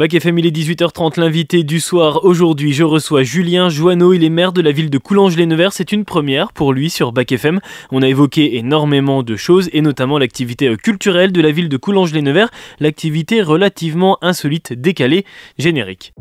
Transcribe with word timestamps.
Bac 0.00 0.14
FM, 0.14 0.38
il 0.38 0.46
est 0.46 0.56
18h30, 0.56 1.20
l'invité 1.20 1.62
du 1.62 1.78
soir. 1.78 2.24
Aujourd'hui, 2.24 2.72
je 2.72 2.84
reçois 2.84 3.22
Julien 3.22 3.68
Joanneau, 3.68 4.14
il 4.14 4.24
est 4.24 4.30
maire 4.30 4.54
de 4.54 4.62
la 4.62 4.72
ville 4.72 4.88
de 4.88 4.96
Coulanges-les-Nevers. 4.96 5.74
C'est 5.74 5.92
une 5.92 6.06
première 6.06 6.54
pour 6.54 6.72
lui 6.72 6.88
sur 6.88 7.12
Bac 7.12 7.30
FM. 7.30 7.60
On 7.92 8.00
a 8.00 8.08
évoqué 8.08 8.56
énormément 8.56 9.22
de 9.22 9.36
choses 9.36 9.68
et 9.74 9.82
notamment 9.82 10.16
l'activité 10.16 10.74
culturelle 10.78 11.32
de 11.32 11.42
la 11.42 11.50
ville 11.50 11.68
de 11.68 11.76
Coulanges-les-Nevers, 11.76 12.48
l'activité 12.78 13.42
relativement 13.42 14.16
insolite, 14.22 14.72
décalée, 14.72 15.26
générique. 15.58 16.14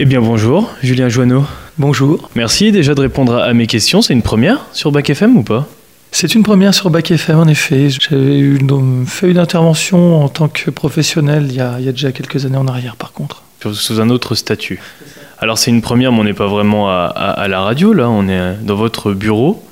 Eh 0.00 0.04
bien 0.04 0.20
bonjour, 0.20 0.70
Julien 0.80 1.08
Joanneau. 1.08 1.44
Bonjour. 1.76 2.30
Merci 2.36 2.70
déjà 2.70 2.94
de 2.94 3.00
répondre 3.00 3.34
à 3.34 3.52
mes 3.52 3.66
questions. 3.66 4.00
C'est 4.00 4.12
une 4.12 4.22
première 4.22 4.64
sur 4.72 4.92
Bac 4.92 5.10
FM 5.10 5.36
ou 5.36 5.42
pas? 5.42 5.66
C'est 6.12 6.36
une 6.36 6.44
première 6.44 6.72
sur 6.72 6.88
Bac 6.88 7.10
FM 7.10 7.36
en 7.36 7.48
effet. 7.48 7.88
J'avais 7.90 8.44
fait 9.06 9.28
une 9.28 9.38
intervention 9.38 10.22
en 10.22 10.28
tant 10.28 10.46
que 10.46 10.70
professionnel 10.70 11.46
il 11.48 11.56
y, 11.56 11.60
a, 11.60 11.80
déjà 11.80 12.12
quelques 12.12 12.46
années 12.46 12.58
en 12.58 12.68
arrière 12.68 12.94
par 12.94 13.12
contre. 13.12 13.42
Sous 13.72 14.00
un 14.00 14.08
autre 14.08 14.36
statut. 14.36 14.80
Alors 15.40 15.58
c'est 15.58 15.72
une 15.72 15.82
première 15.82 16.12
mais 16.12 16.20
on 16.20 16.24
n'est 16.24 16.32
pas 16.32 16.46
vraiment 16.46 16.88
à, 16.88 17.48
la 17.48 17.60
radio 17.60 17.92
là, 17.92 18.08
on 18.08 18.28
est 18.28 18.54
dans 18.62 18.76
votre 18.76 19.12
bureau. 19.12 19.64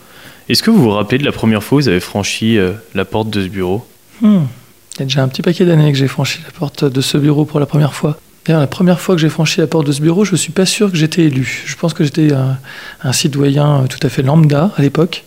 Est-ce 0.48 0.64
que 0.64 0.72
vous 0.72 0.82
vous 0.82 0.90
rappelez 0.90 1.18
de 1.18 1.24
la 1.24 1.30
première 1.30 1.62
fois 1.62 1.78
où 1.78 1.80
vous 1.82 1.88
avez 1.88 2.00
franchi 2.00 2.58
euh, 2.58 2.72
la 2.96 3.04
porte 3.04 3.30
de 3.30 3.44
ce 3.44 3.48
bureau? 3.48 3.86
Hmm. 4.22 4.46
Il 4.96 5.00
y 5.00 5.02
a 5.02 5.04
déjà 5.04 5.22
un 5.22 5.28
petit 5.28 5.42
paquet 5.42 5.64
d'années 5.64 5.92
que 5.92 5.98
j'ai 5.98 6.08
franchi 6.08 6.40
la 6.44 6.50
porte 6.50 6.84
de 6.84 7.00
ce 7.00 7.16
bureau 7.16 7.44
pour 7.44 7.60
la 7.60 7.66
première 7.66 7.94
fois 7.94 8.18
la 8.52 8.66
première 8.66 9.00
fois 9.00 9.14
que 9.14 9.20
j'ai 9.20 9.28
franchi 9.28 9.60
la 9.60 9.66
porte 9.66 9.86
de 9.86 9.92
ce 9.92 10.00
bureau, 10.00 10.24
je 10.24 10.32
ne 10.32 10.36
suis 10.36 10.52
pas 10.52 10.66
sûr 10.66 10.90
que 10.90 10.96
j'étais 10.96 11.22
élu. 11.22 11.64
Je 11.66 11.76
pense 11.76 11.94
que 11.94 12.04
j'étais 12.04 12.30
un, 12.32 13.12
citoyen 13.12 13.84
tout 13.88 13.98
à 14.02 14.08
fait 14.08 14.22
lambda 14.22 14.72
à 14.76 14.82
l'époque. 14.82 15.24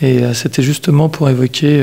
Et 0.00 0.22
euh, 0.22 0.32
c'était 0.32 0.62
justement 0.62 1.08
pour 1.08 1.28
évoquer 1.28 1.82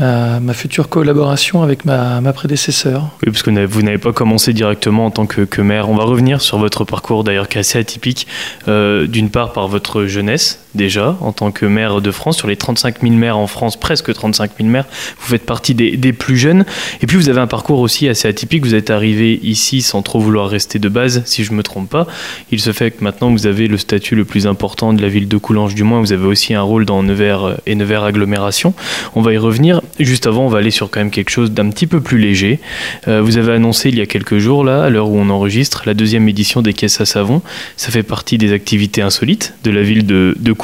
euh, 0.00 0.40
ma, 0.40 0.54
future 0.54 0.88
collaboration 0.88 1.62
avec 1.62 1.84
ma, 1.84 2.20
ma 2.20 2.32
prédécesseur. 2.32 3.10
Oui, 3.24 3.32
parce 3.32 3.42
que 3.42 3.66
vous 3.66 3.82
n'avez 3.82 3.98
pas 3.98 4.12
commencé 4.12 4.52
directement 4.52 5.06
en 5.06 5.10
tant 5.10 5.26
que, 5.26 5.60
maire. 5.60 5.88
On 5.88 5.96
va 5.96 6.04
revenir 6.04 6.40
sur 6.40 6.58
votre 6.58 6.84
parcours 6.84 7.24
d'ailleurs 7.24 7.48
qui 7.48 7.58
est 7.58 7.60
assez 7.60 7.78
atypique. 7.78 8.26
Euh, 8.68 9.06
d'une 9.06 9.30
part 9.30 9.52
par 9.52 9.68
votre 9.68 10.06
jeunesse 10.06 10.63
déjà 10.74 11.16
en 11.20 11.32
tant 11.32 11.50
que 11.50 11.66
maire 11.66 12.00
de 12.00 12.10
France. 12.10 12.36
Sur 12.36 12.48
les 12.48 12.56
35 12.56 13.02
000 13.02 13.14
maires 13.14 13.38
en 13.38 13.46
France, 13.46 13.78
presque 13.78 14.12
35 14.12 14.52
000 14.58 14.68
maires, 14.68 14.86
vous 15.18 15.26
faites 15.26 15.46
partie 15.46 15.74
des, 15.74 16.12
plus 16.12 16.36
jeunes. 16.36 16.64
Et 17.02 17.06
puis 17.06 17.16
vous 17.16 17.28
avez 17.28 17.40
un 17.40 17.46
parcours 17.46 17.80
aussi 17.80 18.08
assez 18.08 18.28
atypique. 18.28 18.64
Vous 18.64 18.74
êtes 18.74 18.90
arrivé 18.90 19.40
ici 19.42 19.82
sans 19.82 20.02
trop 20.02 20.20
vouloir 20.20 20.48
rester 20.48 20.78
de 20.78 20.88
base, 20.88 21.22
si 21.24 21.44
je 21.44 21.52
ne 21.52 21.56
me 21.56 21.62
trompe 21.62 21.88
pas. 21.88 22.06
Il 22.50 22.60
se 22.60 22.72
fait 22.72 22.90
que 22.90 23.02
maintenant 23.02 23.30
vous 23.30 23.46
avez 23.46 23.68
le 23.68 23.78
statut 23.78 24.14
le 24.14 24.24
plus 24.24 24.46
important 24.46 24.92
de 24.92 25.02
la 25.02 25.08
ville 25.08 25.28
de 25.28 25.36
Coulanges, 25.36 25.74
du 25.74 25.82
moins 25.82 26.00
vous 26.00 26.12
avez 26.12 26.26
aussi 26.26 26.54
un 26.54 26.62
rôle 26.62 26.84
dans 26.84 27.02
Nevers 27.02 27.56
et 27.66 27.74
Nevers 27.74 28.04
Agglomération. 28.04 28.74
On 29.14 29.22
va 29.22 29.32
y 29.32 29.38
revenir. 29.38 29.80
Juste 29.98 30.26
avant, 30.26 30.46
on 30.46 30.48
va 30.48 30.58
aller 30.58 30.70
sur 30.70 30.90
quand 30.90 31.00
même 31.00 31.10
quelque 31.10 31.30
chose 31.30 31.52
d'un 31.52 31.70
petit 31.70 31.86
peu 31.86 32.00
plus 32.00 32.18
léger. 32.18 32.60
Euh, 33.08 33.20
vous 33.22 33.38
avez 33.38 33.52
annoncé 33.52 33.88
il 33.88 33.98
y 33.98 34.00
a 34.00 34.06
quelques 34.06 34.38
jours, 34.38 34.64
là, 34.64 34.84
à 34.84 34.90
l'heure 34.90 35.08
où 35.08 35.18
on 35.18 35.30
enregistre, 35.30 35.82
la 35.86 35.94
deuxième 35.94 36.28
édition 36.28 36.62
des 36.62 36.72
caisses 36.72 37.00
à 37.00 37.06
savon. 37.06 37.42
Ça 37.76 37.90
fait 37.90 38.02
partie 38.02 38.38
des 38.38 38.52
activités 38.52 39.02
insolites 39.02 39.54
de 39.64 39.70
la 39.70 39.82
ville 39.82 40.06
de, 40.06 40.34
de 40.38 40.52
Coulanges. 40.52 40.63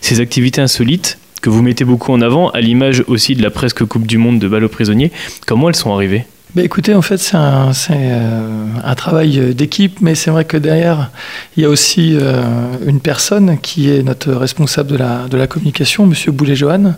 Ces 0.00 0.20
activités 0.20 0.60
insolites 0.60 1.18
que 1.40 1.50
vous 1.50 1.62
mettez 1.62 1.84
beaucoup 1.84 2.12
en 2.12 2.20
avant, 2.20 2.50
à 2.50 2.60
l'image 2.60 3.02
aussi 3.08 3.34
de 3.34 3.42
la 3.42 3.50
presque 3.50 3.84
Coupe 3.84 4.06
du 4.06 4.18
Monde 4.18 4.38
de 4.38 4.46
balle 4.46 4.64
aux 4.64 4.68
prisonniers, 4.68 5.10
comment 5.46 5.68
elles 5.68 5.76
sont 5.76 5.92
arrivées? 5.92 6.24
Bah 6.54 6.62
écoutez, 6.62 6.94
en 6.94 7.00
fait, 7.00 7.16
c'est 7.16 7.36
un, 7.36 7.72
euh, 7.90 8.94
travail 8.94 9.54
d'équipe, 9.54 10.02
mais 10.02 10.14
c'est 10.14 10.30
vrai 10.30 10.44
que 10.44 10.58
derrière, 10.58 11.10
il 11.56 11.62
y 11.62 11.66
a 11.66 11.70
aussi 11.70 12.14
euh, 12.14 12.42
une 12.86 13.00
personne 13.00 13.58
qui 13.58 13.90
est 13.90 14.02
notre 14.02 14.32
responsable 14.32 14.90
de 14.90 15.36
la, 15.36 15.46
communication, 15.46 16.06
Monsieur 16.06 16.30
Boulet-Johan, 16.30 16.94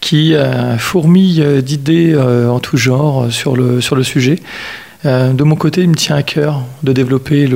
qui 0.00 0.34
euh, 0.34 0.76
fourmille 0.76 1.62
d'idées 1.62 2.16
en 2.16 2.58
tout 2.58 2.76
genre 2.76 3.30
sur 3.30 3.54
le 3.54 4.02
sujet. 4.02 4.40
Euh, 5.06 5.32
de 5.32 5.44
mon 5.44 5.56
côté, 5.56 5.82
il 5.82 5.88
me 5.88 5.94
tient 5.94 6.16
à 6.16 6.22
cœur 6.22 6.62
de 6.82 6.92
développer 6.92 7.48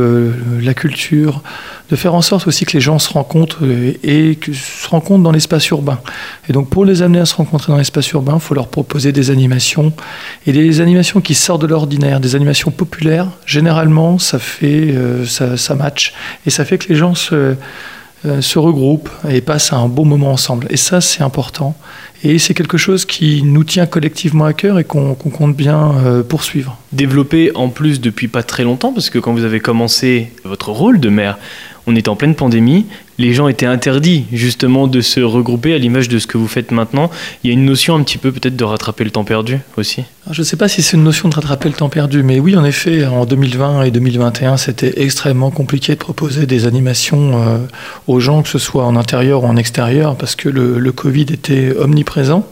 la 0.62 0.74
culture, 0.74 1.42
de 1.90 1.96
faire 1.96 2.14
en 2.14 2.22
sorte 2.22 2.46
aussi 2.46 2.64
que 2.64 2.72
les 2.72 2.80
gens 2.80 2.98
se 2.98 3.12
rencontrent 3.12 3.64
et, 4.02 4.38
se 4.52 4.88
rencontrent 4.88 5.22
dans 5.22 5.32
l'espace 5.32 5.68
urbain. 5.68 6.00
Et 6.48 6.52
donc 6.52 6.70
pour 6.70 6.84
les 6.84 7.02
amener 7.02 7.20
à 7.20 7.26
se 7.26 7.34
rencontrer 7.34 7.72
dans 7.72 7.78
l'espace 7.78 8.10
urbain, 8.12 8.34
il 8.36 8.40
faut 8.40 8.54
leur 8.54 8.68
proposer 8.68 9.12
des 9.12 9.30
animations 9.30 9.92
et 10.46 10.52
des 10.52 10.80
animations 10.80 11.20
qui 11.20 11.34
sortent 11.34 11.62
de 11.62 11.66
l'ordinaire, 11.66 12.20
des 12.20 12.34
animations 12.34 12.70
populaires. 12.70 13.28
Généralement, 13.44 14.18
ça 14.18 14.38
fait 14.38 14.94
euh, 14.94 15.26
ça, 15.26 15.74
match 15.74 16.14
et 16.46 16.50
ça 16.50 16.64
fait 16.64 16.78
que 16.78 16.88
les 16.88 16.96
gens 16.96 17.14
se 17.14 17.56
euh, 18.26 18.40
se 18.40 18.58
regroupent 18.58 19.10
et 19.28 19.40
passent 19.40 19.72
un 19.72 19.88
bon 19.88 20.04
moment 20.04 20.30
ensemble. 20.30 20.66
Et 20.70 20.76
ça, 20.76 21.00
c'est 21.00 21.22
important. 21.22 21.76
Et 22.22 22.38
c'est 22.38 22.54
quelque 22.54 22.78
chose 22.78 23.04
qui 23.04 23.42
nous 23.42 23.64
tient 23.64 23.86
collectivement 23.86 24.46
à 24.46 24.54
cœur 24.54 24.78
et 24.78 24.84
qu'on 24.84 25.14
compte 25.14 25.54
bien 25.54 25.92
euh, 26.04 26.22
poursuivre. 26.22 26.78
Développé 26.92 27.50
en 27.54 27.68
plus 27.68 28.00
depuis 28.00 28.28
pas 28.28 28.42
très 28.42 28.64
longtemps, 28.64 28.92
parce 28.92 29.10
que 29.10 29.18
quand 29.18 29.34
vous 29.34 29.44
avez 29.44 29.60
commencé 29.60 30.32
votre 30.44 30.70
rôle 30.70 31.00
de 31.00 31.10
maire, 31.10 31.38
on 31.86 31.96
est 31.96 32.08
en 32.08 32.16
pleine 32.16 32.34
pandémie, 32.34 32.86
les 33.18 33.32
gens 33.32 33.48
étaient 33.48 33.66
interdits 33.66 34.24
justement 34.32 34.86
de 34.86 35.00
se 35.00 35.20
regrouper 35.20 35.74
à 35.74 35.78
l'image 35.78 36.08
de 36.08 36.18
ce 36.18 36.26
que 36.26 36.38
vous 36.38 36.48
faites 36.48 36.70
maintenant. 36.70 37.10
Il 37.42 37.48
y 37.48 37.50
a 37.50 37.54
une 37.54 37.64
notion 37.64 37.94
un 37.94 38.02
petit 38.02 38.18
peu 38.18 38.32
peut-être 38.32 38.56
de 38.56 38.64
rattraper 38.64 39.04
le 39.04 39.10
temps 39.10 39.24
perdu 39.24 39.58
aussi. 39.76 40.04
je 40.30 40.40
ne 40.40 40.44
sais 40.44 40.56
pas 40.56 40.68
si 40.68 40.82
c'est 40.82 40.96
une 40.96 41.04
notion 41.04 41.28
de 41.28 41.34
rattraper 41.34 41.68
le 41.68 41.74
temps 41.74 41.88
perdu, 41.88 42.22
mais 42.22 42.40
oui, 42.40 42.56
en 42.56 42.64
effet, 42.64 43.06
en 43.06 43.24
2020 43.24 43.82
et 43.82 43.90
2021, 43.90 44.56
c'était 44.56 45.02
extrêmement 45.02 45.50
compliqué 45.50 45.92
de 45.92 45.98
proposer 45.98 46.46
des 46.46 46.66
animations 46.66 47.32
euh, 47.34 47.58
aux 48.06 48.20
gens, 48.20 48.42
que 48.42 48.48
ce 48.48 48.58
soit 48.58 48.84
en 48.84 48.96
intérieur 48.96 49.44
ou 49.44 49.46
en 49.46 49.56
extérieur, 49.56 50.16
parce 50.16 50.34
que 50.34 50.48
le, 50.48 50.92
Covid 50.94 51.26
était 51.32 51.74
omniprésent 51.76 52.46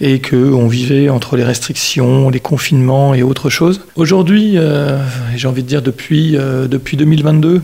et 0.00 0.20
qu'on 0.20 0.66
vivait 0.66 1.10
entre 1.10 1.36
les 1.36 1.44
restrictions, 1.44 2.30
les 2.30 2.40
confinements 2.40 3.14
et 3.14 3.22
autre 3.22 3.50
chose. 3.50 3.82
Aujourd'hui, 3.94 4.52
euh, 4.56 4.98
j'ai 5.36 5.46
envie 5.46 5.62
de 5.62 5.68
dire 5.68 5.82
depuis, 5.82 6.36
euh, 6.36 6.66
depuis 6.66 6.96
2022, 6.96 7.62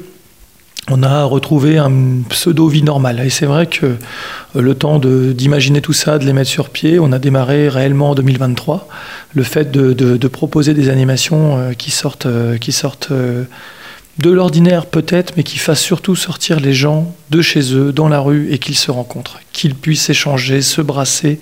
on 0.91 1.03
a 1.03 1.25
retrouvé 1.25 1.79
un 1.79 2.23
pseudo-vie 2.29 2.83
normale. 2.83 3.21
Et 3.21 3.31
c'est 3.31 3.47
vrai 3.47 3.67
que 3.67 3.87
euh, 3.87 3.97
le 4.55 4.75
temps 4.75 4.99
d'imaginer 4.99 5.81
tout 5.81 5.93
ça, 5.93 6.19
de 6.19 6.25
les 6.25 6.33
mettre 6.33 6.51
sur 6.51 6.71
pied, 6.71 6.99
on 6.99 7.13
a 7.13 7.19
démarré 7.19 7.69
réellement 7.69 8.11
en 8.11 8.15
2023. 8.15 8.89
Le 9.35 9.43
fait 9.43 9.71
de, 9.71 10.29
proposer 10.29 10.75
des 10.75 10.89
animations 10.89 11.59
euh, 11.59 11.73
qui 11.73 11.91
sortent, 11.91 12.27
euh, 12.27 12.59
qui 12.59 12.73
sortent 12.73 13.13
de 13.13 14.31
l'ordinaire 14.31 14.87
peut-être, 14.87 15.35
mais 15.37 15.45
qui 15.45 15.59
fassent 15.59 15.81
surtout 15.81 16.17
sortir 16.17 16.61
les 16.61 16.75
gens 16.75 17.15
de 17.31 17.41
chez 17.41 17.75
eux, 17.75 17.93
dans 17.93 18.09
la 18.09 18.21
rue, 18.21 18.53
et 18.53 18.59
qu'ils 18.59 18.77
se 18.77 18.91
rencontrent, 18.91 19.39
qu'ils 19.53 19.75
puissent 19.75 20.11
échanger, 20.11 20.61
se 20.61 20.83
brasser, 20.83 21.41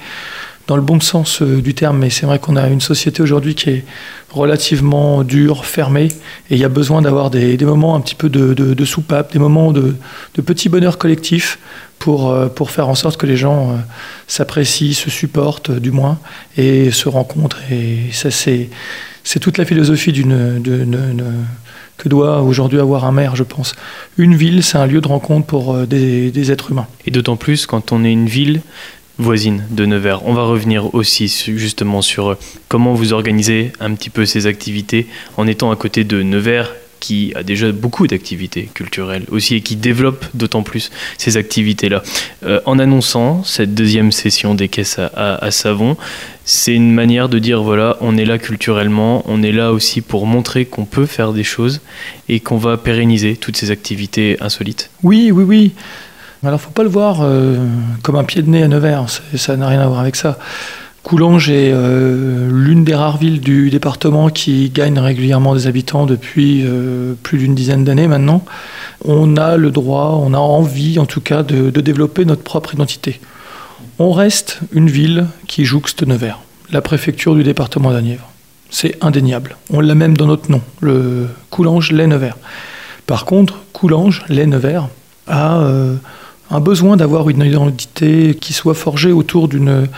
dans 0.68 0.76
le 0.76 0.82
bon 0.82 1.00
sens 1.00 1.42
euh, 1.42 1.60
du 1.60 1.74
terme, 1.74 1.98
mais 1.98 2.10
c'est 2.10 2.26
vrai 2.26 2.38
qu'on 2.38 2.54
a 2.54 2.68
une 2.68 2.82
société 2.82 3.22
aujourd'hui 3.22 3.54
qui 3.54 3.70
est 3.70 3.84
relativement 4.30 5.24
dure, 5.24 5.64
fermée, 5.64 6.08
et 6.50 6.54
il 6.54 6.58
y 6.58 6.64
a 6.64 6.68
besoin 6.68 7.00
d'avoir 7.00 7.30
des, 7.30 7.56
moments 7.64 7.96
un 7.96 8.00
petit 8.00 8.14
peu 8.14 8.28
de, 8.28 8.84
soupape, 8.84 9.32
des 9.32 9.38
moments 9.38 9.72
de, 9.72 9.96
petit 10.44 10.68
bonheur 10.68 10.98
collectif 10.98 11.58
pour, 11.98 12.30
euh, 12.30 12.48
pour 12.48 12.70
faire 12.70 12.88
en 12.88 12.94
sorte 12.94 13.16
que 13.16 13.26
les 13.26 13.38
gens 13.38 13.70
euh, 13.70 13.76
s'apprécient, 14.26 14.92
se 14.92 15.10
supportent 15.10 15.70
du 15.70 15.90
moins, 15.90 16.18
et 16.58 16.90
se 16.90 17.08
rencontrent. 17.08 17.60
Et 17.72 18.12
ça, 18.12 18.30
c'est, 18.30 18.68
c'est 19.24 19.40
toute 19.40 19.56
la 19.56 19.64
philosophie 19.64 20.12
que 20.12 22.08
doit 22.08 22.42
aujourd'hui 22.42 22.78
avoir 22.78 23.06
un 23.06 23.12
maire, 23.12 23.36
je 23.36 23.42
pense. 23.42 23.74
Une 24.18 24.36
ville, 24.36 24.62
c'est 24.62 24.76
un 24.76 24.86
lieu 24.86 25.00
de 25.00 25.08
rencontre 25.08 25.46
pour 25.46 25.74
des 25.86 26.52
êtres 26.52 26.70
humains. 26.72 26.86
Et 27.06 27.10
d'autant 27.10 27.36
plus 27.36 27.66
quand 27.66 27.90
on 27.90 28.04
est 28.04 28.12
une 28.12 28.28
ville 28.28 28.60
voisine 29.18 29.64
de 29.70 29.84
Nevers. 29.84 30.26
On 30.26 30.32
va 30.32 30.42
revenir 30.42 30.94
aussi 30.94 31.28
justement 31.56 32.02
sur 32.02 32.28
euh, 32.28 32.38
comment 32.68 32.94
vous 32.94 33.12
organisez 33.12 33.72
un 33.80 33.94
petit 33.94 34.10
peu 34.10 34.26
ces 34.26 34.46
activités 34.46 35.06
en 35.36 35.46
étant 35.46 35.70
à 35.70 35.76
côté 35.76 36.04
de 36.04 36.22
Nevers 36.22 36.72
qui 37.00 37.32
a 37.36 37.42
déjà 37.42 37.70
beaucoup 37.72 38.06
d'activités 38.06 38.68
culturelles 38.74 39.24
aussi 39.30 39.54
et 39.56 39.60
qui 39.60 39.76
développe 39.76 40.24
d'autant 40.34 40.62
plus 40.62 40.90
ces 41.16 41.36
activités-là. 41.36 42.02
Euh, 42.44 42.60
en 42.66 42.78
annonçant 42.78 43.44
cette 43.44 43.74
deuxième 43.74 44.12
session 44.12 44.54
des 44.54 44.68
caisses 44.68 44.98
à, 44.98 45.50
savon, 45.50 45.96
c'est 46.44 46.74
une 46.74 46.92
manière 46.92 47.28
de 47.28 47.38
dire 47.38 47.62
voilà, 47.62 47.96
on 48.00 48.16
est 48.16 48.24
là 48.24 48.38
culturellement, 48.38 49.22
on 49.26 49.42
est 49.42 49.52
là 49.52 49.72
aussi 49.72 50.00
pour 50.00 50.26
montrer 50.26 50.64
qu'on 50.64 50.84
peut 50.84 51.06
faire 51.06 51.32
des 51.32 51.44
choses 51.44 51.80
et 52.28 52.40
qu'on 52.40 52.58
va 52.58 52.76
pérenniser 52.76 53.36
toutes 53.36 53.56
ces 53.56 53.70
activités 53.70 54.36
insolites. 54.40 54.90
Oui, 55.02 55.30
oui, 55.30 55.44
oui. 55.44 55.72
Alors, 56.44 56.60
faut 56.60 56.70
pas 56.70 56.84
le 56.84 56.88
voir 56.88 57.18
euh, 57.22 57.56
comme 58.02 58.14
un 58.14 58.22
pied 58.22 58.42
de 58.42 58.48
nez 58.48 58.62
à 58.62 58.68
Nevers, 58.68 59.06
ça 59.34 59.56
n'a 59.56 59.66
rien 59.66 59.80
à 59.80 59.86
voir 59.88 60.00
avec 60.00 60.14
ça. 60.14 60.38
Coulanges 61.02 61.48
est 61.50 61.72
euh, 61.72 62.48
l'une 62.50 62.84
des 62.84 62.94
rares 62.94 63.16
villes 63.16 63.40
du 63.40 63.70
département 63.70 64.28
qui 64.28 64.70
gagne 64.70 64.98
régulièrement 64.98 65.54
des 65.54 65.66
habitants 65.66 66.06
depuis 66.06 66.62
euh, 66.64 67.14
plus 67.22 67.38
d'une 67.38 67.54
dizaine 67.54 67.82
d'années 67.82 68.06
maintenant. 68.06 68.44
on 69.04 69.36
a 69.36 69.56
le 69.56 69.70
droit, 69.70 70.20
on 70.22 70.34
a 70.34 70.38
envie 70.38 70.98
en 70.98 71.06
tout 71.06 71.20
cas 71.20 71.42
de, 71.42 71.70
développer 71.70 72.24
notre 72.24 72.42
propre 72.42 72.74
identité. 72.74 73.20
On 73.98 74.12
reste 74.12 74.60
une 74.72 74.90
ville 74.90 75.26
qui 75.48 75.64
jouxte 75.64 76.06
Nevers, 76.06 76.40
la 76.70 76.82
préfecture 76.82 77.34
du 77.34 77.42
département 77.42 77.90
d'Anièvre. 77.90 78.28
C'est 78.70 79.02
indéniable. 79.02 79.56
On 79.70 79.80
l'a 79.80 79.94
même 79.94 80.16
dans 80.16 80.26
notre 80.26 80.52
nom, 80.52 80.60
le 80.80 81.26
Coulanges 81.50 81.90
les 81.90 82.06
Nevers. 82.06 82.36
Par 83.06 83.24
contre, 83.24 83.60
Coulanges 83.72 84.24
les 84.28 84.46
Nevers 84.46 84.88
a 85.26 85.62
un 86.50 86.60
besoin 86.60 86.96
d'avoir 86.96 87.28
une 87.28 87.42
identité 87.42 88.36
qui 88.40 88.52
soit 88.52 88.74
forgée 88.74 89.12
autour 89.12 89.48
d'une 89.48 89.88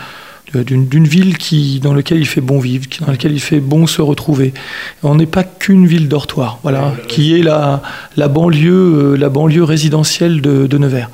d'une 0.53 1.07
ville 1.07 1.37
qui, 1.37 1.79
dans 1.79 1.93
laquelle 1.93 2.19
il 2.19 2.27
fait 2.27 2.41
bon 2.41 2.59
vivre, 2.59 2.85
dans 2.99 3.11
laquelle 3.11 3.31
il 3.31 3.39
fait 3.39 3.59
bon 3.59 3.87
se 3.87 4.01
retrouver. 4.01 4.53
On 5.03 5.15
n'est 5.15 5.25
pas 5.25 5.43
qu'une 5.43 5.87
ville 5.87 6.07
dortoir, 6.09 6.59
voilà, 6.63 6.93
qui 7.07 7.39
est 7.39 7.43
la, 7.43 7.81
la, 8.17 8.27
banlieue, 8.27 9.13
euh, 9.13 9.15
la 9.15 9.29
banlieue 9.29 9.63
résidentielle 9.63 10.41
de, 10.41 10.67
de, 10.67 10.77
Nevers. 10.77 11.09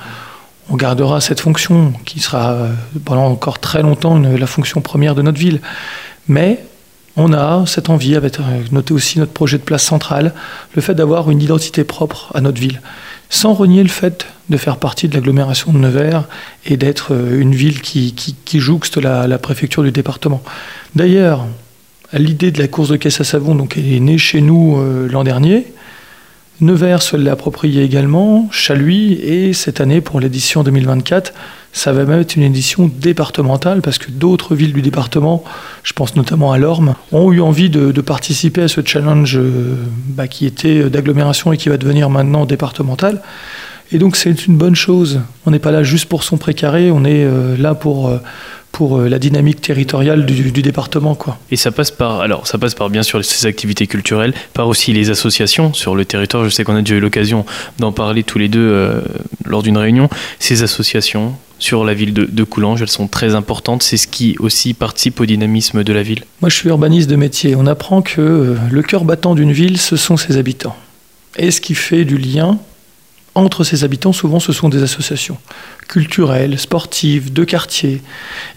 On 0.69 0.75
gardera 0.75 1.21
cette 1.21 1.39
fonction 1.39 1.93
qui 2.05 2.19
sera 2.19 2.51
euh, 2.51 2.73
pendant 3.05 3.25
encore 3.25 3.59
très 3.59 3.83
longtemps 3.83 4.17
la 4.17 4.47
fonction 4.47 4.81
première 4.81 5.13
de 5.13 5.21
notre 5.21 5.39
ville. 5.39 5.61
Mais 6.27 6.63
on 7.17 7.33
a 7.33 7.65
cette 7.65 7.89
envie, 7.89 8.15
avec 8.15 8.39
noté 8.71 8.93
aussi 8.93 9.19
notre 9.19 9.33
projet 9.33 9.57
de 9.57 9.63
place 9.63 9.83
centrale, 9.83 10.33
le 10.75 10.81
fait 10.81 10.95
d'avoir 10.95 11.29
une 11.29 11.41
identité 11.41 11.83
propre 11.83 12.31
à 12.33 12.41
notre 12.41 12.61
ville 12.61 12.79
sans 13.29 13.53
renier 13.53 13.83
le 13.83 13.89
fait 13.89 14.27
de 14.49 14.57
faire 14.57 14.77
partie 14.77 15.07
de 15.07 15.15
l'agglomération 15.15 15.73
de 15.73 15.77
Nevers 15.77 16.23
et 16.65 16.77
d'être 16.77 17.13
euh, 17.13 17.41
une 17.41 17.53
ville 17.53 17.81
qui, 17.81 18.13
jouxte 18.53 18.97
la, 18.97 19.37
préfecture 19.37 19.83
du 19.83 19.91
département. 19.91 20.41
D'ailleurs, 20.95 21.45
l'idée 22.13 22.51
de 22.51 22.59
la 22.59 22.67
course 22.67 22.89
de 22.89 22.95
caisse 22.95 23.19
à 23.19 23.23
savon 23.23 23.55
donc, 23.55 23.77
est 23.77 23.99
née 23.99 24.17
chez 24.17 24.41
nous 24.41 24.77
euh, 24.77 25.07
l'an 25.09 25.23
dernier. 25.23 25.67
Nevers 26.61 27.01
se 27.01 27.15
l'a 27.15 27.33
approprié 27.33 27.83
également, 27.83 28.47
Chaluis, 28.51 29.13
et 29.13 29.53
cette 29.53 29.79
année, 29.81 30.01
pour 30.01 30.19
l'édition 30.19 30.63
2024, 30.63 31.33
ça 31.77 31.94
va 31.94 32.06
même 32.06 32.19
être 32.19 32.35
une 32.35 32.44
édition 32.44 32.91
départementale 32.94 33.81
parce 33.81 34.00
que 34.00 34.09
d'autres 34.09 34.56
villes 34.56 34.74
du 34.74 34.81
département, 34.81 35.44
je 35.83 35.94
pense 35.94 36.15
notamment 36.15 36.51
à 36.51 36.57
Lorme, 36.57 36.95
ont 37.12 37.31
eu 37.31 37.39
envie 37.39 37.69
de, 37.69 38.01
participer 38.01 38.63
à 38.63 38.68
ce 38.68 38.81
challenge 38.83 39.38
euh, 39.38 39.75
bah, 40.07 40.27
qui 40.27 40.45
était 40.45 40.89
d'agglomération 40.89 41.53
et 41.53 41.57
qui 41.57 41.69
va 41.69 41.77
devenir 41.77 42.09
maintenant 42.09 42.45
départemental. 42.45 43.21
Et 43.91 44.00
donc 44.00 44.15
c'est 44.15 44.47
une 44.47 44.57
bonne 44.57 44.75
chose. 44.75 45.21
On 45.45 45.51
n'est 45.51 45.59
pas 45.59 45.71
là 45.71 45.83
juste 45.83 46.06
pour 46.06 46.24
son 46.24 46.38
précaré, 46.38 46.89
on 46.89 47.06
est 47.06 47.24
euh, 47.24 47.56
là 47.57 47.75
pour 47.75 48.09
euh, 48.09 48.18
pour 48.71 49.01
la 49.01 49.18
dynamique 49.18 49.59
territoriale 49.59 50.25
du, 50.25 50.62
département. 50.62 51.15
Quoi. 51.15 51.39
Et 51.50 51.56
ça 51.56 51.71
passe 51.71 51.89
par, 51.89 52.19
alors 52.19 52.45
ça 52.45 52.59
passe 52.59 52.75
par 52.75 52.91
bien 52.91 53.01
sûr 53.01 53.25
ces 53.25 53.47
activités 53.47 53.88
culturelles, 53.88 54.35
par 54.53 54.68
aussi 54.68 54.94
les 54.94 55.09
associations 55.09 55.73
sur 55.73 55.95
le 55.95 56.06
territoire. 56.06 56.44
Je 56.44 56.50
sais 56.50 56.63
qu'on 56.63 56.75
a 56.75 56.81
déjà 56.83 56.95
eu 56.95 57.00
l'occasion 57.00 57.44
d'en 57.80 57.91
parler 57.91 58.21
tous 58.21 58.38
les 58.38 58.50
deux 58.50 59.01
lors 59.45 59.63
d'une 59.63 59.77
réunion. 59.77 60.09
Ces 60.38 60.62
associations, 60.62 61.33
sur 61.59 61.83
la 61.86 61.94
ville 61.94 62.13
de, 62.13 62.44
Coulanges. 62.44 62.81
Elles 62.81 62.89
sont 62.89 63.07
très 63.07 63.36
importantes. 63.36 63.83
C'est 63.83 63.98
ce 63.98 64.07
qui 64.07 64.36
aussi 64.39 64.74
participe 64.74 65.19
au 65.19 65.25
dynamisme 65.25 65.83
de 65.83 65.94
la 65.94 66.04
ville. 66.04 66.24
Moi, 66.42 66.50
je 66.50 66.56
suis 66.56 66.69
urbaniste 66.69 67.09
de 67.09 67.15
métier. 67.15 67.56
On 67.56 67.65
apprend 67.65 68.01
que 68.01 68.21
euh, 68.21 68.56
le 68.71 68.81
cœur 68.81 69.06
battant 69.06 69.36
d'une 69.36 69.51
ville, 69.51 69.77
ce 69.77 69.95
sont 69.95 70.18
ses 70.18 70.38
habitants. 70.38 70.75
Et 71.38 71.51
ce 71.51 71.62
qui 71.62 71.75
fait 71.75 72.06
du 72.06 72.18
lien 72.18 72.57
entre 73.37 73.63
ses 73.63 73.83
habitants, 73.83 74.13
souvent, 74.13 74.39
ce 74.39 74.51
sont 74.51 74.67
des 74.67 74.81
associations 74.81 75.37
culturelles, 75.87 76.57
sportives, 76.57 77.31
de 77.31 77.43
quartier. 77.43 78.01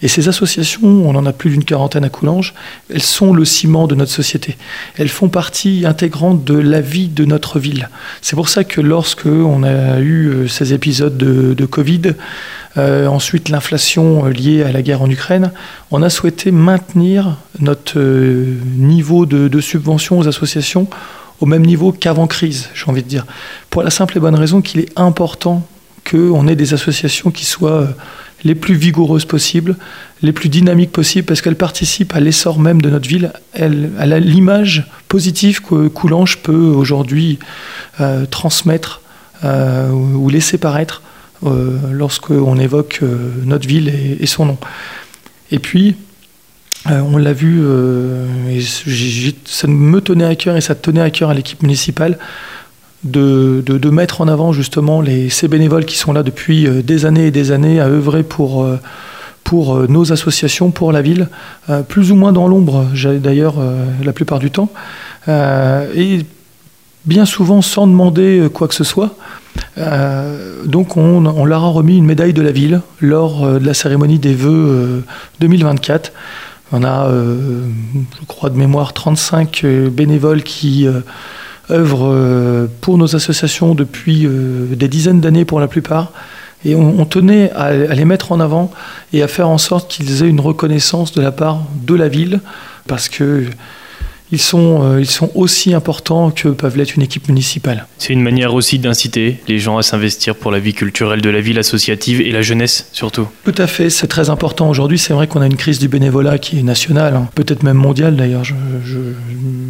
Et 0.01 0.07
ces 0.07 0.27
associations, 0.27 0.81
on 0.83 1.13
en 1.13 1.25
a 1.27 1.33
plus 1.33 1.51
d'une 1.51 1.63
quarantaine 1.63 2.03
à 2.03 2.09
Coulanges, 2.09 2.55
elles 2.91 3.03
sont 3.03 3.31
le 3.31 3.45
ciment 3.45 3.87
de 3.87 3.93
notre 3.93 4.11
société. 4.11 4.57
Elles 4.97 5.09
font 5.09 5.29
partie 5.29 5.83
intégrante 5.85 6.43
de 6.43 6.57
la 6.57 6.81
vie 6.81 7.09
de 7.09 7.25
notre 7.25 7.59
ville. 7.59 7.89
C'est 8.21 8.35
pour 8.35 8.49
ça 8.49 8.63
que 8.63 8.81
lorsque 8.81 9.27
on 9.27 9.61
a 9.61 9.99
eu 9.99 10.27
euh, 10.27 10.47
ces 10.47 10.73
épisodes 10.73 11.15
de, 11.15 11.65
Covid, 11.65 12.15
euh, 12.77 13.05
ensuite 13.05 13.49
l'inflation 13.49 14.25
euh, 14.25 14.29
liée 14.31 14.63
à 14.63 14.71
la 14.71 14.81
guerre 14.81 15.03
en 15.03 15.09
Ukraine, 15.09 15.51
on 15.91 16.01
a 16.01 16.09
souhaité 16.09 16.51
maintenir 16.51 17.37
notre 17.59 17.99
niveau 17.99 19.27
de, 19.27 19.47
de 19.47 19.61
subvention 19.61 20.17
aux 20.17 20.27
associations 20.27 20.87
au 21.41 21.47
même 21.47 21.65
niveau 21.65 21.91
qu'avant 21.91 22.27
crise, 22.27 22.69
j'ai 22.73 22.85
envie 22.87 23.03
de 23.03 23.07
dire. 23.07 23.25
Pour 23.69 23.83
la 23.83 23.89
simple 23.89 24.17
et 24.17 24.19
bonne 24.19 24.35
raison 24.35 24.61
qu'il 24.61 24.79
est 24.79 24.91
important 24.95 25.67
qu'on 26.09 26.47
ait 26.47 26.55
des 26.55 26.73
associations 26.73 27.31
qui 27.31 27.45
soient 27.45 27.81
euh, 27.81 27.87
les 28.43 28.55
plus 28.55 28.75
vigoureuses 28.75 29.25
possibles, 29.25 29.75
les 30.21 30.33
plus 30.33 30.49
dynamiques 30.49 30.91
possibles, 30.91 31.25
parce 31.25 31.41
qu'elles 31.41 31.55
participent 31.55 32.15
à 32.15 32.19
l'essor 32.19 32.59
même 32.59 32.81
de 32.81 32.89
notre 32.89 33.07
ville, 33.07 33.33
à 33.53 33.67
l'image 33.67 34.87
positive 35.07 35.61
que 35.61 35.87
Coulanges 35.87 36.37
peut 36.37 36.53
aujourd'hui 36.53 37.37
euh, 37.99 38.25
transmettre 38.25 39.01
euh, 39.43 39.89
ou 39.91 40.29
laisser 40.29 40.57
paraître 40.57 41.01
lorsqu'on 41.91 42.59
évoque 42.59 43.01
notre 43.45 43.67
ville 43.67 43.89
et, 43.89 44.27
son 44.27 44.45
nom. 44.45 44.57
Et 45.49 45.57
puis, 45.57 45.95
on 46.85 47.17
l'a 47.17 47.33
vu, 47.33 47.63
ça 48.61 49.67
me 49.67 50.01
tenait 50.01 50.25
à 50.25 50.35
cœur 50.35 50.55
et 50.55 50.61
ça 50.61 50.75
tenait 50.75 51.01
à 51.01 51.09
cœur 51.09 51.29
à 51.29 51.33
l'équipe 51.33 51.61
municipale, 51.61 52.17
de, 53.03 53.63
de, 53.65 53.89
mettre 53.89 54.21
en 54.21 54.27
avant 54.27 54.53
justement 54.53 55.01
les, 55.01 55.29
ces 55.29 55.47
bénévoles 55.47 55.85
qui 55.85 55.97
sont 55.97 56.13
là 56.13 56.23
depuis 56.23 56.67
euh, 56.67 56.81
des 56.83 57.05
années 57.05 57.27
et 57.27 57.31
des 57.31 57.51
années 57.51 57.79
à 57.79 57.87
œuvrer 57.87 58.21
pour, 58.21 58.63
euh, 58.63 58.79
pour 59.43 59.75
euh, 59.75 59.87
nos 59.87 60.13
associations, 60.13 60.71
pour 60.71 60.91
la 60.91 61.01
ville, 61.01 61.27
plus 61.87 62.11
ou 62.11 62.15
moins 62.15 62.31
dans 62.31 62.47
l'ombre 62.47 62.85
d'ailleurs 63.19 63.55
la 64.03 64.13
plupart 64.13 64.39
du 64.39 64.51
temps, 64.51 64.69
et 65.27 66.19
bien 67.05 67.25
souvent 67.25 67.61
sans 67.61 67.87
demander 67.87 68.47
quoi 68.53 68.67
que 68.67 68.75
ce 68.75 68.83
soit. 68.83 69.15
donc 70.65 70.97
on, 70.97 71.25
on, 71.25 71.45
leur 71.45 71.63
a 71.63 71.69
remis 71.69 71.97
une 71.97 72.05
médaille 72.05 72.33
de 72.33 72.41
la 72.41 72.51
ville 72.51 72.81
lors 72.99 73.59
de 73.59 73.65
la 73.65 73.73
cérémonie 73.73 74.19
des 74.19 74.33
vœux 74.33 75.03
2024. 75.39 76.11
On 76.71 76.83
a, 76.83 77.09
je 77.11 78.25
crois 78.27 78.49
de 78.49 78.57
mémoire, 78.57 78.93
35 78.93 79.65
bénévoles 79.91 80.43
qui 80.43 80.87
œuvrent 81.71 82.11
euh, 82.11 82.67
pour 82.81 82.97
nos 82.97 83.15
associations 83.15 83.75
depuis 83.75 84.25
euh, 84.25 84.75
des 84.75 84.87
dizaines 84.87 85.21
d'années 85.21 85.45
pour 85.45 85.59
la 85.59 85.67
plupart. 85.67 86.11
Et 86.63 86.75
on, 86.75 87.05
tenait 87.05 87.51
à, 87.53 87.71
les 87.73 88.05
mettre 88.05 88.31
en 88.31 88.39
avant 88.39 88.71
et 89.13 89.23
à 89.23 89.27
faire 89.27 89.49
en 89.49 89.57
sorte 89.57 89.89
qu'ils 89.89 90.21
aient 90.21 90.29
une 90.29 90.39
reconnaissance 90.39 91.11
de 91.11 91.19
la 91.19 91.31
part 91.31 91.63
de 91.87 91.95
la 91.95 92.07
ville, 92.07 92.39
parce 92.85 93.09
que 93.09 93.45
ils 94.31 94.41
sont, 94.41 94.83
euh, 94.83 95.01
ils 95.01 95.09
sont 95.09 95.29
aussi 95.35 95.73
importants 95.73 96.31
que 96.31 96.47
peuvent 96.49 96.77
l'être 96.77 96.95
une 96.95 97.01
équipe 97.01 97.27
municipale. 97.27 97.85
C'est 97.97 98.13
une 98.13 98.21
manière 98.21 98.53
aussi 98.53 98.79
d'inciter 98.79 99.39
les 99.47 99.59
gens 99.59 99.77
à 99.77 99.83
s'investir 99.83 100.35
pour 100.35 100.51
la 100.51 100.59
vie 100.59 100.73
culturelle 100.73 101.21
de 101.21 101.29
la 101.29 101.41
ville 101.41 101.59
associative 101.59 102.21
et 102.21 102.31
la 102.31 102.41
jeunesse 102.41 102.87
surtout. 102.93 103.27
Tout 103.43 103.55
à 103.57 103.67
fait, 103.67 103.89
c'est 103.89 104.07
très 104.07 104.29
important 104.29 104.69
aujourd'hui. 104.69 104.97
C'est 104.97 105.13
vrai 105.13 105.27
qu'on 105.27 105.41
a 105.41 105.45
une 105.45 105.57
crise 105.57 105.79
du 105.79 105.87
bénévolat 105.87 106.37
qui 106.39 106.59
est 106.59 106.63
nationale, 106.63 107.15
hein. 107.15 107.29
peut-être 107.35 107.63
même 107.63 107.77
mondiale 107.77 108.15
d'ailleurs. 108.15 108.43
Je, 108.45 108.53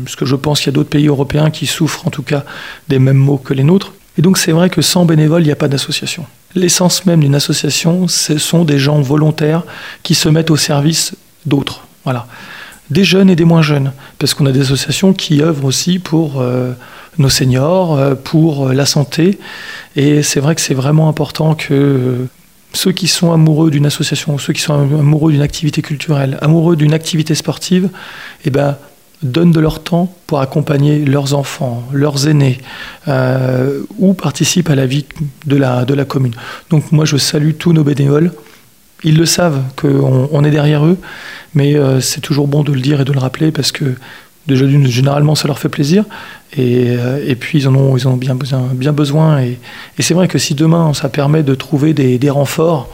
parce 0.03 0.15
que 0.15 0.25
je 0.25 0.35
pense 0.35 0.59
qu'il 0.59 0.67
y 0.67 0.69
a 0.69 0.75
d'autres 0.75 0.89
pays 0.89 1.07
européens 1.07 1.49
qui 1.49 1.65
souffrent 1.65 2.07
en 2.07 2.11
tout 2.11 2.23
cas 2.23 2.45
des 2.87 2.99
mêmes 2.99 3.17
maux 3.17 3.37
que 3.37 3.53
les 3.53 3.63
nôtres. 3.63 3.93
Et 4.17 4.21
donc 4.21 4.37
c'est 4.37 4.51
vrai 4.51 4.69
que 4.69 4.81
sans 4.81 5.05
bénévoles, 5.05 5.41
il 5.41 5.45
n'y 5.45 5.51
a 5.51 5.55
pas 5.55 5.69
d'association. 5.69 6.25
L'essence 6.53 7.05
même 7.05 7.21
d'une 7.21 7.35
association, 7.35 8.07
ce 8.07 8.37
sont 8.37 8.65
des 8.65 8.77
gens 8.77 9.01
volontaires 9.01 9.63
qui 10.03 10.15
se 10.15 10.29
mettent 10.29 10.51
au 10.51 10.57
service 10.57 11.13
d'autres. 11.45 11.81
Voilà 12.03 12.27
des 12.91 13.05
jeunes 13.05 13.29
et 13.29 13.35
des 13.35 13.45
moins 13.45 13.61
jeunes, 13.61 13.93
parce 14.19 14.33
qu'on 14.33 14.45
a 14.45 14.51
des 14.51 14.61
associations 14.61 15.13
qui 15.13 15.41
œuvrent 15.41 15.65
aussi 15.65 15.97
pour 15.97 16.41
euh, 16.41 16.73
nos 17.17 17.29
seniors, 17.29 17.97
euh, 17.97 18.15
pour 18.15 18.67
euh, 18.67 18.73
la 18.73 18.85
santé, 18.85 19.39
et 19.95 20.21
c'est 20.21 20.41
vrai 20.41 20.55
que 20.55 20.61
c'est 20.61 20.73
vraiment 20.73 21.07
important 21.07 21.55
que 21.55 22.27
ceux 22.73 22.91
qui 22.91 23.07
sont 23.07 23.31
amoureux 23.31 23.71
d'une 23.71 23.85
association, 23.85 24.37
ceux 24.37 24.53
qui 24.53 24.61
sont 24.61 24.73
amoureux 24.73 25.31
d'une 25.31 25.41
activité 25.41 25.81
culturelle, 25.81 26.37
amoureux 26.41 26.75
d'une 26.75 26.93
activité 26.93 27.33
sportive, 27.33 27.89
eh 28.45 28.49
ben, 28.49 28.77
donnent 29.23 29.51
de 29.51 29.59
leur 29.59 29.83
temps 29.83 30.13
pour 30.27 30.41
accompagner 30.41 31.05
leurs 31.05 31.33
enfants, 31.33 31.83
leurs 31.93 32.27
aînés, 32.27 32.59
ou 33.99 34.13
participent 34.13 34.69
à 34.69 34.75
la 34.75 34.87
vie 34.87 35.05
de 35.45 35.57
la, 35.57 35.85
de 35.85 35.93
la 35.93 36.05
commune. 36.05 36.33
Donc 36.71 36.91
moi 36.91 37.05
je 37.05 37.17
salue 37.17 37.51
tous 37.51 37.71
nos 37.71 37.83
bénévoles 37.83 38.31
ils 39.03 39.17
le 39.17 39.25
savent 39.25 39.61
qu'on 39.75 40.29
on 40.31 40.43
est 40.43 40.51
derrière 40.51 40.85
eux, 40.85 40.97
mais 41.53 41.75
euh, 41.75 41.99
c'est 41.99 42.21
toujours 42.21 42.47
bon 42.47 42.63
de 42.63 42.71
le 42.71 42.81
dire 42.81 43.01
et 43.01 43.05
de 43.05 43.11
le 43.11 43.19
rappeler 43.19 43.51
parce 43.51 43.71
que 43.71 43.95
déjà 44.47 44.65
généralement 44.67 45.35
ça 45.35 45.47
leur 45.47 45.59
fait 45.59 45.69
plaisir 45.69 46.05
et, 46.57 46.87
euh, 46.89 47.35
puis 47.39 47.59
ils 47.59 47.67
en 47.67 47.75
ont, 47.75 47.97
ils 47.97 48.07
ont 48.07 48.17
bien 48.17 48.93
besoin. 48.93 49.41
Et, 49.41 49.57
c'est 49.99 50.13
vrai 50.13 50.27
que 50.27 50.37
si 50.37 50.55
demain 50.55 50.93
ça 50.93 51.09
permet 51.09 51.43
de 51.43 51.55
trouver 51.55 51.93
des, 51.93 52.17
des 52.17 52.29
renforts, 52.29 52.89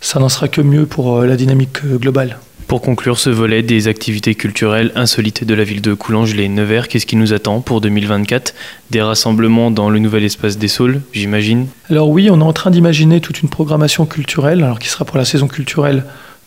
ça 0.00 0.18
n'en 0.18 0.28
sera 0.28 0.48
que 0.48 0.60
mieux 0.60 0.86
pour 0.86 1.18
euh, 1.18 1.26
la 1.26 1.36
dynamique 1.36 1.84
globale. 1.84 2.38
Pour 2.72 2.80
conclure 2.80 3.18
ce 3.18 3.28
volet 3.28 3.62
des 3.62 3.86
activités 3.86 4.34
culturelles 4.34 4.92
insolites 4.94 5.44
de 5.44 5.52
la 5.52 5.62
ville 5.62 5.82
de 5.82 5.92
Coulanges, 5.92 6.34
les 6.34 6.48
Nevers, 6.48 6.88
qu'est-ce 6.88 7.04
qui 7.04 7.16
nous 7.16 7.34
attend 7.34 7.60
pour 7.60 7.82
2024 7.82 8.54
Des 8.88 9.02
rassemblements 9.02 9.70
dans 9.70 9.90
le 9.90 9.98
nouvel 9.98 10.24
espace 10.24 10.56
des 10.56 10.68
Saules, 10.68 11.02
j'imagine? 11.12 11.66
Alors 11.90 12.08
oui, 12.08 12.30
on 12.30 12.40
est 12.40 12.42
en 12.42 12.54
train 12.54 12.70
d'imaginer 12.70 13.20
toute 13.20 13.42
une 13.42 13.50
programmation 13.50 14.06
culturelle, 14.06 14.64
alors 14.64 14.78
qui 14.78 14.88
sera 14.88 15.04
pour 15.04 15.18
la 15.18 15.26
saison 15.26 15.48
culturelle 15.48 16.04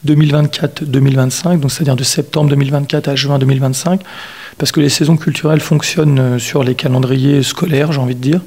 2024-2025, 0.08 1.60
donc 1.60 1.70
c'est-à-dire 1.70 1.96
de 1.96 2.04
septembre 2.04 2.50
2024 2.50 3.08
à 3.08 3.16
juin 3.16 3.38
2025, 3.38 4.02
parce 4.58 4.72
que 4.72 4.80
les 4.80 4.90
saisons 4.90 5.18
culturelles 5.18 5.62
fonctionnent 5.62 6.40
sur 6.40 6.64
les 6.64 6.74
calendriers 6.74 7.44
scolaires, 7.44 7.92
j'ai 7.92 8.00
envie 8.00 8.16
de 8.16 8.22
dire. 8.22 8.42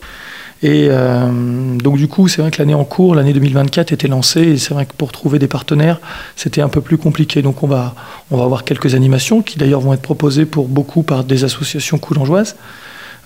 Et 0.62 0.88
donc 0.88 1.96
du 1.96 2.08
coup, 2.08 2.26
c'est 2.26 2.42
vrai 2.42 2.50
que 2.50 2.58
l'année 2.58 2.74
en 2.74 2.84
cours, 2.84 3.14
l'année 3.14 3.32
2024 3.32 3.92
était 3.92 4.08
lancée, 4.08 4.42
et 4.42 4.56
c'est 4.58 4.74
vrai 4.74 4.86
que 4.86 4.92
pour 4.92 5.12
trouver 5.12 5.38
des 5.38 5.46
partenaires, 5.46 6.00
c'était 6.34 6.62
un 6.62 6.68
peu 6.68 6.80
plus 6.80 6.98
compliqué. 6.98 7.42
Donc 7.42 7.62
on 7.62 7.68
va, 7.68 7.94
on 8.32 8.36
va 8.36 8.44
avoir 8.44 8.64
quelques 8.64 8.94
animations 8.96 9.40
qui 9.40 9.56
d'ailleurs 9.56 9.80
vont 9.80 9.92
être 9.92 10.02
proposées 10.02 10.46
pour 10.46 10.66
beaucoup 10.66 11.04
par 11.04 11.22
des 11.22 11.44
associations 11.44 11.98
coulangeoises. 11.98 12.56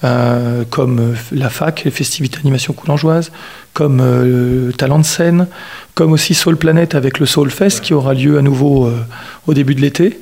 Euh, 0.05 0.65
comme 0.69 1.15
la 1.31 1.49
fac, 1.49 1.85
les 1.85 1.93
festivités 1.93 2.39
d'animation 2.39 2.73
coulangeoise, 2.73 3.31
comme 3.73 4.01
euh, 4.03 4.73
Talent 4.73 4.99
de 4.99 5.05
scène, 5.05 5.47
comme 5.95 6.11
aussi 6.11 6.35
Soul 6.35 6.57
Planet 6.57 6.97
avec 6.97 7.21
le 7.21 7.27
Soul 7.27 7.51
Fest 7.53 7.83
qui 7.83 7.95
aura 7.95 8.13
lieu 8.13 8.37
à 8.37 8.43
nouveau 8.43 8.87
euh, 8.87 8.97
au 9.47 9.55
début 9.55 9.77
de 9.77 9.81
l'été. 9.81 10.19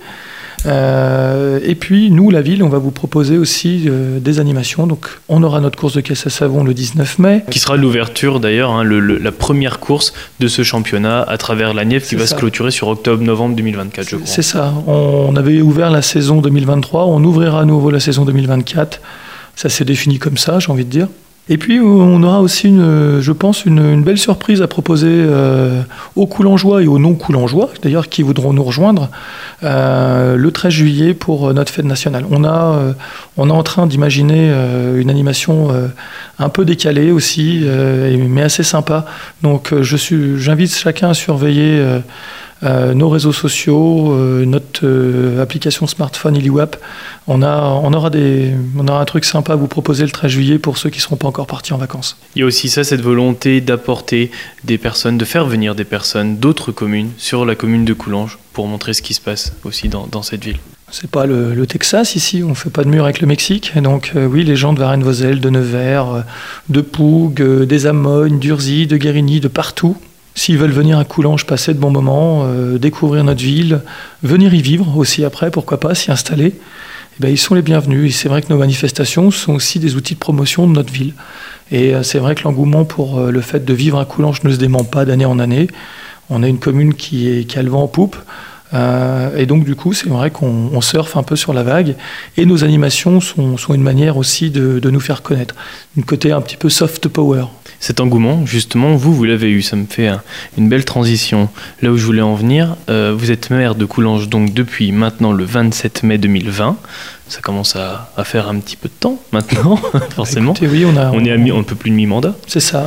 Et 0.66 1.74
puis, 1.74 2.10
nous, 2.10 2.30
la 2.30 2.42
ville, 2.42 2.62
on 2.62 2.68
va 2.68 2.78
vous 2.78 2.90
proposer 2.90 3.38
aussi 3.38 3.88
des 4.20 4.40
animations. 4.40 4.86
Donc, 4.86 5.06
on 5.28 5.42
aura 5.42 5.60
notre 5.60 5.78
course 5.78 5.94
de 5.94 6.00
caisse 6.00 6.26
à 6.26 6.30
savon 6.30 6.64
le 6.64 6.74
19 6.74 7.18
mai. 7.18 7.44
Qui 7.50 7.58
sera 7.58 7.76
l'ouverture, 7.76 8.40
d'ailleurs, 8.40 8.70
hein, 8.70 8.84
la 8.84 9.32
première 9.32 9.78
course 9.80 10.12
de 10.38 10.48
ce 10.48 10.62
championnat 10.62 11.22
à 11.22 11.38
travers 11.38 11.74
la 11.74 11.84
Nièvre 11.84 12.06
qui 12.06 12.14
va 12.14 12.26
se 12.26 12.34
clôturer 12.34 12.70
sur 12.70 12.88
octobre-novembre 12.88 13.56
2024, 13.56 14.08
je 14.08 14.16
crois. 14.16 14.26
C'est 14.26 14.42
ça. 14.42 14.72
On 14.86 15.34
avait 15.36 15.60
ouvert 15.60 15.90
la 15.90 16.02
saison 16.02 16.40
2023. 16.40 17.06
On 17.06 17.22
ouvrira 17.24 17.60
à 17.60 17.64
nouveau 17.64 17.90
la 17.90 18.00
saison 18.00 18.24
2024. 18.24 19.00
Ça 19.56 19.68
s'est 19.68 19.84
défini 19.84 20.18
comme 20.18 20.38
ça, 20.38 20.58
j'ai 20.58 20.70
envie 20.70 20.84
de 20.84 20.90
dire. 20.90 21.08
Et 21.52 21.58
puis 21.58 21.80
on 21.80 22.22
aura 22.22 22.40
aussi, 22.40 22.68
une, 22.68 23.18
je 23.20 23.32
pense, 23.32 23.64
une, 23.64 24.04
belle 24.04 24.18
surprise 24.18 24.62
à 24.62 24.68
proposer 24.68 25.08
euh, 25.10 25.82
aux 26.14 26.28
Coulangeois 26.28 26.80
et 26.84 26.86
aux 26.86 27.00
non-Coulangeois, 27.00 27.70
d'ailleurs, 27.82 28.08
qui 28.08 28.22
voudront 28.22 28.52
nous 28.52 28.62
rejoindre 28.62 29.08
euh, 29.64 30.36
le 30.36 30.50
13 30.52 30.72
juillet 30.72 31.12
pour 31.12 31.52
notre 31.52 31.72
fête 31.72 31.84
nationale. 31.84 32.24
On, 32.30 32.44
a, 32.44 32.76
euh, 32.76 32.92
on 33.36 33.50
est 33.50 33.52
en 33.52 33.64
train 33.64 33.88
d'imaginer 33.88 34.54
une 34.96 35.10
animation 35.10 35.70
un 36.38 36.48
peu 36.50 36.64
décalée 36.64 37.10
aussi, 37.10 37.64
mais 37.66 38.42
assez 38.42 38.62
sympa. 38.62 39.04
Donc 39.42 39.74
j'invite 39.82 40.72
chacun 40.72 41.10
à 41.10 41.14
surveiller 41.14 41.82
euh, 42.62 42.92
nos 42.92 43.08
réseaux 43.08 43.32
sociaux, 43.32 44.12
euh, 44.12 44.44
notre 44.44 44.84
euh, 44.84 45.42
application 45.42 45.86
smartphone 45.86 46.36
IliWap. 46.36 46.76
On, 47.26 47.42
a, 47.42 47.58
on, 47.58 47.92
aura 47.94 48.10
des, 48.10 48.52
on 48.76 48.86
aura 48.86 49.00
un 49.00 49.04
truc 49.06 49.24
sympa 49.24 49.54
à 49.54 49.56
vous 49.56 49.66
proposer 49.66 50.04
le 50.04 50.10
13 50.10 50.30
juillet 50.30 50.58
pour 50.58 50.76
ceux 50.76 50.90
qui 50.90 50.98
ne 50.98 51.02
seront 51.02 51.16
pas 51.16 51.28
encore 51.28 51.46
partis 51.46 51.72
en 51.72 51.78
vacances. 51.78 52.18
Il 52.36 52.40
y 52.40 52.42
a 52.42 52.46
aussi 52.46 52.68
ça, 52.68 52.84
cette 52.84 53.00
volonté 53.00 53.62
d'apporter 53.62 54.30
des 54.64 54.76
personnes, 54.76 55.16
de 55.16 55.24
faire 55.24 55.46
venir 55.46 55.74
des 55.74 55.84
personnes 55.84 56.36
d'autres 56.36 56.70
communes 56.70 57.10
sur 57.16 57.46
la 57.46 57.54
commune 57.54 57.86
de 57.86 57.94
Coulanges 57.94 58.38
pour 58.52 58.66
montrer 58.66 58.92
ce 58.92 59.00
qui 59.00 59.14
se 59.14 59.22
passe 59.22 59.54
aussi 59.64 59.88
dans, 59.88 60.06
dans 60.06 60.22
cette 60.22 60.44
ville. 60.44 60.58
C'est 60.90 61.10
pas 61.10 61.24
le, 61.24 61.66
Texas 61.66 62.16
ici, 62.16 62.42
on 62.42 62.54
fait 62.54 62.68
pas 62.68 62.82
de 62.82 62.88
mur 62.88 63.04
avec 63.04 63.20
le 63.20 63.26
Mexique. 63.26 63.72
donc 63.80 64.12
oui, 64.16 64.42
les 64.42 64.56
gens 64.56 64.72
de 64.72 64.80
Varennes-Vauzelles, 64.80 65.40
de 65.40 65.48
Nevers, 65.48 66.24
de 66.68 66.80
Pougue, 66.80 67.40
des 67.62 67.86
Amognes, 67.86 68.40
d'Urzy, 68.40 68.88
de 68.88 68.96
Guérigny, 68.96 69.38
de 69.38 69.46
partout, 69.46 69.96
S'ils 70.40 70.56
veulent 70.56 70.70
venir 70.70 70.98
à 70.98 71.04
Coulanges, 71.04 71.44
passer 71.44 71.74
de 71.74 71.78
bons 71.78 71.90
moments, 71.90 72.44
euh, 72.46 72.78
découvrir 72.78 73.24
notre 73.24 73.42
ville, 73.42 73.82
venir 74.22 74.54
y 74.54 74.62
vivre 74.62 74.96
aussi 74.96 75.22
après, 75.22 75.50
pourquoi 75.50 75.78
pas, 75.78 75.94
s'y 75.94 76.10
installer, 76.10 76.54
eh 76.56 77.20
ben, 77.20 77.28
ils 77.28 77.36
sont 77.36 77.54
les 77.54 77.60
bienvenus. 77.60 78.08
Et 78.08 78.10
c'est 78.10 78.30
vrai 78.30 78.40
que 78.40 78.48
nos 78.48 78.56
manifestations 78.56 79.30
sont 79.30 79.52
aussi 79.52 79.78
des 79.80 79.96
outils 79.96 80.14
de 80.14 80.18
promotion 80.18 80.66
de 80.66 80.72
notre 80.72 80.90
ville. 80.90 81.12
Et 81.70 81.94
euh, 81.94 82.02
c'est 82.02 82.18
vrai 82.18 82.34
que 82.36 82.44
l'engouement 82.44 82.86
pour 82.86 83.18
euh, 83.18 83.30
le 83.30 83.42
fait 83.42 83.66
de 83.66 83.74
vivre 83.74 84.00
à 84.00 84.06
Coulanges 84.06 84.42
ne 84.42 84.50
se 84.50 84.56
dément 84.56 84.82
pas 84.82 85.04
d'année 85.04 85.26
en 85.26 85.38
année. 85.38 85.66
On 86.30 86.42
a 86.42 86.48
une 86.48 86.58
commune 86.58 86.94
qui, 86.94 87.28
est, 87.28 87.44
qui 87.44 87.58
a 87.58 87.62
le 87.62 87.68
vent 87.68 87.82
en 87.82 87.88
poupe. 87.88 88.16
et 88.72 89.44
donc, 89.44 89.64
du 89.64 89.74
coup, 89.74 89.92
c'est 89.92 90.08
vrai 90.08 90.30
qu'on 90.30 90.80
surfe 90.80 91.18
un 91.18 91.22
peu 91.22 91.36
sur 91.36 91.52
la 91.52 91.64
vague. 91.64 91.96
Et 92.38 92.46
nos 92.46 92.64
animations 92.64 93.20
sont, 93.20 93.58
une 93.74 93.82
manière 93.82 94.16
aussi 94.16 94.48
de, 94.48 94.78
de, 94.78 94.90
nous 94.90 95.00
faire 95.00 95.20
connaître. 95.20 95.54
Une 95.98 96.04
côté 96.04 96.32
un 96.32 96.40
petit 96.40 96.56
peu 96.56 96.70
soft 96.70 97.08
power 97.08 97.44
cet 97.80 98.00
engouement, 98.00 98.44
justement, 98.44 98.94
vous, 98.94 99.14
vous 99.14 99.24
l'avez 99.24 99.50
eu. 99.50 99.62
Ça 99.62 99.74
me 99.74 99.86
fait 99.86 100.10
une 100.58 100.68
belle 100.68 100.84
transition. 100.84 101.48
Là 101.80 101.90
où 101.90 101.96
je 101.96 102.04
voulais 102.04 102.22
en 102.22 102.34
venir, 102.34 102.76
euh, 102.90 103.14
vous 103.16 103.30
êtes 103.30 103.48
maire 103.48 103.74
de 103.74 103.86
Coulanges 103.86 104.28
donc 104.28 104.52
depuis 104.52 104.92
maintenant 104.92 105.32
le 105.32 105.44
27 105.44 106.02
mai 106.02 106.18
2020. 106.18 106.76
Ça 107.28 107.40
commence 107.40 107.76
à, 107.76 108.12
faire 108.24 108.48
un 108.48 108.58
petit 108.58 108.76
peu 108.76 108.88
de 108.88 108.94
temps 108.98 109.18
maintenant, 109.32 109.76
forcément. 110.10 110.52
oui, 110.60 110.84
on, 110.84 110.96
a, 110.96 111.10
on, 111.12 111.24
est 111.24 111.30
à 111.30 111.34
un 111.34 111.62
peu 111.62 111.74
plus 111.74 111.90
de 111.90 111.94
mi-mandat. 111.94 112.36
C'est 112.46 112.60
ça. 112.60 112.86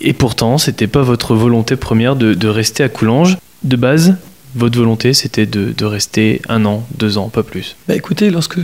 Et 0.00 0.12
pourtant, 0.12 0.58
c'était 0.58 0.88
pas 0.88 1.02
votre 1.02 1.34
volonté 1.34 1.76
première 1.76 2.14
de, 2.14 2.48
rester 2.48 2.82
à 2.82 2.88
Coulanges. 2.88 3.38
De 3.62 3.76
base, 3.76 4.16
votre 4.54 4.78
volonté, 4.78 5.14
c'était 5.14 5.46
de, 5.46 5.84
rester 5.84 6.42
un 6.48 6.66
an, 6.66 6.86
deux 6.98 7.16
ans, 7.16 7.28
pas 7.30 7.42
plus. 7.42 7.76
Bah 7.88 7.94
écoutez, 7.94 8.30
lorsque 8.30 8.58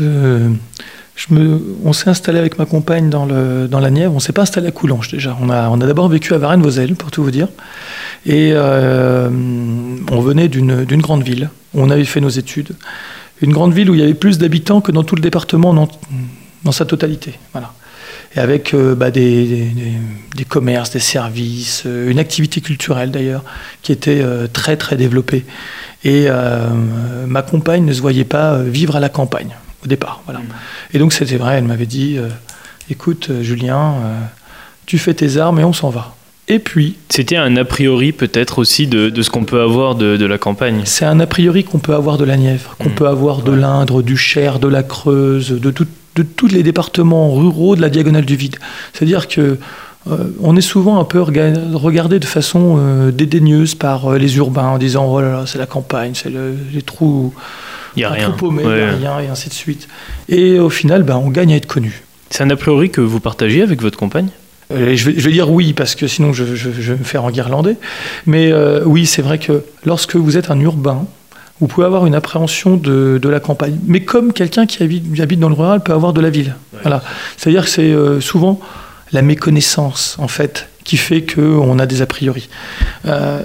on 1.84 1.92
s'est 1.92 2.10
installé 2.10 2.38
avec 2.38 2.58
ma 2.58 2.66
compagne 2.66 3.08
dans, 3.08 3.24
la 3.26 3.90
Nièvre. 3.90 4.14
On 4.14 4.20
s'est 4.20 4.32
pas 4.32 4.42
installé 4.42 4.68
à 4.68 4.70
Coulanges 4.72 5.10
déjà. 5.10 5.36
On 5.40 5.48
a, 5.48 5.76
d'abord 5.76 6.08
vécu 6.08 6.34
à 6.34 6.38
Varennes-Vauzelles, 6.38 6.96
pour 6.96 7.10
tout 7.10 7.22
vous 7.22 7.30
dire. 7.30 7.48
Et 8.26 8.50
euh, 8.52 9.28
on 10.10 10.20
venait 10.20 10.48
d'une 10.48 11.00
grande 11.00 11.22
ville. 11.22 11.50
On 11.74 11.90
avait 11.90 12.04
fait 12.04 12.20
nos 12.20 12.28
études. 12.28 12.72
Une 13.40 13.52
grande 13.52 13.72
ville 13.72 13.90
où 13.90 13.94
il 13.94 14.00
y 14.00 14.02
avait 14.02 14.14
plus 14.14 14.38
d'habitants 14.38 14.80
que 14.80 14.92
dans 14.92 15.02
tout 15.02 15.16
le 15.16 15.20
département 15.20 15.72
dans, 15.74 16.72
sa 16.72 16.84
totalité. 16.84 17.34
Voilà. 17.52 17.72
Et 18.36 18.40
avec 18.40 18.74
euh, 18.74 18.94
bah, 18.94 19.10
des, 19.10 19.68
commerces, 20.48 20.90
des 20.90 20.98
services, 20.98 21.84
euh, 21.86 22.10
une 22.10 22.18
activité 22.18 22.60
culturelle 22.60 23.12
d'ailleurs, 23.12 23.44
qui 23.82 23.92
était 23.92 24.24
très 24.52 24.76
très 24.76 24.96
développée. 24.96 25.44
Et 26.04 26.26
ma 27.26 27.40
compagne 27.42 27.84
ne 27.84 27.92
se 27.92 28.02
voyait 28.02 28.24
pas 28.24 28.58
vivre 28.58 28.96
à 28.96 29.00
la 29.00 29.08
campagne 29.08 29.54
au 29.84 29.88
départ. 29.88 30.22
Voilà. 30.24 30.40
Mm. 30.40 30.44
Et 30.94 30.98
donc 30.98 31.12
c'était 31.12 31.36
vrai, 31.36 31.56
elle 31.56 31.64
m'avait 31.64 31.86
dit, 31.86 32.16
euh, 32.18 32.28
écoute 32.90 33.28
euh, 33.30 33.42
Julien, 33.42 33.94
euh, 34.04 34.20
tu 34.86 34.98
fais 34.98 35.14
tes 35.14 35.36
armes 35.36 35.60
et 35.60 35.64
on 35.64 35.72
s'en 35.72 35.90
va. 35.90 36.14
Et 36.46 36.58
puis... 36.58 36.96
C'était 37.08 37.36
un 37.36 37.56
a 37.56 37.64
priori 37.64 38.12
peut-être 38.12 38.58
aussi 38.58 38.86
de, 38.86 39.08
de 39.08 39.22
ce 39.22 39.30
qu'on 39.30 39.44
peut 39.44 39.62
avoir 39.62 39.94
de, 39.94 40.18
de 40.18 40.26
la 40.26 40.36
campagne. 40.36 40.82
C'est 40.84 41.06
un 41.06 41.18
a 41.20 41.26
priori 41.26 41.64
qu'on 41.64 41.78
peut 41.78 41.94
avoir 41.94 42.18
de 42.18 42.24
la 42.24 42.36
Nièvre, 42.36 42.76
qu'on 42.78 42.90
mm. 42.90 42.94
peut 42.94 43.08
avoir 43.08 43.42
de 43.42 43.52
l'Indre, 43.52 44.02
du 44.02 44.16
Cher, 44.16 44.58
de 44.58 44.68
la 44.68 44.82
Creuse, 44.82 45.50
de, 45.50 45.70
de 45.70 46.22
tous 46.22 46.48
les 46.48 46.62
départements 46.62 47.34
ruraux 47.34 47.76
de 47.76 47.80
la 47.80 47.88
diagonale 47.88 48.24
du 48.24 48.36
vide. 48.36 48.56
C'est-à-dire 48.92 49.28
que 49.28 49.58
on 50.42 50.54
est 50.54 50.60
souvent 50.60 51.00
un 51.00 51.04
peu 51.04 51.18
regardé 51.22 52.18
de 52.18 52.26
façon 52.26 53.08
dédaigneuse 53.10 53.74
par 53.74 54.12
les 54.12 54.36
urbains 54.36 54.66
en 54.66 54.76
disant 54.76 55.10
oh 55.10 55.22
là 55.22 55.32
là 55.32 55.44
c'est 55.46 55.56
la 55.56 55.64
campagne, 55.64 56.12
c'est 56.12 56.30
les 56.30 56.82
trous 56.82 57.32
il 57.96 58.00
n'y 58.00 58.04
a 58.04 58.10
rien. 58.10 58.34
il 58.40 58.66
a 58.66 58.96
rien, 58.96 59.20
et 59.20 59.28
ainsi 59.28 59.48
de 59.48 59.54
suite. 59.54 59.88
Et 60.28 60.58
au 60.58 60.70
final, 60.70 61.02
ben, 61.02 61.16
on 61.16 61.30
gagne 61.30 61.52
à 61.52 61.56
être 61.56 61.66
connu. 61.66 62.02
C'est 62.30 62.42
un 62.42 62.50
a 62.50 62.56
priori 62.56 62.90
que 62.90 63.00
vous 63.00 63.20
partagez 63.20 63.62
avec 63.62 63.80
votre 63.80 63.98
compagne? 63.98 64.28
Euh, 64.72 64.96
je, 64.96 65.10
vais, 65.10 65.30
dire 65.30 65.50
oui, 65.50 65.72
parce 65.72 65.94
que 65.94 66.06
sinon 66.06 66.32
je, 66.32 66.42
vais 66.42 66.96
me 66.96 67.04
faire 67.04 67.24
en 67.24 67.30
guirlandais. 67.30 67.76
Mais 68.26 68.50
euh, 68.50 68.82
oui, 68.84 69.06
c'est 69.06 69.22
vrai 69.22 69.38
que 69.38 69.64
lorsque 69.84 70.16
vous 70.16 70.36
êtes 70.36 70.50
un 70.50 70.58
urbain, 70.58 71.06
vous 71.60 71.66
pouvez 71.66 71.86
avoir 71.86 72.06
une 72.06 72.14
appréhension 72.14 72.76
de, 72.76 73.20
la 73.22 73.40
campagne. 73.40 73.78
Mais 73.86 74.00
comme 74.00 74.32
quelqu'un 74.32 74.66
qui 74.66 74.82
habite, 74.82 75.38
dans 75.38 75.48
le 75.48 75.54
rural 75.54 75.82
peut 75.82 75.92
avoir 75.92 76.12
de 76.12 76.20
la 76.20 76.30
ville. 76.30 76.56
Voilà. 76.82 77.02
C'est-à-dire 77.36 77.64
que 77.64 77.70
c'est 77.70 77.92
euh, 77.92 78.20
souvent 78.20 78.58
la 79.12 79.22
méconnaissance, 79.22 80.16
en 80.18 80.28
fait, 80.28 80.68
qui 80.82 80.96
fait 80.96 81.22
qu'on 81.22 81.78
a 81.78 81.86
des 81.86 82.02
a 82.02 82.06
priori. 82.06 82.48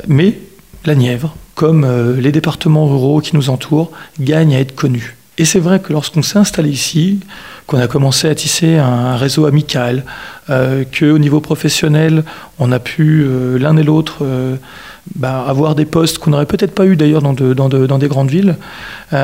mais 0.08 0.40
la 0.86 0.96
Nièvre, 0.96 1.36
comme 1.60 1.84
euh, 1.84 2.16
les 2.22 2.32
départements 2.32 2.88
ruraux 2.88 3.20
qui 3.20 3.36
nous 3.36 3.50
entourent, 3.50 3.92
gagnent 4.18 4.56
à 4.56 4.62
être 4.62 4.74
connus. 4.74 5.18
Et 5.38 5.44
c'est 5.44 5.60
vrai 5.60 5.82
que 5.82 5.92
lorsqu'on 5.92 6.22
s'est 6.22 6.40
installé 6.40 6.70
ici, 6.70 7.20
qu'on 7.68 7.80
a 7.80 7.88
commencé 7.88 8.30
à 8.30 8.36
tisser 8.36 8.78
un, 8.78 9.18
réseau 9.18 9.46
amical, 9.46 10.06
euh, 10.50 10.86
qu'au 10.86 11.18
niveau 11.18 11.42
professionnel, 11.42 12.24
on 12.60 12.72
a 12.72 12.80
pu 12.80 13.26
euh, 13.26 13.60
l'un 13.60 13.76
et 13.76 13.84
l'autre 13.84 14.26
bah, 15.16 15.44
avoir 15.46 15.76
des 15.76 15.84
postes 15.84 16.20
qu'on 16.20 16.30
n'aurait 16.30 16.46
peut-être 16.46 16.74
pas 16.74 16.86
eu 16.86 16.96
d'ailleurs 16.96 17.22
dans, 17.22 17.34
des 17.34 18.08
grandes 18.08 18.32
villes, 18.32 18.56
on, 19.12 19.18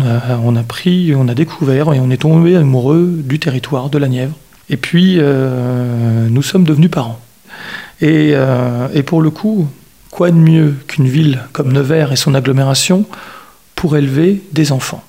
a, 0.00 0.62
pris, 0.66 1.14
on 1.14 1.28
a 1.28 1.34
découvert 1.34 1.92
et 1.92 2.00
on 2.00 2.08
est 2.10 2.22
tombé 2.22 2.56
amoureux 2.56 3.12
du 3.14 3.38
territoire 3.38 3.90
de 3.90 3.98
la 3.98 4.08
Nièvre. 4.08 4.32
Et 4.70 4.78
puis, 4.78 5.20
nous 6.30 6.42
sommes 6.42 6.64
devenus 6.64 6.90
parents. 6.90 7.20
Et 8.00 8.32
pour 9.04 9.20
le 9.20 9.28
coup, 9.28 9.68
Quoi 10.10 10.30
de 10.30 10.36
mieux 10.36 10.74
qu'une 10.86 11.08
ville 11.08 11.40
comme 11.52 11.72
Nevers 11.72 12.12
et 12.12 12.16
son 12.16 12.34
agglomération 12.34 13.04
pour 13.74 13.96
élever 13.96 14.42
des 14.52 14.72
enfants? 14.72 15.04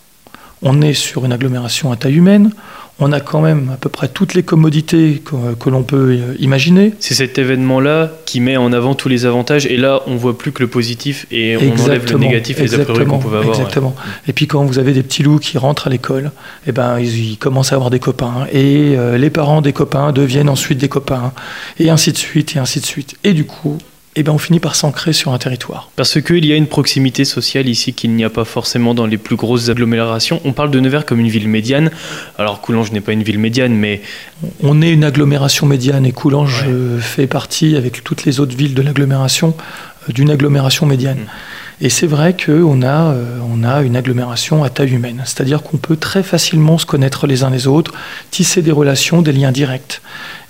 On 0.62 0.82
est 0.82 0.94
sur 0.94 1.24
une 1.26 1.32
agglomération 1.32 1.92
à 1.92 1.96
taille 1.96 2.16
humaine, 2.16 2.52
on 3.00 3.12
a 3.14 3.20
quand 3.20 3.42
même 3.42 3.72
à 3.74 3.78
peu 3.78 3.90
près 3.90 4.10
toutes 4.10 4.34
les 4.34 4.44
commodités 4.44 5.22
que, 5.24 5.70
l'on 5.70 5.84
peut 5.84 6.18
euh, 6.20 6.36
imaginer. 6.40 6.94
C'est 7.00 7.14
cet 7.14 7.38
événement-là 7.38 8.12
qui 8.26 8.42
met 8.42 8.58
en 8.58 8.74
avant 8.74 8.94
tous 8.94 9.08
les 9.08 9.26
avantages, 9.26 9.66
et 9.66 9.78
là, 9.78 10.02
on 10.08 10.16
voit 10.16 10.38
plus 10.38 10.52
que 10.52 10.62
le 10.62 10.68
positif 10.68 11.26
et 11.32 11.56
on 11.58 11.82
enlève 11.82 12.12
le 12.12 12.18
négatif 12.18 12.60
et 12.60 12.64
les 12.64 12.76
a 12.76 12.80
priori 12.80 13.06
qu'on 13.06 13.20
pouvait 13.20 13.38
avoir. 13.38 13.56
Exactement. 13.58 13.96
Et 14.28 14.34
puis 14.34 14.48
quand 14.48 14.64
vous 14.66 14.80
avez 14.80 14.94
des 14.94 15.04
petits 15.04 15.24
loups 15.24 15.40
qui 15.40 15.58
rentrent 15.58 15.88
à 15.88 15.90
l'école, 15.90 16.32
eh 16.68 16.72
ben, 16.72 17.00
ils, 17.00 17.38
commencent 17.38 17.72
à 17.72 17.76
avoir 17.76 17.90
des 17.90 18.00
copains, 18.00 18.48
et 18.52 18.98
euh, 18.98 19.18
les 19.18 19.30
parents 19.30 19.62
des 19.62 19.74
copains 19.74 20.12
deviennent 20.12 20.50
ensuite 20.50 20.78
des 20.78 20.90
copains, 20.90 21.32
et 21.80 21.90
ainsi 21.90 22.12
de 22.12 22.18
suite, 22.18 22.56
et 22.56 22.60
ainsi 22.60 22.82
de 22.82 22.86
suite. 22.86 23.16
Et 23.24 23.34
du 23.34 23.46
coup, 23.46 23.78
eh 24.20 24.24
ben 24.24 24.34
on 24.34 24.38
finit 24.38 24.60
par 24.60 24.76
s'ancrer 24.76 25.14
sur 25.14 25.32
un 25.32 25.38
territoire. 25.38 25.90
Parce 25.96 26.22
qu'il 26.22 26.46
y 26.46 26.52
a 26.52 26.58
une 26.58 26.68
proximité 26.68 27.24
sociale 27.24 27.70
ici 27.70 27.94
qu'il 27.94 28.12
n'y 28.12 28.26
a 28.26 28.30
pas 28.30 28.44
forcément 28.44 28.94
dans 28.94 29.06
les 29.06 29.18
plus 29.18 29.38
grosses 29.38 29.70
agglomérations. 29.70 30.42
On 30.44 30.52
parle 30.52 30.72
de 30.72 30.80
Nevers 30.82 31.06
comme 31.06 31.22
une 31.22 31.30
ville 31.30 31.48
médiane. 31.48 31.90
Alors 32.38 32.60
Coulanges 32.60 32.92
n'est 32.92 33.00
pas 33.00 33.14
une 33.14 33.24
ville 33.24 33.40
médiane, 33.40 33.74
mais... 33.74 34.02
On 34.62 34.82
est 34.82 34.92
une 34.92 35.06
agglomération 35.06 35.68
médiane 35.68 36.06
et 36.06 36.12
Coulanges 36.12 36.66
euh, 36.68 37.00
fait 37.00 37.28
partie, 37.28 37.78
avec 37.78 38.04
toutes 38.04 38.26
les 38.26 38.42
autres 38.42 38.58
villes 38.58 38.74
de 38.74 38.82
l'agglomération, 38.82 39.56
euh, 40.10 40.12
d'une 40.12 40.32
agglomération 40.32 40.86
médiane. 40.86 41.20
Mm. 41.20 41.86
Et 41.86 41.90
c'est 41.90 42.08
vrai 42.08 42.36
qu'on 42.36 42.82
a, 42.82 43.14
euh, 43.14 43.40
on 43.50 43.64
a 43.64 43.84
une 43.84 43.96
agglomération 43.96 44.66
à 44.66 44.70
taille 44.70 44.94
humaine. 44.94 45.22
C'est-à-dire 45.24 45.64
qu'on 45.64 45.78
peut 45.78 45.96
très 45.96 46.24
facilement 46.24 46.78
se 46.78 46.86
connaître 46.86 47.26
les 47.26 47.44
uns 47.44 47.50
les 47.50 47.68
autres, 47.68 47.94
tisser 48.32 48.62
des 48.62 48.74
relations, 48.74 49.22
des 49.22 49.32
liens 49.32 49.54
directs. 49.54 50.02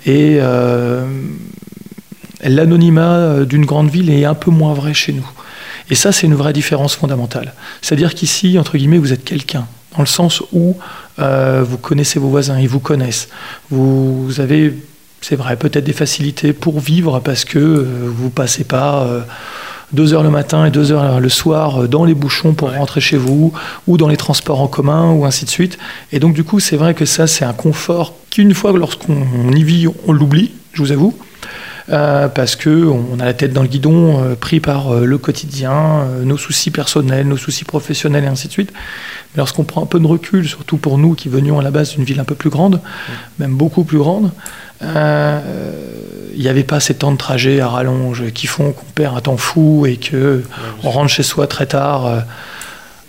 Et 0.07 0.39
l'anonymat 2.43 3.15
euh, 3.15 3.45
d'une 3.45 3.65
grande 3.65 3.89
ville 3.89 4.09
est 4.09 4.25
un 4.25 4.33
peu 4.33 4.51
moins 4.51 4.73
vrai 4.73 4.93
chez 4.93 5.13
nous. 5.13 5.27
Et 5.89 5.95
ça, 5.95 6.11
c'est 6.11 6.27
une 6.27 6.35
vraie 6.35 6.53
différence 6.53 6.95
fondamentale. 6.95 7.53
C'est-à-dire 7.81 8.13
qu'ici, 8.13 8.57
entre 8.59 8.77
guillemets, 8.77 8.97
vous 8.97 9.13
êtes 9.13 9.23
quelqu'un, 9.23 9.65
dans 9.95 10.01
le 10.01 10.07
sens 10.07 10.43
où 10.53 10.77
euh, 11.19 11.63
vous 11.67 11.77
connaissez 11.77 12.19
vos 12.19 12.29
voisins, 12.29 12.59
ils 12.59 12.69
vous 12.69 12.79
connaissent. 12.79 13.29
Vous, 13.71 14.29
avez, 14.37 14.73
c'est 15.21 15.35
vrai, 15.35 15.55
peut-être 15.55 15.83
des 15.83 15.93
facilités 15.93 16.53
pour 16.53 16.79
vivre 16.79 17.19
parce 17.19 17.43
que 17.43 17.59
euh, 17.59 17.85
vous 18.05 18.29
passez 18.29 18.63
pas 18.63 19.07
deux 19.91 20.13
heures 20.13 20.21
le 20.21 20.29
matin 20.29 20.65
et 20.65 20.69
deux 20.69 20.91
heures 20.91 21.19
le 21.19 21.29
soir 21.29 21.87
dans 21.87 22.05
les 22.05 22.13
bouchons 22.13 22.53
pour 22.53 22.71
rentrer 22.71 23.01
chez 23.01 23.17
vous, 23.17 23.51
ou 23.87 23.97
dans 23.97 24.07
les 24.07 24.17
transports 24.17 24.61
en 24.61 24.67
commun, 24.67 25.11
ou 25.11 25.25
ainsi 25.25 25.45
de 25.45 25.49
suite. 25.49 25.79
Et 26.11 26.19
donc, 26.19 26.35
du 26.35 26.43
coup, 26.43 26.59
c'est 26.59 26.77
vrai 26.77 26.93
que 26.93 27.05
ça, 27.05 27.25
c'est 27.25 27.43
un 27.43 27.53
confort 27.53 28.13
qu'une 28.29 28.53
fois, 28.53 28.71
lorsqu'on 28.71 29.51
y 29.51 29.63
vit, 29.63 29.87
on 30.07 30.13
l'oublie, 30.13 30.51
je 30.73 30.83
vous 30.83 30.91
avoue. 30.91 31.17
Euh, 31.91 32.27
parce 32.27 32.55
que 32.55 32.85
on 32.85 33.19
a 33.19 33.25
la 33.25 33.33
tête 33.33 33.51
dans 33.51 33.63
le 33.63 33.67
guidon, 33.67 34.21
euh, 34.23 34.35
pris 34.35 34.59
par 34.59 34.93
euh, 34.93 35.05
le 35.05 35.17
quotidien, 35.17 36.05
nos 36.23 36.37
soucis 36.37 36.69
personnels, 36.69 37.27
nos 37.27 37.37
soucis 37.37 37.65
professionnels 37.65 38.25
et 38.25 38.27
ainsi 38.27 38.47
de 38.47 38.53
suite. 38.53 38.71
Mais 39.33 39.39
lorsqu'on 39.39 39.63
prend 39.63 39.83
un 39.83 39.87
peu 39.87 39.99
de 39.99 40.05
recul, 40.05 40.47
surtout 40.47 40.77
pour 40.77 40.97
nous 40.97 41.15
qui 41.15 41.29
venions 41.29 41.59
à 41.59 41.63
la 41.63 41.71
base 41.71 41.95
d'une 41.95 42.03
ville 42.03 42.19
un 42.19 42.25
peu 42.25 42.35
plus 42.35 42.49
grande, 42.49 42.81
même 43.39 43.55
beaucoup 43.55 43.83
plus 43.83 43.97
grande, 43.97 44.31
il 44.81 46.41
n'y 46.41 46.47
avait 46.47 46.63
pas 46.63 46.79
ces 46.79 46.95
temps 46.95 47.11
de 47.11 47.17
trajet 47.17 47.59
à 47.59 47.67
rallonge 47.67 48.31
qui 48.31 48.47
font 48.47 48.71
qu'on 48.71 48.85
perd 48.95 49.17
un 49.17 49.21
temps 49.21 49.37
fou 49.37 49.85
et 49.85 49.97
que 49.97 50.43
on 50.83 50.89
rentre 50.89 51.09
chez 51.09 51.23
soi 51.23 51.47
très 51.47 51.65
tard. 51.65 52.23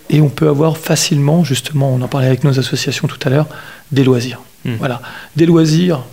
et 0.09 0.21
on 0.21 0.29
peut 0.29 0.49
avoir 0.49 0.77
facilement, 0.77 1.43
justement, 1.43 1.93
on 1.93 2.01
en 2.01 2.07
parlait 2.07 2.27
avec 2.27 2.43
nos 2.43 2.59
associations 2.59 3.07
tout 3.07 3.19
à 3.25 3.29
l'heure, 3.29 3.47
des 3.91 4.03
loisirs. 4.03 4.41
Hmm. 4.65 4.75
Voilà, 4.79 5.01
des 5.35 5.45
loisirs 5.45 6.03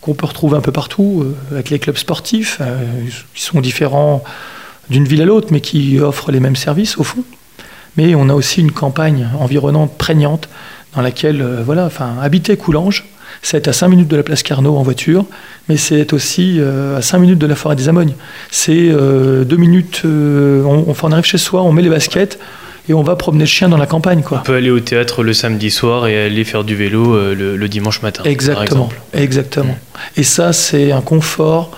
qu'on 0.00 0.14
peut 0.14 0.26
retrouver 0.26 0.56
un 0.56 0.60
peu 0.60 0.72
partout, 0.72 1.22
euh, 1.24 1.52
avec 1.52 1.70
les 1.70 1.78
clubs 1.78 1.96
sportifs, 1.96 2.58
euh, 2.60 2.76
qui 3.34 3.42
sont 3.42 3.60
différents 3.60 4.22
d'une 4.90 5.04
ville 5.04 5.22
à 5.22 5.24
l'autre, 5.24 5.48
mais 5.50 5.60
qui 5.60 5.98
offrent 5.98 6.30
les 6.30 6.40
mêmes 6.40 6.56
services 6.56 6.98
au 6.98 7.04
fond. 7.04 7.24
Mais 7.96 8.14
on 8.14 8.28
a 8.28 8.34
aussi 8.34 8.60
une 8.60 8.70
campagne 8.70 9.28
environnante 9.38 9.96
prégnante 9.98 10.48
dans 10.94 11.02
laquelle, 11.02 11.42
euh, 11.42 11.62
voilà, 11.64 11.86
enfin, 11.86 12.16
habiter 12.22 12.56
Coulanges, 12.56 13.04
c'est 13.42 13.68
à 13.68 13.72
5 13.72 13.88
minutes 13.88 14.08
de 14.08 14.16
la 14.16 14.22
place 14.22 14.42
Carnot 14.42 14.76
en 14.76 14.82
voiture, 14.82 15.24
mais 15.68 15.76
c'est 15.76 16.12
aussi 16.12 16.60
à 16.60 17.02
5 17.02 17.18
minutes 17.18 17.38
de 17.38 17.46
la 17.46 17.54
forêt 17.54 17.76
des 17.76 17.88
Amognes. 17.88 18.14
C'est 18.50 18.88
2 18.88 19.44
minutes, 19.56 20.02
on, 20.04 20.86
on, 20.88 21.12
arrive 21.12 21.24
chez 21.24 21.38
soi, 21.38 21.62
on 21.62 21.70
met 21.70 21.82
les 21.82 21.90
baskets, 21.90 22.38
et 22.88 22.94
on 22.94 23.02
va 23.02 23.16
promener 23.16 23.44
le 23.44 23.48
chien 23.48 23.68
dans 23.68 23.76
la 23.76 23.86
campagne. 23.86 24.22
Quoi. 24.22 24.38
On 24.38 24.46
peut 24.46 24.54
aller 24.54 24.70
au 24.70 24.80
théâtre 24.80 25.22
le 25.22 25.32
samedi 25.32 25.70
soir 25.70 26.06
et 26.06 26.26
aller 26.26 26.44
faire 26.44 26.64
du 26.64 26.74
vélo 26.74 27.14
euh, 27.14 27.34
le, 27.34 27.68
dimanche 27.68 28.02
matin. 28.02 28.22
Exactement. 28.24 28.88
Exactement. 29.12 29.76
Et 30.16 30.22
ça, 30.22 30.52
c'est 30.52 30.92
un 30.92 31.02
confort 31.02 31.70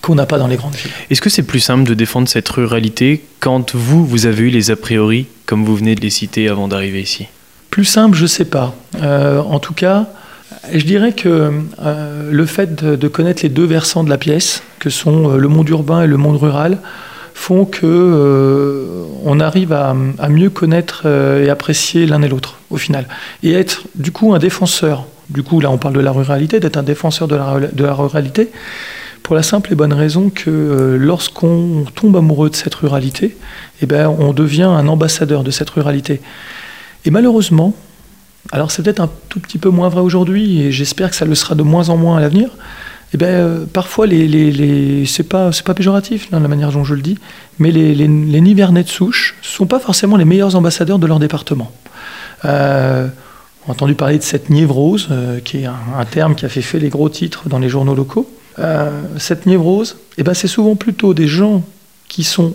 qu'on 0.00 0.14
n'a 0.14 0.26
pas 0.26 0.38
dans 0.38 0.46
les 0.46 0.56
grandes 0.56 0.76
villes. 0.76 0.92
Est-ce 1.10 1.20
que 1.20 1.30
c'est 1.30 1.42
plus 1.42 1.60
simple 1.60 1.88
de 1.88 1.94
défendre 1.94 2.28
cette 2.28 2.48
ruralité 2.48 3.24
quand 3.40 3.74
vous, 3.74 4.06
vous 4.06 4.26
avez 4.26 4.44
eu 4.44 4.50
les 4.50 4.70
a 4.70 4.76
priori, 4.76 5.26
comme 5.44 5.64
vous 5.64 5.74
venez 5.74 5.96
de 5.96 6.00
les 6.00 6.10
citer 6.10 6.48
avant 6.48 6.68
d'arriver 6.68 7.00
ici? 7.00 7.26
Plus 7.70 7.84
simple, 7.84 8.16
je 8.16 8.22
ne 8.22 8.28
sais 8.28 8.44
pas. 8.44 8.74
Euh, 9.02 9.40
en 9.40 9.58
tout 9.58 9.74
cas, 9.74 10.06
je 10.72 10.84
dirais 10.84 11.12
que 11.12 11.52
euh, 11.82 12.30
le 12.30 12.46
fait 12.46 12.76
de, 12.76 13.08
connaître 13.08 13.42
les 13.42 13.48
deux 13.48 13.66
versants 13.66 14.04
de 14.04 14.10
la 14.10 14.18
pièce, 14.18 14.62
que 14.78 14.88
sont 14.88 15.36
le 15.36 15.48
monde 15.48 15.68
urbain 15.68 16.02
et 16.02 16.06
le 16.06 16.16
monde 16.16 16.36
rural, 16.36 16.78
font 17.38 17.64
que 17.64 17.86
euh, 17.86 19.04
on 19.24 19.38
arrive 19.38 19.72
à, 19.72 19.94
mieux 20.28 20.50
connaître 20.50 21.02
euh, 21.06 21.44
et 21.44 21.48
apprécier 21.48 22.04
l'un 22.04 22.20
et 22.22 22.28
l'autre 22.28 22.58
au 22.68 22.76
final. 22.76 23.06
Et 23.44 23.52
être 23.52 23.84
du 23.94 24.10
coup 24.10 24.34
un 24.34 24.40
défenseur. 24.40 25.06
Du 25.30 25.44
coup 25.44 25.60
là 25.60 25.70
on 25.70 25.78
parle 25.78 25.94
de 25.94 26.00
la 26.00 26.10
ruralité 26.10 26.58
d'être 26.58 26.76
un 26.76 26.82
défenseur 26.82 27.28
de 27.28 27.36
la, 27.36 27.60
de 27.60 27.84
la, 27.84 27.94
ruralité 27.94 28.50
pour 29.22 29.36
la 29.36 29.42
simple 29.42 29.72
et 29.72 29.76
bonne 29.76 29.92
raison 29.92 30.30
que 30.30 30.50
euh, 30.50 30.96
lorsqu'on 30.98 31.84
tombe 31.94 32.16
amoureux 32.16 32.50
de 32.50 32.56
cette 32.56 32.74
ruralité 32.74 33.36
eh 33.82 33.86
ben 33.86 34.08
on 34.18 34.32
devient 34.32 34.62
un 34.62 34.88
ambassadeur 34.88 35.44
de 35.44 35.52
cette 35.52 35.70
ruralité. 35.70 36.20
Et 37.04 37.10
malheureusement 37.10 37.72
alors 38.50 38.72
c'est 38.72 38.82
peut-être 38.82 39.00
un 39.00 39.10
tout 39.28 39.38
petit 39.38 39.58
peu 39.58 39.68
moins 39.68 39.88
vrai 39.88 40.00
aujourd'hui 40.00 40.62
et 40.62 40.72
j'espère 40.72 41.10
que 41.10 41.16
ça 41.16 41.24
le 41.24 41.36
sera 41.36 41.54
de 41.54 41.62
moins 41.62 41.88
en 41.88 41.96
moins 41.96 42.16
à 42.16 42.20
l'avenir 42.20 42.50
eh 43.14 43.16
ben, 43.16 43.26
euh, 43.26 43.64
parfois, 43.66 44.06
les, 44.06 44.28
les, 44.28 45.06
c'est 45.06 45.22
pas, 45.22 45.50
péjoratif 45.74 46.30
dans 46.30 46.40
la 46.40 46.48
manière 46.48 46.72
dont 46.72 46.84
je 46.84 46.94
le 46.94 47.00
dis, 47.00 47.18
mais 47.58 47.70
les, 47.70 48.06
Nivernais 48.06 48.82
de 48.82 48.88
souche 48.88 49.36
sont 49.42 49.66
pas 49.66 49.80
forcément 49.80 50.16
les 50.16 50.26
meilleurs 50.26 50.56
ambassadeurs 50.56 50.98
de 50.98 51.06
leur 51.06 51.18
département. 51.18 51.72
Euh, 52.44 53.08
on 53.66 53.70
a 53.70 53.72
entendu 53.72 53.94
parler 53.94 54.18
de 54.18 54.22
cette 54.22 54.50
névrose, 54.50 55.08
euh, 55.10 55.40
qui 55.40 55.58
est 55.58 55.66
un, 55.66 56.04
terme 56.04 56.34
qui 56.34 56.44
a 56.44 56.48
fait 56.48 56.78
les 56.78 56.90
gros 56.90 57.08
titres 57.08 57.48
dans 57.48 57.58
les 57.58 57.68
journaux 57.68 57.94
locaux. 57.94 58.28
Cette 59.18 59.46
névrose, 59.46 59.98
eh 60.16 60.24
ben, 60.24 60.34
c'est 60.34 60.48
souvent 60.48 60.74
plutôt 60.74 61.14
des 61.14 61.28
gens 61.28 61.62
qui 62.08 62.24
sont 62.24 62.54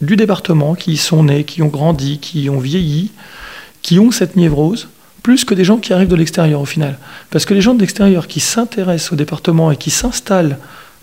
du 0.00 0.14
département, 0.14 0.76
qui 0.76 0.92
y 0.92 0.96
sont 0.96 1.24
nés, 1.24 1.42
qui 1.42 1.60
ont 1.60 1.68
grandi, 1.68 2.18
qui 2.18 2.48
ont 2.48 2.60
vieilli, 2.60 3.10
qui 3.82 3.98
ont 3.98 4.12
cette 4.12 4.36
névrose, 4.36 4.88
plus 5.28 5.44
que 5.44 5.52
des 5.52 5.62
gens 5.62 5.76
qui 5.76 5.92
arrivent 5.92 6.08
de 6.08 6.16
l'extérieur 6.16 6.58
au 6.58 6.64
final. 6.64 6.96
Parce 7.28 7.44
que 7.44 7.52
les 7.52 7.60
gens 7.60 7.74
de 7.74 7.80
l'extérieur 7.80 8.28
qui 8.28 8.40
s'intéressent 8.40 9.12
au 9.12 9.16
département 9.16 9.70
et 9.70 9.76
qui 9.76 9.90
s'installent 9.90 10.56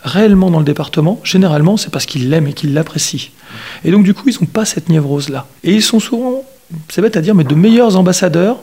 réellement 0.03 0.49
dans 0.49 0.57
le 0.57 0.65
département, 0.65 1.21
généralement, 1.23 1.77
c'est 1.77 1.91
parce 1.91 2.07
qu'ils 2.07 2.31
l'aiment 2.31 2.47
et 2.47 2.53
qu'ils 2.53 2.73
l'apprécient. 2.73 3.29
Et 3.83 3.91
donc, 3.91 4.03
du 4.03 4.15
coup, 4.15 4.27
ils 4.27 4.35
n'ont 4.41 4.47
pas 4.47 4.65
cette 4.65 4.89
névrose-là. 4.89 5.45
Et 5.63 5.73
ils 5.75 5.83
sont 5.83 5.99
souvent, 5.99 6.43
c'est 6.89 7.03
bête 7.03 7.15
à 7.17 7.21
dire, 7.21 7.35
mais 7.35 7.43
de 7.43 7.53
meilleurs 7.53 7.97
ambassadeurs 7.97 8.57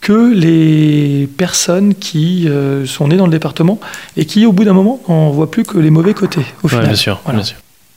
que 0.00 0.32
les 0.32 1.28
personnes 1.36 1.96
qui 1.96 2.48
euh, 2.48 2.86
sont 2.86 3.08
nées 3.08 3.16
dans 3.16 3.26
le 3.26 3.32
département 3.32 3.80
et 4.16 4.26
qui, 4.26 4.46
au 4.46 4.52
bout 4.52 4.62
d'un 4.62 4.74
moment, 4.74 5.00
n'en 5.08 5.30
voient 5.30 5.50
plus 5.50 5.64
que 5.64 5.76
les 5.76 5.90
mauvais 5.90 6.14
côtés, 6.14 6.46
au 6.62 6.68
final. 6.68 6.86
bien 6.86 6.94
sûr, 6.94 7.20
bien 7.28 7.42
sûr. 7.42 7.56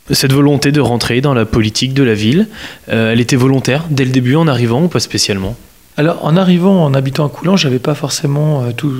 Cette 0.09 0.33
volonté 0.33 0.71
de 0.71 0.81
rentrer 0.81 1.21
dans 1.21 1.35
la 1.35 1.45
politique 1.45 1.93
de 1.93 2.01
la 2.01 2.15
ville, 2.15 2.47
euh, 2.89 3.11
elle 3.11 3.21
était 3.21 3.35
volontaire 3.35 3.85
dès 3.91 4.03
le 4.03 4.09
début 4.09 4.35
en 4.35 4.47
arrivant 4.47 4.81
ou 4.85 4.87
pas 4.87 4.99
spécialement? 4.99 5.55
Alors, 5.95 6.25
en 6.25 6.35
arrivant, 6.35 6.83
en 6.83 6.93
habitant 6.95 7.27
à 7.27 7.29
Coulanges, 7.29 7.61
j'avais 7.61 7.79
pas 7.79 7.93
forcément 7.93 8.63
euh, 8.63 8.71
tout, 8.71 8.91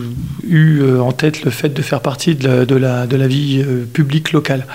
eu 0.47 0.79
euh, 0.81 1.01
en 1.01 1.11
tête 1.11 1.43
le 1.43 1.49
fait 1.49 1.69
de 1.69 1.81
faire 1.81 2.01
partie 2.01 2.35
de 2.35 2.75
la 2.75 3.27
vie 3.27 3.63
euh, 3.65 3.85
publique 3.85 4.31
locale. 4.31 4.67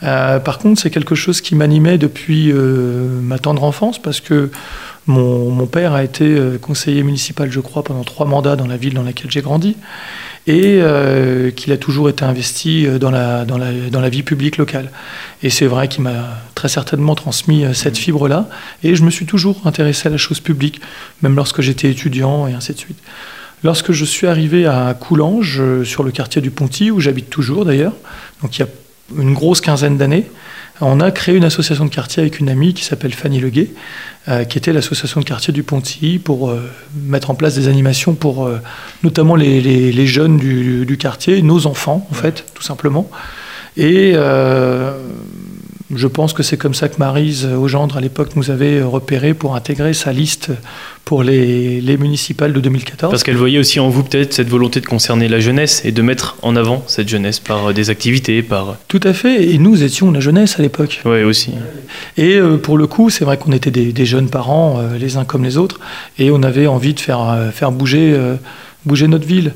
par 0.00 0.58
contre, 0.58 0.80
c'est 0.80 0.90
quelque 0.90 1.16
chose 1.16 1.40
qui 1.40 1.56
m'animait 1.56 1.98
depuis 1.98 2.52
ma 2.52 3.38
tendre 3.38 3.64
enfance, 3.64 4.00
parce 4.00 4.20
que 4.20 4.50
mon, 5.06 5.50
mon, 5.50 5.66
père 5.66 5.92
a 5.92 6.02
été 6.02 6.36
conseiller 6.60 7.02
municipal, 7.02 7.50
je 7.50 7.60
crois, 7.60 7.84
pendant 7.84 8.04
trois 8.04 8.26
mandats 8.26 8.56
dans 8.56 8.66
la 8.66 8.76
ville 8.76 8.94
dans 8.94 9.02
laquelle 9.02 9.30
j'ai 9.30 9.42
grandi 9.42 9.76
et 10.46 10.80
euh, 10.82 11.50
qu'il 11.50 11.72
a 11.72 11.78
toujours 11.78 12.08
été 12.08 12.24
investi 12.24 12.86
euh, 12.86 12.98
dans 12.98 13.10
la, 13.10 13.44
dans 13.44 13.56
la, 13.56 13.72
dans 13.90 14.00
la 14.00 14.08
vie 14.10 14.22
publique 14.22 14.58
locale. 14.58 14.90
Et 15.42 15.48
c'est 15.48 15.66
vrai 15.66 15.88
qu'il 15.88 16.02
m'a 16.02 16.38
très 16.54 16.68
certainement 16.68 17.14
transmis 17.14 17.64
euh, 17.64 17.72
cette 17.72 17.96
fibre-là, 17.96 18.48
et 18.82 18.94
je 18.94 19.02
me 19.04 19.10
suis 19.10 19.24
toujours 19.24 19.62
intéressé 19.64 20.08
à 20.08 20.10
la 20.10 20.18
chose 20.18 20.40
publique, 20.40 20.80
même 21.22 21.34
lorsque 21.34 21.62
j'étais 21.62 21.90
étudiant, 21.90 22.46
et 22.46 22.52
ainsi 22.52 22.74
de 22.74 22.78
suite. 22.78 22.98
Lorsque 23.62 23.92
je 23.92 24.04
suis 24.04 24.26
arrivé 24.26 24.66
à 24.66 24.92
Coulanges, 24.92 25.62
sur 25.84 26.02
le 26.02 26.10
quartier 26.10 26.42
du 26.42 26.50
Ponty, 26.50 26.90
où 26.90 27.00
j'habite 27.00 27.30
toujours 27.30 27.64
d'ailleurs, 27.64 27.94
donc 28.42 28.58
il 28.58 28.60
y 28.60 28.64
a 28.64 28.68
une 29.18 29.32
grosse 29.32 29.62
quinzaine 29.62 29.96
d'années, 29.96 30.26
on 30.80 31.00
a 31.00 31.10
créé 31.10 31.36
une 31.36 31.44
association 31.44 31.84
de 31.84 31.90
quartier 31.90 32.20
avec 32.20 32.40
une 32.40 32.48
amie 32.48 32.74
qui 32.74 32.84
s'appelle 32.84 33.14
Fanny 33.14 33.38
Leguet, 33.38 33.70
euh, 34.28 34.44
qui 34.44 34.58
était 34.58 34.72
l'association 34.72 35.20
de 35.20 35.24
quartier 35.24 35.52
du 35.52 35.62
Ponty, 35.62 36.18
pour 36.18 36.50
euh, 36.50 36.68
mettre 36.94 37.30
en 37.30 37.34
place 37.34 37.54
des 37.54 37.68
animations 37.68 38.14
pour 38.14 38.46
euh, 38.46 38.58
notamment 39.02 39.36
les, 39.36 40.06
jeunes 40.06 40.36
du, 40.36 40.96
quartier, 40.98 41.42
nos 41.42 41.66
enfants 41.66 42.06
en 42.10 42.14
fait, 42.14 42.44
tout 42.54 42.62
simplement. 42.62 43.08
Et 43.76 44.14
je 45.94 46.06
pense 46.06 46.32
que 46.32 46.42
c'est 46.42 46.56
comme 46.56 46.72
ça 46.72 46.88
que 46.88 46.98
Marise 46.98 47.44
Augendre, 47.44 47.98
à 47.98 48.00
l'époque, 48.00 48.36
nous 48.36 48.50
avait 48.50 48.82
repéré 48.82 49.34
pour 49.34 49.54
intégrer 49.54 49.92
sa 49.92 50.12
liste 50.12 50.50
pour 51.04 51.22
les, 51.22 51.82
municipales 51.98 52.54
de 52.54 52.60
2014. 52.60 53.10
Parce 53.10 53.22
qu'elle 53.22 53.36
voyait 53.36 53.58
aussi 53.58 53.80
en 53.80 53.90
vous 53.90 54.02
peut-être 54.02 54.32
cette 54.32 54.48
volonté 54.48 54.80
de 54.80 54.86
concerner 54.86 55.28
la 55.28 55.40
jeunesse 55.40 55.82
et 55.84 55.92
de 55.92 56.00
mettre 56.00 56.36
en 56.40 56.56
avant 56.56 56.82
cette 56.86 57.08
jeunesse 57.08 57.38
par 57.38 57.66
euh, 57.66 57.72
des 57.74 57.90
activités, 57.90 58.42
par... 58.42 58.76
Tout 58.88 59.00
à 59.04 59.12
fait, 59.12 59.50
et 59.50 59.58
nous 59.58 59.82
étions 59.82 60.10
la 60.10 60.20
jeunesse 60.20 60.58
à 60.58 60.62
l'époque. 60.62 61.02
Oui, 61.04 61.22
aussi. 61.22 61.52
Et 62.16 62.36
euh, 62.36 62.56
pour 62.56 62.78
le 62.78 62.86
coup, 62.86 63.10
c'est 63.10 63.26
vrai 63.26 63.36
qu'on 63.36 63.52
était 63.52 63.70
des, 63.70 64.06
jeunes 64.06 64.30
parents, 64.30 64.78
euh, 64.78 64.96
les 64.96 65.18
uns 65.18 65.24
comme 65.24 65.44
les 65.44 65.58
autres, 65.58 65.80
et 66.18 66.30
on 66.30 66.42
avait 66.42 66.66
envie 66.66 66.94
de 66.94 67.00
faire, 67.00 67.50
faire 67.52 67.72
bouger, 67.72 68.18
bouger 68.86 69.06
notre 69.06 69.26
ville. 69.26 69.52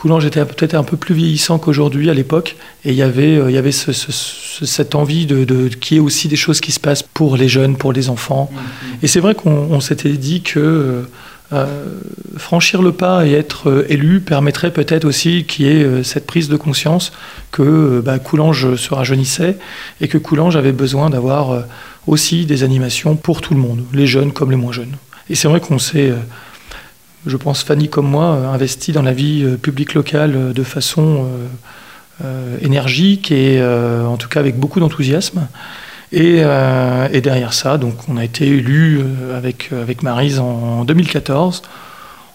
Coulanges 0.00 0.24
était 0.24 0.42
peut-être 0.46 0.74
un 0.74 0.82
peu 0.82 0.96
plus 0.96 1.14
vieillissant 1.14 1.58
qu'aujourd'hui 1.58 2.08
à 2.08 2.14
l'époque, 2.14 2.56
et 2.86 2.90
il 2.90 2.94
y 2.94 3.02
avait, 3.02 3.34
il 3.34 3.50
y 3.50 3.58
avait 3.58 3.70
cette 3.70 4.94
envie 4.94 5.26
de, 5.26 5.44
de 5.44 5.68
qu'il 5.68 5.98
y 5.98 6.00
ait 6.00 6.02
aussi 6.02 6.26
des 6.26 6.36
choses 6.36 6.60
qui 6.60 6.72
se 6.72 6.80
passent 6.80 7.02
pour 7.02 7.36
les 7.36 7.48
jeunes, 7.48 7.76
pour 7.76 7.92
les 7.92 8.08
enfants. 8.08 8.50
Et 9.02 9.06
c'est 9.06 9.20
vrai 9.20 9.34
qu'on 9.34 9.78
s'était 9.80 10.14
dit 10.14 10.40
que 10.40 11.04
euh, 11.52 11.66
franchir 12.38 12.80
le 12.80 12.92
pas 12.92 13.26
et 13.26 13.32
être 13.32 13.68
euh, 13.68 13.86
élu 13.90 14.20
permettrait 14.20 14.72
peut-être 14.72 15.04
aussi 15.04 15.44
qu'il 15.44 15.66
y 15.66 15.68
ait 15.68 15.82
euh, 15.82 16.02
cette 16.04 16.24
prise 16.24 16.48
de 16.48 16.56
conscience 16.56 17.12
que 17.50 18.00
bah, 18.02 18.18
Coulanges 18.20 18.76
se 18.76 18.94
rajeunissait 18.94 19.58
et 20.00 20.06
que 20.06 20.16
Coulanges 20.16 20.56
avait 20.56 20.72
besoin 20.72 21.10
d'avoir 21.10 21.64
aussi 22.06 22.46
des 22.46 22.62
animations 22.62 23.16
pour 23.16 23.42
tout 23.42 23.52
le 23.52 23.60
monde, 23.60 23.84
les 23.92 24.06
jeunes 24.06 24.32
comme 24.32 24.50
les 24.50 24.56
moins 24.56 24.72
jeunes. 24.72 24.96
Et 25.28 25.34
c'est 25.34 25.48
vrai 25.48 25.60
qu'on 25.60 25.78
s'est, 25.78 26.14
je 27.26 27.36
pense 27.36 27.62
Fanny 27.62 27.88
comme 27.88 28.08
moi, 28.08 28.26
investi 28.52 28.92
dans 28.92 29.02
la 29.02 29.12
vie 29.12 29.44
publique 29.60 29.94
locale 29.94 30.52
de 30.52 30.62
façon 30.62 31.26
énergique 32.62 33.30
et 33.30 33.62
en 33.62 34.16
tout 34.16 34.28
cas 34.28 34.40
avec 34.40 34.58
beaucoup 34.58 34.80
d'enthousiasme. 34.80 35.46
Euh, 36.14 37.08
et, 37.12 37.20
derrière 37.20 37.52
ça, 37.52 37.78
donc, 37.78 37.94
on 38.08 38.16
a 38.16 38.24
été 38.24 38.46
élu 38.46 38.98
euh, 38.98 39.36
avec, 39.36 39.70
avec 39.72 40.02
Marise 40.02 40.38
en 40.40 40.84
2014. 40.84 41.62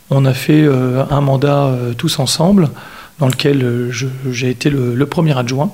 On 0.09 0.25
a 0.25 0.33
fait 0.33 0.61
euh, 0.61 1.03
un 1.09 1.21
mandat 1.21 1.77
tous 1.97 2.19
ensemble, 2.19 2.69
dans 3.19 3.27
lequel 3.27 3.91
j'ai 3.91 4.49
été 4.49 4.69
le, 4.69 5.05
premier 5.05 5.37
adjoint. 5.37 5.71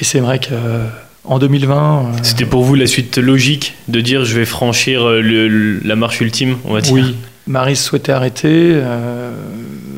Et 0.00 0.04
c'est 0.04 0.20
vrai 0.20 0.40
qu'en 0.40 1.38
2020. 1.38 2.12
C'était 2.22 2.46
pour 2.46 2.64
vous 2.64 2.74
la 2.74 2.86
suite 2.86 3.18
logique 3.18 3.74
de 3.88 4.00
dire 4.00 4.24
je 4.24 4.36
vais 4.36 4.44
franchir 4.44 5.04
la 5.04 5.96
marche 5.96 6.20
ultime, 6.20 6.56
on 6.64 6.72
va 6.72 6.80
dire? 6.80 6.92
Oui, 6.92 7.14
Marise 7.46 7.80
souhaitait 7.80 8.12
arrêter, 8.12 8.80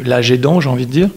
l'âge 0.04 0.30
aidant, 0.30 0.60
j'ai 0.60 0.68
envie 0.68 0.86
de 0.86 0.90
dire. 0.90 1.10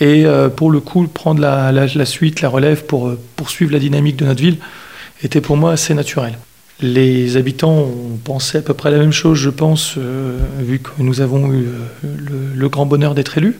Et 0.00 0.24
pour 0.56 0.70
le 0.70 0.80
coup, 0.80 1.06
prendre 1.06 1.40
la, 1.40 2.04
suite, 2.06 2.40
la 2.40 2.48
relève 2.48 2.84
pour 2.84 3.12
poursuivre 3.36 3.72
la 3.72 3.78
dynamique 3.78 4.16
de 4.16 4.24
notre 4.24 4.40
ville, 4.40 4.58
était 5.22 5.40
pour 5.40 5.56
moi 5.56 5.72
assez 5.72 5.94
naturel. 5.94 6.38
Les 6.80 7.36
habitants 7.36 7.76
ont 7.76 8.18
pensé 8.22 8.58
à 8.58 8.62
peu 8.62 8.72
près 8.72 8.92
la 8.92 8.98
même 8.98 9.10
chose, 9.10 9.36
je 9.36 9.50
pense, 9.50 9.94
euh, 9.98 10.38
vu 10.60 10.78
que 10.78 10.90
nous 10.98 11.20
avons 11.20 11.52
eu 11.52 11.66
euh, 11.66 12.52
le, 12.54 12.68
grand 12.68 12.86
bonheur 12.86 13.16
d'être 13.16 13.36
élus. 13.36 13.58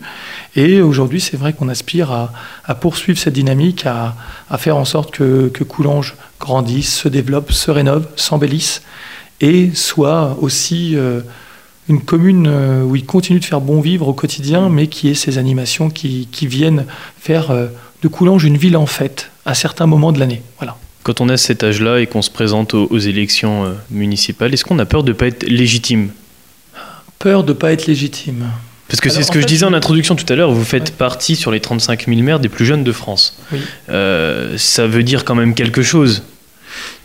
Et 0.54 0.81
aujourd'hui, 0.81 1.20
c'est 1.20 1.37
vrai 1.37 1.52
qu'on 1.52 1.68
aspire 1.68 2.12
à, 2.12 2.74
poursuivre 2.76 3.18
cette 3.18 3.35
dynamique, 3.35 3.87
à, 3.87 4.14
faire 4.59 4.76
en 4.76 4.85
sorte 4.85 5.11
que, 5.11 5.64
Coulanges 5.64 6.14
grandisse, 6.38 6.94
se 6.94 7.09
développe, 7.09 7.50
se 7.50 7.72
rénove, 7.72 8.07
s'embellisse 8.14 8.83
et 9.40 9.72
soit 9.74 10.38
aussi 10.40 10.94
euh, 10.94 11.20
une 11.88 12.01
commune 12.01 12.48
où 12.85 12.96
il 12.96 13.05
continue 13.05 13.40
de 13.40 13.44
faire 13.44 13.61
bon 13.61 13.81
vivre 13.81 14.09
au 14.09 14.12
quotidien, 14.12 14.68
mais 14.68 14.88
qui 14.88 15.09
ait 15.09 15.14
ces 15.14 15.38
animations 15.38 15.90
qui, 15.90 16.29
qui 16.31 16.46
viennent 16.46 16.85
faire 17.18 17.51
de 18.03 18.09
Coulanges 18.09 18.44
une 18.44 18.57
ville 18.57 18.77
en 18.77 18.87
fête 18.87 19.31
à 19.44 19.55
certains 19.55 19.87
moments 19.87 20.12
de 20.12 20.18
l'année. 20.18 20.42
Voilà. 20.59 20.77
Quand 21.03 21.20
on 21.20 21.29
a 21.29 21.37
cet 21.37 21.64
âge-là 21.64 22.01
et 22.01 22.07
qu'on 22.07 22.22
se 22.22 22.31
présente 22.31 22.74
aux, 22.74 22.98
élections 22.98 23.64
euh, 23.64 23.72
municipales, 23.90 24.53
est-ce 24.53 24.64
qu'on 24.64 24.79
a 24.79 24.85
peur 24.85 25.03
de 25.03 25.09
ne 25.09 25.16
pas 25.16 25.27
être 25.27 25.44
légitime? 25.44 26.11
Peur 27.18 27.44
de 27.44 27.53
ne 27.53 27.59
pas 27.59 27.72
être 27.72 27.87
légitime. 27.87 28.46
Parce 28.88 29.01
que 29.01 29.11
c'est 29.11 29.22
ce 29.22 29.31
que 29.31 29.40
je 29.40 29.46
disais 29.46 29.66
en 29.66 29.74
introduction 29.74 30.16
tout 30.16 30.31
à 30.33 30.37
l'heure, 30.37 30.51
vous 30.51 30.64
faites 30.64 30.96
partie 30.96 31.37
sur 31.37 31.51
les 31.51 31.61
35 31.61 32.07
000 32.07 32.20
maires 32.22 32.40
des 32.40 32.48
plus 32.48 32.64
jeunes 32.64 32.85
de 32.85 32.92
France. 32.92 33.38
Oui. 33.53 33.59
Euh, 33.90 34.57
ça 34.57 34.87
veut 34.87 35.03
dire 35.03 35.24
quand 35.24 35.35
même 35.35 35.55
quelque 35.55 35.83
chose. 35.83 36.22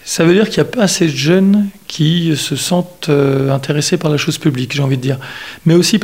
Ça 0.05 0.23
veut 0.23 0.33
dire 0.33 0.49
qu'il 0.49 0.61
n'y 0.61 0.67
a 0.67 0.71
pas 0.71 0.83
assez 0.83 1.07
de 1.07 1.15
jeunes 1.15 1.67
qui 1.93 2.35
se 2.35 2.55
sentent 2.55 3.09
euh, 3.09 3.51
intéressés 3.51 3.97
par 3.97 4.09
la 4.09 4.17
chose 4.17 4.39
publique, 4.39 4.73
j'ai 4.73 4.81
envie 4.81 4.97
de 4.97 5.01
dire. 5.03 5.19
Mais 5.67 5.75
aussi, 5.75 5.99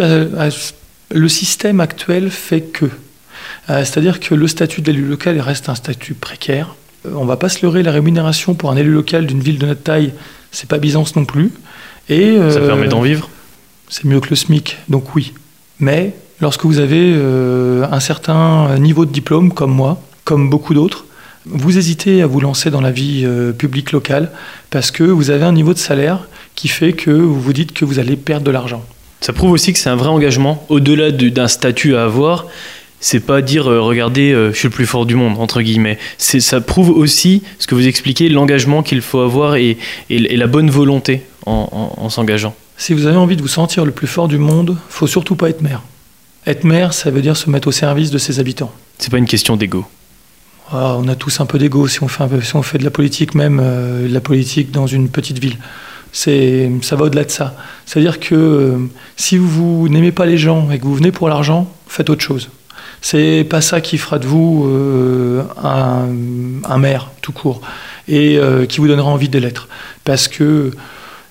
le 1.12 1.28
système 1.28 1.80
actuel 1.80 2.30
fait 2.30 2.62
que. 2.62 2.86
C'est-à-dire 3.68 4.20
que 4.20 4.36
le 4.36 4.48
statut 4.48 4.82
d'élu 4.82 5.06
local 5.06 5.40
reste 5.40 5.68
un 5.68 5.74
statut 5.74 6.14
précaire. 6.14 6.76
On 7.12 7.26
va 7.26 7.38
pas 7.38 7.50
se 7.50 7.64
leurrer, 7.64 7.82
la 7.82 7.92
rémunération 7.92 8.54
pour 8.54 8.70
un 8.70 8.76
élu 8.76 8.92
local 8.92 9.26
d'une 9.26 9.40
ville 9.40 9.58
de 9.58 9.66
notre 9.66 9.82
taille, 9.82 10.14
c'est 10.52 10.70
pas 10.70 10.78
Byzance 10.78 11.16
non 11.16 11.26
plus. 11.26 11.52
Et, 12.08 12.36
Ça 12.36 12.60
euh, 12.60 12.68
permet 12.68 12.88
d'en 12.88 13.02
vivre? 13.02 13.28
C'est 13.88 14.06
mieux 14.06 14.20
que 14.20 14.30
le 14.30 14.36
SMIC, 14.36 14.78
donc 14.90 15.16
oui. 15.16 15.34
Mais 15.80 16.14
lorsque 16.40 16.66
vous 16.66 16.78
avez 16.78 17.14
euh, 17.16 17.88
un 17.92 18.00
certain 18.00 18.78
niveau 18.78 19.06
de 19.06 19.12
diplôme, 19.12 19.54
comme 19.54 19.72
moi, 19.72 20.00
comme 20.24 20.52
beaucoup 20.52 20.76
d'autres, 20.76 21.06
vous 21.46 21.78
hésitez 21.78 22.22
à 22.22 22.28
vous 22.28 22.42
lancer 22.42 22.70
dans 22.70 22.82
la 22.82 22.92
vie 22.92 23.24
euh, 23.26 23.52
publique 23.52 23.92
locale 23.92 24.32
parce 24.70 24.92
que 24.92 25.04
vous 25.04 25.30
avez 25.30 25.46
un 25.46 25.54
niveau 25.54 25.74
de 25.74 25.80
salaire 25.80 26.28
qui 26.56 26.68
fait 26.68 26.94
que 26.94 27.12
vous 27.12 27.40
vous 27.40 27.54
dites 27.54 27.74
que 27.74 27.86
vous 27.86 28.00
allez 28.00 28.16
perdre 28.16 28.46
de 28.46 28.52
l'argent. 28.52 28.84
Ça 29.22 29.34
prouve 29.34 29.52
aussi 29.52 29.74
que 29.74 29.80
c'est 29.80 29.90
un 29.90 29.96
vrai 29.96 30.10
engagement, 30.10 30.66
au-delà 30.70 31.12
d'un 31.12 31.48
statut 31.48 31.96
à 31.96 32.06
avoir, 32.06 32.48
c'est 33.00 33.20
pas 33.20 33.42
dire 33.42 33.68
euh, 33.68 33.82
regardez 33.82 34.32
euh, 34.32 34.52
je 34.52 34.58
suis 34.58 34.68
le 34.68 34.74
plus 34.74 34.86
fort 34.86 35.06
du 35.06 35.16
monde 35.16 35.38
entre 35.40 35.62
guillemets. 35.62 35.98
C'est 36.18 36.40
ça 36.40 36.62
prouve 36.62 36.90
aussi 36.90 37.44
ce 37.60 37.68
que 37.68 37.76
vous 37.76 37.88
expliquez 37.88 38.30
l'engagement 38.30 38.84
qu'il 38.84 39.02
faut 39.02 39.20
avoir 39.20 39.56
et, 39.56 39.78
et, 40.10 40.38
la 40.38 40.48
bonne 40.48 40.70
volonté 40.70 41.22
en, 41.46 42.10
s'engageant. 42.10 42.54
Si 42.78 42.94
vous 42.94 43.08
avez 43.08 43.18
envie 43.18 43.36
de 43.36 43.42
vous 43.42 43.48
sentir 43.48 43.86
le 43.86 43.92
plus 43.92 44.08
fort 44.08 44.28
du 44.28 44.38
monde 44.38 44.78
faut 44.90 45.08
surtout 45.08 45.36
pas 45.36 45.50
être 45.50 45.62
maire. 45.62 45.82
Être 46.46 46.64
maire 46.64 46.94
ça 46.94 47.10
veut 47.10 47.22
dire 47.22 47.38
se 47.38 47.50
mettre 47.50 47.70
au 47.70 47.72
service 47.72 48.12
de 48.12 48.18
ses 48.18 48.40
habitants. 48.40 48.72
C'est 49.00 49.12
pas 49.12 49.18
une 49.18 49.26
question 49.26 49.56
d'ego 49.56 49.86
ah, 50.72 50.96
on 50.98 51.08
a 51.08 51.16
tous 51.16 51.40
un 51.40 51.46
peu 51.46 51.58
d'ego 51.58 51.88
si 51.88 52.04
on 52.04 52.08
fait 52.08 52.78
de 52.78 52.84
la 52.84 52.92
politique 52.92 53.36
même 53.36 53.60
euh, 53.62 54.08
de 54.08 54.14
la 54.14 54.22
politique 54.22 54.72
dans 54.72 54.88
une 54.88 55.10
petite 55.10 55.40
ville 55.40 55.58
ça 56.12 56.96
va 56.96 57.06
au-delà 57.06 57.24
de 57.24 57.32
ça 57.32 57.56
c'est 57.86 58.00
à 58.00 58.02
dire 58.02 58.20
que 58.20 58.78
si 59.16 59.38
vous 59.38 59.88
n'aimez 59.90 60.12
pas 60.12 60.26
les 60.26 60.38
gens 60.38 60.72
et 60.72 60.80
que 60.80 60.86
vous 60.86 60.96
venez 60.96 61.12
pour 61.12 61.30
l'argent 61.30 61.72
faites 61.88 62.10
autre 62.10 62.24
chose 62.24 62.50
c'est 63.02 63.46
pas 63.50 63.62
ça 63.62 63.82
qui 63.82 63.98
fera 63.98 64.20
de 64.20 64.28
vous 64.28 64.66
euh, 64.68 65.44
un, 65.64 66.78
maire 66.78 67.12
tout 67.22 67.32
court 67.32 67.62
et 68.08 68.38
euh, 68.38 68.66
qui 68.66 68.80
vous 68.80 68.88
donnera 68.88 69.10
envie 69.10 69.30
de 69.30 69.40
l'être. 69.40 69.68
Parce 70.04 70.28
que 70.28 70.72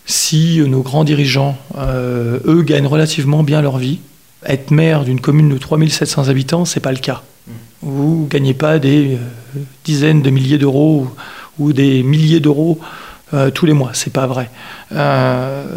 si 0.07 0.63
nos 0.67 0.81
grands 0.81 1.05
dirigeants, 1.05 1.59
euh, 1.77 2.39
eux, 2.47 2.63
gagnent 2.63 2.87
relativement 2.87 3.43
bien 3.43 3.61
leur 3.61 3.79
vie, 3.79 4.01
être 4.47 4.71
maire 4.71 5.05
d'une 5.05 5.21
commune 5.21 5.51
de 5.51 5.59
3700 5.59 6.29
habitants, 6.29 6.65
c'est 6.65 6.81
pas 6.81 6.93
le 6.93 6.99
cas. 6.99 7.23
Vous 7.83 8.23
ne 8.25 8.29
gagnez 8.29 8.55
pas 8.55 8.79
des 8.79 9.19
dizaines 9.85 10.23
de 10.23 10.31
milliers 10.31 10.59
d'euros 10.59 11.09
ou, 11.59 11.73
des 11.73 12.03
milliers 12.03 12.41
d'euros 12.41 12.79
tous 13.55 13.67
les 13.67 13.75
mois, 13.75 13.91
c'est 13.93 14.13
pas 14.13 14.27
vrai. 14.27 14.51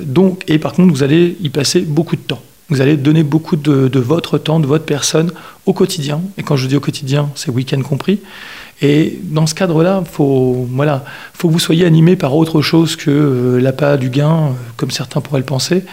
donc, 0.04 0.44
et 0.48 0.58
par 0.58 0.72
contre, 0.72 0.94
vous 0.94 1.04
allez 1.04 1.36
y 1.42 1.50
passer 1.50 1.82
beaucoup 1.82 2.16
de 2.16 2.22
temps. 2.22 2.42
Vous 2.72 2.80
allez 2.80 2.96
donner 2.96 3.24
beaucoup 3.24 3.58
de, 3.58 4.00
votre 4.00 4.38
temps, 4.38 4.62
de 4.62 4.66
votre 4.66 4.86
personne 4.86 5.34
au 5.66 5.74
quotidien. 5.74 6.22
Et 6.38 6.44
quand 6.44 6.56
je 6.56 6.68
dis 6.68 6.78
au 6.78 6.80
quotidien, 6.80 7.30
c'est 7.36 7.52
week-end 7.52 7.82
compris. 7.82 8.22
Et 8.82 9.20
dans 9.24 9.46
ce 9.46 9.54
cadre-là, 9.54 10.04
faut 10.10 10.66
voilà, 10.72 11.04
faut 11.34 11.50
que 11.50 11.54
vous 11.54 11.60
soyez 11.60 11.86
animé 11.86 12.16
par 12.16 12.34
autre 12.34 12.62
chose 12.62 12.96
que 12.96 13.12
euh, 13.12 13.60
l'appât 13.60 13.98
du 13.98 14.10
gain, 14.10 14.32
euh, 14.32 14.52
comme 14.78 14.90
certains 14.90 15.20
pourraient 15.20 15.42
le 15.42 15.46
penser, 15.46 15.84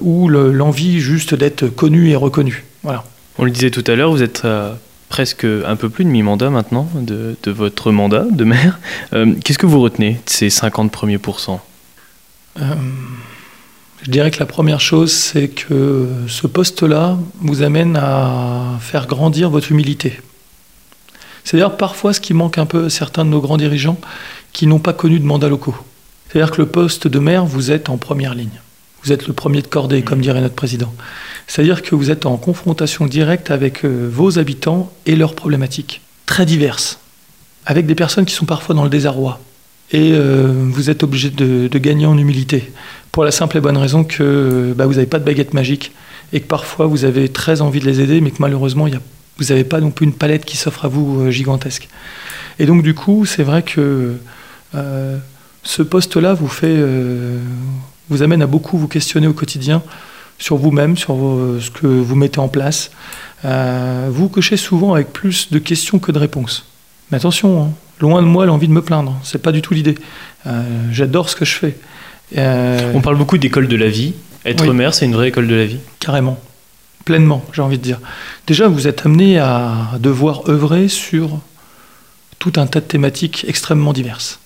ou 0.00 0.28
l'envie 0.28 1.00
juste 1.00 1.34
d'être 1.34 1.66
connu 1.66 2.08
et 2.08 2.16
reconnu. 2.16 2.64
Voilà. 2.84 3.04
On 3.38 3.44
le 3.44 3.50
disait 3.50 3.70
tout 3.70 3.84
à 3.88 3.96
l'heure, 3.96 4.12
vous 4.12 4.22
êtes 4.22 4.44
euh, 4.44 4.72
presque 5.12 5.44
un 5.44 5.76
peu 5.76 5.90
plus 5.90 6.06
de 6.06 6.08
mi-mandat 6.08 6.48
maintenant 6.48 6.88
de, 6.94 7.36
votre 7.44 7.92
mandat 7.92 8.24
de 8.30 8.44
maire. 8.44 8.80
Qu'est-ce 9.44 9.58
que 9.58 9.66
vous 9.66 9.82
retenez 9.82 10.12
de 10.12 10.30
ces 10.30 10.48
50 10.48 10.90
premiers 10.90 11.18
pourcents? 11.18 11.60
Je 12.56 14.10
dirais 14.10 14.30
que 14.30 14.38
la 14.40 14.46
première 14.46 14.80
chose, 14.80 15.12
c'est 15.12 15.48
que 15.48 16.08
ce 16.28 16.46
poste-là 16.46 17.18
vous 17.42 17.60
amène 17.60 17.98
à 17.98 18.78
faire 18.80 19.06
grandir 19.06 19.50
votre 19.50 19.70
humilité. 19.70 20.18
C'est 21.44 21.58
d'ailleurs 21.58 21.76
parfois 21.76 22.14
ce 22.14 22.20
qui 22.20 22.32
manque 22.32 22.56
un 22.56 22.64
peu 22.64 22.86
à 22.86 22.90
certains 22.90 23.26
de 23.26 23.30
nos 23.30 23.42
grands 23.42 23.58
dirigeants 23.58 24.00
qui 24.54 24.66
n'ont 24.66 24.78
pas 24.78 24.94
connu 24.94 25.20
de 25.20 25.26
mandats 25.26 25.50
locaux. 25.50 25.76
C'est-à-dire 26.30 26.52
que 26.52 26.62
le 26.62 26.68
poste 26.68 27.06
de 27.06 27.18
maire, 27.18 27.44
vous 27.44 27.70
êtes 27.70 27.90
en 27.90 27.98
première 27.98 28.34
ligne. 28.34 28.62
Vous 29.04 29.12
êtes 29.12 29.26
le 29.26 29.32
premier 29.32 29.62
de 29.62 29.66
cordée, 29.66 30.02
comme 30.02 30.20
dirait 30.20 30.40
notre 30.40 30.54
président. 30.54 30.92
C'est-à-dire 31.46 31.82
que 31.82 31.94
vous 31.94 32.10
êtes 32.10 32.26
en 32.26 32.36
confrontation 32.36 33.06
directe 33.06 33.50
avec 33.50 33.84
euh, 33.84 34.08
vos 34.10 34.38
habitants 34.38 34.92
et 35.06 35.16
leurs 35.16 35.34
problématiques, 35.34 36.00
très 36.26 36.46
diverses, 36.46 37.00
avec 37.66 37.86
des 37.86 37.94
personnes 37.94 38.24
qui 38.24 38.34
sont 38.34 38.46
parfois 38.46 38.74
dans 38.74 38.84
le 38.84 38.90
désarroi. 38.90 39.40
Et 39.90 40.12
euh, 40.12 40.52
vous 40.54 40.88
êtes 40.88 41.02
obligé 41.02 41.30
de, 41.30 41.68
gagner 41.78 42.06
en 42.06 42.16
humilité 42.16 42.72
pour 43.10 43.24
la 43.24 43.30
simple 43.30 43.58
et 43.58 43.60
bonne 43.60 43.76
raison 43.76 44.04
que 44.04 44.72
bah, 44.76 44.86
vous 44.86 44.94
n'avez 44.94 45.06
pas 45.06 45.18
de 45.18 45.24
baguette 45.24 45.52
magique 45.52 45.92
et 46.32 46.40
que 46.40 46.46
parfois 46.46 46.86
vous 46.86 47.04
avez 47.04 47.28
très 47.28 47.60
envie 47.60 47.80
de 47.80 47.84
les 47.84 48.00
aider, 48.00 48.20
mais 48.20 48.30
que 48.30 48.38
malheureusement, 48.40 48.86
vous 49.38 49.44
n'avez 49.44 49.64
pas 49.64 49.80
non 49.80 49.90
plus 49.90 50.06
une 50.06 50.14
palette 50.14 50.44
qui 50.44 50.56
s'offre 50.56 50.84
à 50.84 50.88
vous 50.88 51.22
euh, 51.22 51.30
gigantesque. 51.30 51.88
Et 52.58 52.66
donc 52.66 52.82
du 52.82 52.94
coup, 52.94 53.26
c'est 53.26 53.42
vrai 53.42 53.62
que 53.62 54.16
euh, 54.74 55.18
ce 55.62 55.82
poste-là 55.82 56.34
vous 56.34 56.48
fait, 56.48 56.66
euh, 56.68 57.38
vous 58.12 58.22
amène 58.22 58.42
à 58.42 58.46
beaucoup 58.46 58.78
vous 58.78 58.88
questionner 58.88 59.26
au 59.26 59.32
quotidien 59.32 59.82
sur 60.38 60.56
vous-même, 60.56 60.96
sur 60.96 61.14
ce 61.60 61.70
que 61.70 61.86
vous 61.86 62.14
mettez 62.16 62.38
en 62.40 62.48
place. 62.48 62.90
vous 63.44 64.28
cochez 64.28 64.56
souvent 64.56 64.94
avec 64.94 65.12
plus 65.12 65.50
de 65.50 65.58
questions 65.58 65.98
que 65.98 66.10
de 66.12 66.18
réponses. 66.18 66.66
Mais 67.10 67.16
attention, 67.16 67.62
hein, 67.62 67.70
loin 68.00 68.22
de 68.22 68.26
moi 68.26 68.46
l'envie 68.46 68.66
de 68.68 68.72
me 68.72 68.82
plaindre. 68.82 69.16
C'est 69.22 69.40
pas 69.40 69.52
du 69.52 69.62
tout 69.62 69.74
l'idée. 69.74 69.96
J'adore 70.90 71.28
ce 71.28 71.36
que 71.36 71.44
je 71.44 71.54
fais. 71.54 71.76
Euh, 72.36 72.92
On 72.94 73.00
parle 73.00 73.16
beaucoup 73.16 73.38
d'école 73.38 73.68
de 73.68 73.76
la 73.76 73.88
vie. 73.88 74.14
Être 74.44 74.72
maire, 74.72 74.94
c'est 74.94 75.04
une 75.06 75.14
vraie 75.14 75.28
école 75.28 75.46
de 75.46 75.54
la 75.54 75.66
vie 75.66 75.78
Carrément. 76.00 76.38
pleinement, 77.04 77.44
j'ai 77.52 77.62
envie 77.62 77.78
de 77.78 77.82
dire. 77.82 78.00
Déjà, 78.46 78.68
vous 78.68 78.86
êtes 78.86 79.06
amené 79.06 79.38
à 79.38 79.90
devoir 79.98 80.48
œuvrer 80.48 80.88
sur 80.88 81.38
tout 82.38 82.52
un 82.56 82.66
tas 82.66 82.80
de 82.80 82.86
thématiques 82.86 83.44
extrêmement 83.48 83.92
diverses. 83.92 84.40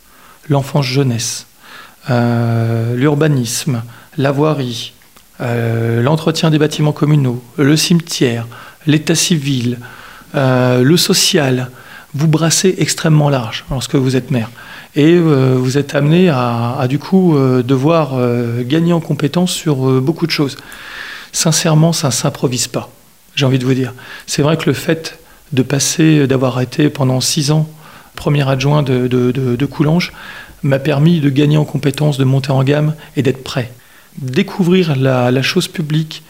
L'enfance-jeunesse, 0.49 1.47
euh, 1.47 1.56
l'urbanisme, 2.09 3.83
la 4.17 4.33
voirie, 4.33 4.93
euh, 5.41 6.03
l'entretien 6.03 6.51
des 6.51 6.59
bâtiments 6.59 6.93
communaux, 6.93 7.43
le 7.57 7.77
cimetière, 7.77 8.47
l'état 8.87 9.15
civil, 9.15 9.79
euh, 10.35 10.83
le 10.83 10.97
social. 10.97 11.71
Vous 12.15 12.29
brassez 12.29 12.77
extrêmement 12.79 13.29
large 13.29 13.65
lorsque 13.71 13.95
vous 13.95 14.17
êtes 14.17 14.31
maire. 14.31 14.51
Et 14.95 15.19
vous 15.19 15.77
êtes 15.77 15.95
amené 15.95 16.31
à, 16.31 16.87
du 16.89 16.99
coup 16.99 17.37
devoir 17.63 18.15
gagner 18.63 18.95
en 18.95 19.01
compétences 19.01 19.53
sur 19.53 20.01
beaucoup 20.01 20.27
de 20.27 20.31
choses. 20.31 20.57
Sincèrement, 21.33 21.93
ça 21.93 22.07
ne 22.07 22.13
s'improvise 22.13 22.67
pas, 22.67 22.89
j'ai 23.35 23.45
envie 23.45 23.59
de 23.59 23.67
vous 23.67 23.75
dire. 23.75 23.93
C'est 24.27 24.41
vrai 24.41 24.57
que 24.57 24.65
le 24.65 24.73
fait 24.73 25.19
de 25.53 25.63
passer, 25.63 26.27
d'avoir 26.27 26.63
été 26.63 26.89
pendant 26.89 27.21
six 27.21 27.51
ans 27.51 27.69
premier 28.17 28.49
adjoint 28.49 28.83
de, 28.83 29.07
de, 29.07 29.67
Coulanges, 29.67 30.13
m'a 30.67 30.79
permis 30.79 31.21
de 31.21 31.31
gagner 31.31 31.57
en 31.57 31.65
compétences, 31.65 32.19
de 32.19 32.25
monter 32.25 32.51
en 32.51 32.63
gamme 32.63 32.95
et 33.17 33.23
d'être 33.23 33.43
prêt. 33.43 33.73
Découvrir 34.19 34.97
la, 34.97 35.43
chose 35.43 35.69
publique 35.69 36.23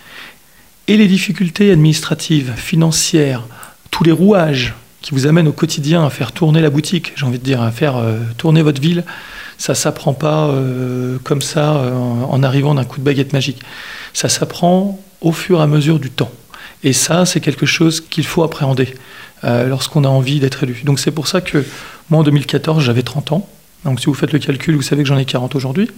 et 0.88 0.96
les 0.96 1.06
difficultés 1.06 1.70
administratives, 1.70 2.52
financières, 2.56 3.44
tous 3.90 4.04
les 4.04 4.12
rouages 4.12 4.74
qui 5.02 5.12
vous 5.12 5.26
amènent 5.26 5.48
au 5.48 5.52
quotidien 5.52 6.04
à 6.04 6.10
faire 6.10 6.32
tourner 6.32 6.60
la 6.60 6.70
boutique, 6.70 7.12
j'ai 7.16 7.26
envie 7.26 7.38
de 7.38 7.44
dire, 7.44 7.62
à 7.62 7.70
faire 7.70 7.96
euh, 7.96 8.18
tourner 8.38 8.62
votre 8.62 8.80
ville, 8.80 9.04
ça 9.56 9.74
s'apprend 9.74 10.14
pas 10.14 10.48
euh, 10.48 11.18
comme 11.22 11.42
ça 11.42 11.76
euh, 11.76 11.92
en 11.94 12.42
arrivant 12.42 12.74
d'un 12.74 12.84
coup 12.84 12.98
de 12.98 13.04
baguette 13.04 13.32
magique. 13.32 13.60
Ça 14.12 14.28
s'apprend 14.28 14.98
au 15.20 15.32
fur 15.32 15.60
et 15.60 15.62
à 15.62 15.66
mesure 15.66 15.98
du 15.98 16.10
temps. 16.10 16.32
Et 16.82 16.92
ça, 16.92 17.24
c'est 17.24 17.40
quelque 17.40 17.66
chose 17.66 18.00
qu'il 18.00 18.26
faut 18.26 18.42
appréhender. 18.42 18.94
Lorsqu'on 19.42 20.02
a 20.02 20.08
envie 20.08 20.40
d'être 20.40 20.64
élu. 20.64 20.80
Donc 20.84 20.98
c'est 20.98 21.12
pour 21.12 21.28
ça 21.28 21.40
que 21.40 21.64
moi 22.10 22.20
en 22.20 22.22
2014 22.24 22.82
j'avais 22.82 23.02
30 23.02 23.32
ans. 23.32 23.48
Donc 23.86 24.00
si 24.00 24.06
vous 24.06 24.14
faites 24.14 24.32
le 24.32 24.38
calcul, 24.38 24.74
vous 24.74 24.82
savez 24.82 25.02
que 25.02 25.08
j'en 25.08 25.18
ai 25.18 25.24
40 25.24 25.54
aujourd'hui. 25.54 25.90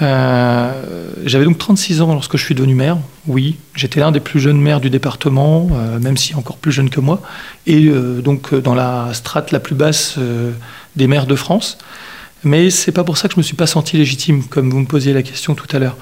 Euh, 0.00 1.10
j'avais 1.26 1.44
donc 1.44 1.58
36 1.58 2.00
ans 2.00 2.12
lorsque 2.14 2.36
je 2.36 2.44
suis 2.44 2.54
devenu 2.54 2.74
maire. 2.74 2.96
Oui, 3.26 3.56
j'étais 3.74 4.00
l'un 4.00 4.10
des 4.10 4.20
plus 4.20 4.40
jeunes 4.40 4.60
maires 4.60 4.80
du 4.80 4.88
département, 4.88 5.68
euh, 5.72 5.98
même 5.98 6.16
si 6.16 6.34
encore 6.34 6.56
plus 6.56 6.72
jeune 6.72 6.88
que 6.88 7.00
moi, 7.00 7.20
et 7.66 7.90
donc 8.24 8.54
dans 8.54 8.74
la 8.74 9.10
strate 9.12 9.52
la 9.52 9.60
plus 9.60 9.74
basse 9.74 10.18
des 10.96 11.06
maires 11.06 11.26
de 11.26 11.36
France. 11.36 11.78
Mais 12.44 12.70
c'est 12.70 12.92
pas 12.92 13.04
pour 13.04 13.18
ça 13.18 13.28
que 13.28 13.34
je 13.34 13.38
me 13.38 13.42
suis 13.42 13.54
pas 13.54 13.66
senti 13.66 13.96
légitime, 13.96 14.44
comme 14.44 14.70
vous 14.70 14.80
me 14.80 14.86
posiez 14.86 15.12
la 15.12 15.22
question 15.22 15.54
tout 15.54 15.68
à 15.74 15.78
l'heure. 15.78 15.96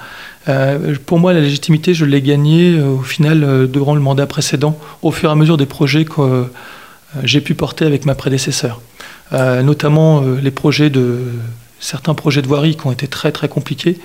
Euh, 0.49 0.95
pour 1.05 1.19
moi, 1.19 1.33
la 1.33 1.41
légitimité, 1.41 1.93
je 1.93 2.05
l'ai 2.05 2.23
gagnée 2.23 2.79
euh, 2.79 2.95
au 2.95 3.03
final 3.03 3.45
euh, 3.45 3.67
durant 3.67 3.95
le 3.95 4.01
mandat 4.01 4.27
précédent, 4.27 4.79
au 5.03 5.11
fur 5.11 5.29
et 5.29 5.33
à 5.33 5.37
mesure 5.37 5.59
des 5.59 5.67
projets 5.67 6.05
que 6.05 6.47
j'ai 7.25 7.41
pu 7.41 7.55
porter 7.55 7.85
avec 7.85 8.07
ma 8.07 8.15
prédécesseur. 8.15 8.81
Notamment 9.33 10.21
les 10.21 10.51
projets 10.51 10.90
de 10.90 11.19
certains 11.79 12.14
projets 12.14 12.43
de 12.43 12.47
voirie 12.47 12.77
qui 12.77 12.87
ont 12.87 12.93
été 12.93 13.07
très 13.07 13.33
très 13.33 13.49
compliqués, 13.49 13.99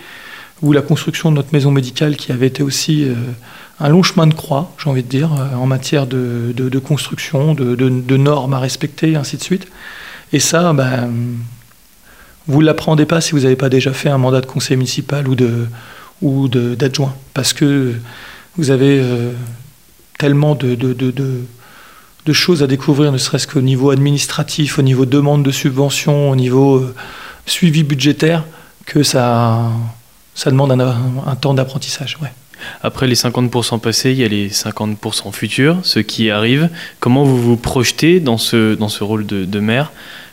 ou 0.62 0.72
la 0.72 0.82
construction 0.82 1.32
de 1.32 1.36
notre 1.36 1.52
maison 1.52 1.72
médicale 1.72 2.16
qui 2.16 2.32
avait 2.32 2.48
été 2.48 2.64
aussi 2.64 3.08
un 3.80 3.90
long 3.90 4.04
chemin 4.04 4.28
de 4.28 4.34
croix, 4.34 4.74
j'ai 4.78 4.90
envie 4.90 5.04
de 5.04 5.10
dire, 5.10 5.32
en 5.32 5.66
matière 5.66 6.08
de, 6.08 6.80
construction, 6.80 7.54
de, 7.54 8.18
normes 8.18 8.54
à 8.54 8.60
respecter, 8.60 9.16
ainsi 9.16 9.38
de 9.38 9.44
suite. 9.44 9.68
Et 10.32 10.40
ça, 10.40 10.74
ben, 10.74 11.10
vous 12.48 12.62
ne 12.62 12.66
l'apprenez 12.66 13.06
pas 13.06 13.22
si 13.22 13.32
vous 13.32 13.42
n'avez 13.42 13.56
pas 13.56 13.70
déjà 13.70 13.94
fait 13.94 14.10
un 14.10 14.18
mandat 14.18 14.42
de 14.42 14.46
conseil 14.46 14.78
municipal 14.78 15.28
ou 15.28 15.36
de, 15.36 15.68
ou 16.22 16.48
d'adjoint, 16.48 17.16
parce 17.34 17.54
que 17.54 17.94
vous 18.58 18.72
avez 18.72 19.00
euh, 19.00 19.32
tellement 20.18 20.56
de, 20.56 20.76
de, 20.76 21.42
choses 22.34 22.64
à 22.64 22.68
découvrir, 22.68 23.12
ne 23.12 23.18
serait-ce 23.18 23.48
qu'au 23.48 23.62
niveau 23.62 23.92
administratif, 23.92 24.80
au 24.80 24.82
niveau 24.82 25.06
demande 25.06 25.44
de 25.44 25.52
subventions, 25.52 26.30
au 26.30 26.36
niveau 26.36 26.78
euh, 26.78 26.96
suivi 27.46 27.84
budgétaire, 27.84 28.44
que 28.86 29.04
ça, 29.04 29.72
ça 30.34 30.52
demande 30.52 30.72
un, 30.72 31.36
temps 31.36 31.54
d'apprentissage. 31.54 32.18
Après 32.82 33.08
les 33.08 33.16
50% 33.16 33.80
passés, 33.80 34.12
il 34.12 34.18
y 34.18 34.24
a 34.24 34.28
les 34.28 34.50
50% 34.50 35.32
futurs, 35.32 35.78
ceux 35.84 36.02
qui 36.02 36.30
arrivent. 36.30 36.70
Comment 37.00 37.24
vous 37.24 37.42
vous 37.42 37.58
projetez 37.58 38.20
dans 38.20 38.38
ce, 38.38 38.76
dans 38.76 38.90
ce 38.90 39.04
rôle 39.04 39.26
de, 39.26 39.46
de 39.46 39.60
maire? 39.60 39.92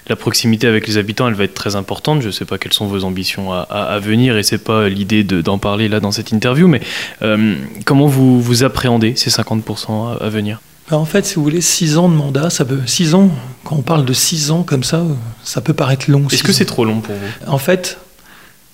La 0.09 0.16
proximité 0.16 0.66
avec 0.66 0.88
les 0.88 0.98
habitants, 0.98 1.28
elle 1.28 1.35
va 1.35 1.44
être 1.44 1.55
très 1.55 1.76
importante. 1.76 2.22
Je 2.22 2.26
ne 2.26 2.33
sais 2.33 2.44
pas 2.44 2.59
quelles 2.59 2.72
sont 2.72 2.87
vos 2.87 3.05
ambitions 3.05 3.52
à, 3.52 3.98
venir 4.00 4.37
et 4.37 4.42
c'est 4.42 4.62
pas 4.62 4.88
l'idée 4.88 5.22
d'en 5.22 5.59
parler 5.59 5.88
là 5.88 6.00
dans 6.00 6.11
cette 6.11 6.33
interview, 6.33 6.66
mais 6.66 6.81
euh, 7.22 7.55
comment 7.85 8.07
vous, 8.07 8.40
vous 8.40 8.64
appréhendez 8.64 9.14
ces 9.14 9.31
50% 9.31 10.18
à, 10.20 10.28
venir? 10.28 10.61
Ben, 10.92 10.98
en 10.98 11.07
fait, 11.07 11.24
si 11.24 11.37
vous 11.37 11.42
voulez, 11.42 11.62
6 11.62 11.96
ans 11.96 12.11
de 12.11 12.14
mandat, 12.14 12.50
ça 12.50 12.66
peut. 12.66 12.81
6 12.85 13.14
ans, 13.14 13.31
quand 13.64 13.76
on 13.76 13.81
parle 13.81 14.05
de 14.05 14.12
6 14.12 14.50
ans 14.50 14.62
comme 14.62 14.85
ça, 14.85 15.02
ça 15.42 15.62
peut 15.62 15.72
paraître 15.72 16.11
long. 16.11 16.28
Est-ce 16.31 16.42
que 16.42 16.52
c'est 16.52 16.66
trop 16.66 16.85
long 16.85 17.00
pour 17.00 17.14
vous? 17.14 17.50
En 17.50 17.57
fait, 17.57 17.96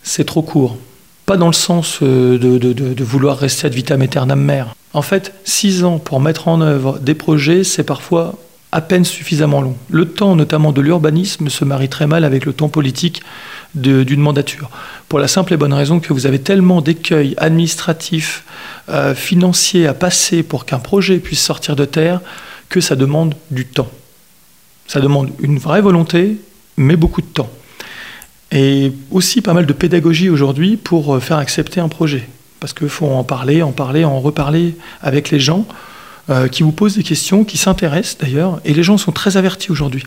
c'est 0.02 0.24
trop 0.24 0.42
court. 0.42 0.78
Pas 1.26 1.36
dans 1.36 1.46
le 1.46 1.52
sens 1.52 2.00
euh, 2.02 2.36
de, 2.36 2.58
de, 2.58 3.04
vouloir 3.04 3.38
rester 3.38 3.68
ad 3.68 3.72
vitam 3.72 4.02
aeternam 4.02 4.40
mère. 4.40 4.74
En 4.94 5.02
fait, 5.02 5.32
6 5.44 5.84
ans 5.84 6.00
pour 6.00 6.18
mettre 6.18 6.48
en 6.48 6.60
œuvre 6.60 6.98
des 6.98 7.14
projets, 7.14 7.62
c'est 7.62 7.84
parfois 7.84 8.34
à 8.72 8.80
peine 8.80 9.04
suffisamment 9.04 9.62
long. 9.62 9.76
Le 9.90 10.06
temps 10.06 10.36
notamment 10.36 10.72
de 10.72 10.80
l'urbanisme 10.80 11.48
se 11.48 11.64
marie 11.64 11.88
très 11.88 12.06
mal 12.06 12.24
avec 12.24 12.44
le 12.44 12.52
temps 12.52 12.68
politique 12.68 13.22
d'une 13.74 14.20
mandature. 14.20 14.70
Pour 15.08 15.18
la 15.18 15.28
simple 15.28 15.54
et 15.54 15.56
bonne 15.56 15.72
raison 15.72 16.00
que 16.00 16.12
vous 16.12 16.26
avez 16.26 16.38
tellement 16.38 16.80
d'écueils 16.80 17.34
administratifs, 17.38 18.44
euh, 18.88 19.14
financiers 19.14 19.86
à 19.86 19.94
passer 19.94 20.42
pour 20.42 20.64
qu'un 20.64 20.78
projet 20.78 21.18
puisse 21.18 21.42
sortir 21.42 21.76
de 21.76 21.84
terre 21.84 22.20
que 22.68 22.80
ça 22.80 22.96
demande 22.96 23.34
du 23.50 23.66
temps. 23.66 23.90
Ça 24.86 25.00
demande 25.00 25.30
une 25.40 25.58
vraie 25.58 25.82
volonté, 25.82 26.38
mais 26.76 26.96
beaucoup 26.96 27.20
de 27.20 27.26
temps. 27.26 27.50
Et 28.50 28.92
aussi 29.10 29.42
pas 29.42 29.52
mal 29.52 29.66
de 29.66 29.72
pédagogie 29.74 30.30
aujourd'hui 30.30 30.76
pour 30.76 31.14
euh, 31.14 31.20
faire 31.20 31.38
accepter 31.38 31.80
un 31.80 31.88
projet. 31.88 32.26
Parce 32.60 32.72
qu'il 32.72 32.88
faut 32.88 33.06
en 33.06 33.24
parler, 33.24 33.62
en 33.62 33.72
parler, 33.72 34.04
en 34.04 34.20
reparler 34.20 34.76
avec 35.02 35.30
les 35.30 35.40
gens 35.40 35.66
euh, 36.30 36.48
qui 36.48 36.62
vous 36.62 36.72
posent 36.72 36.96
des 36.96 37.02
questions, 37.02 37.44
qui 37.44 37.56
s'intéressent 37.56 38.18
d'ailleurs, 38.18 38.60
et 38.64 38.74
les 38.74 38.82
gens 38.82 38.98
sont 38.98 39.12
très 39.12 39.36
avertis 39.36 39.70
aujourd'hui. 39.70 40.02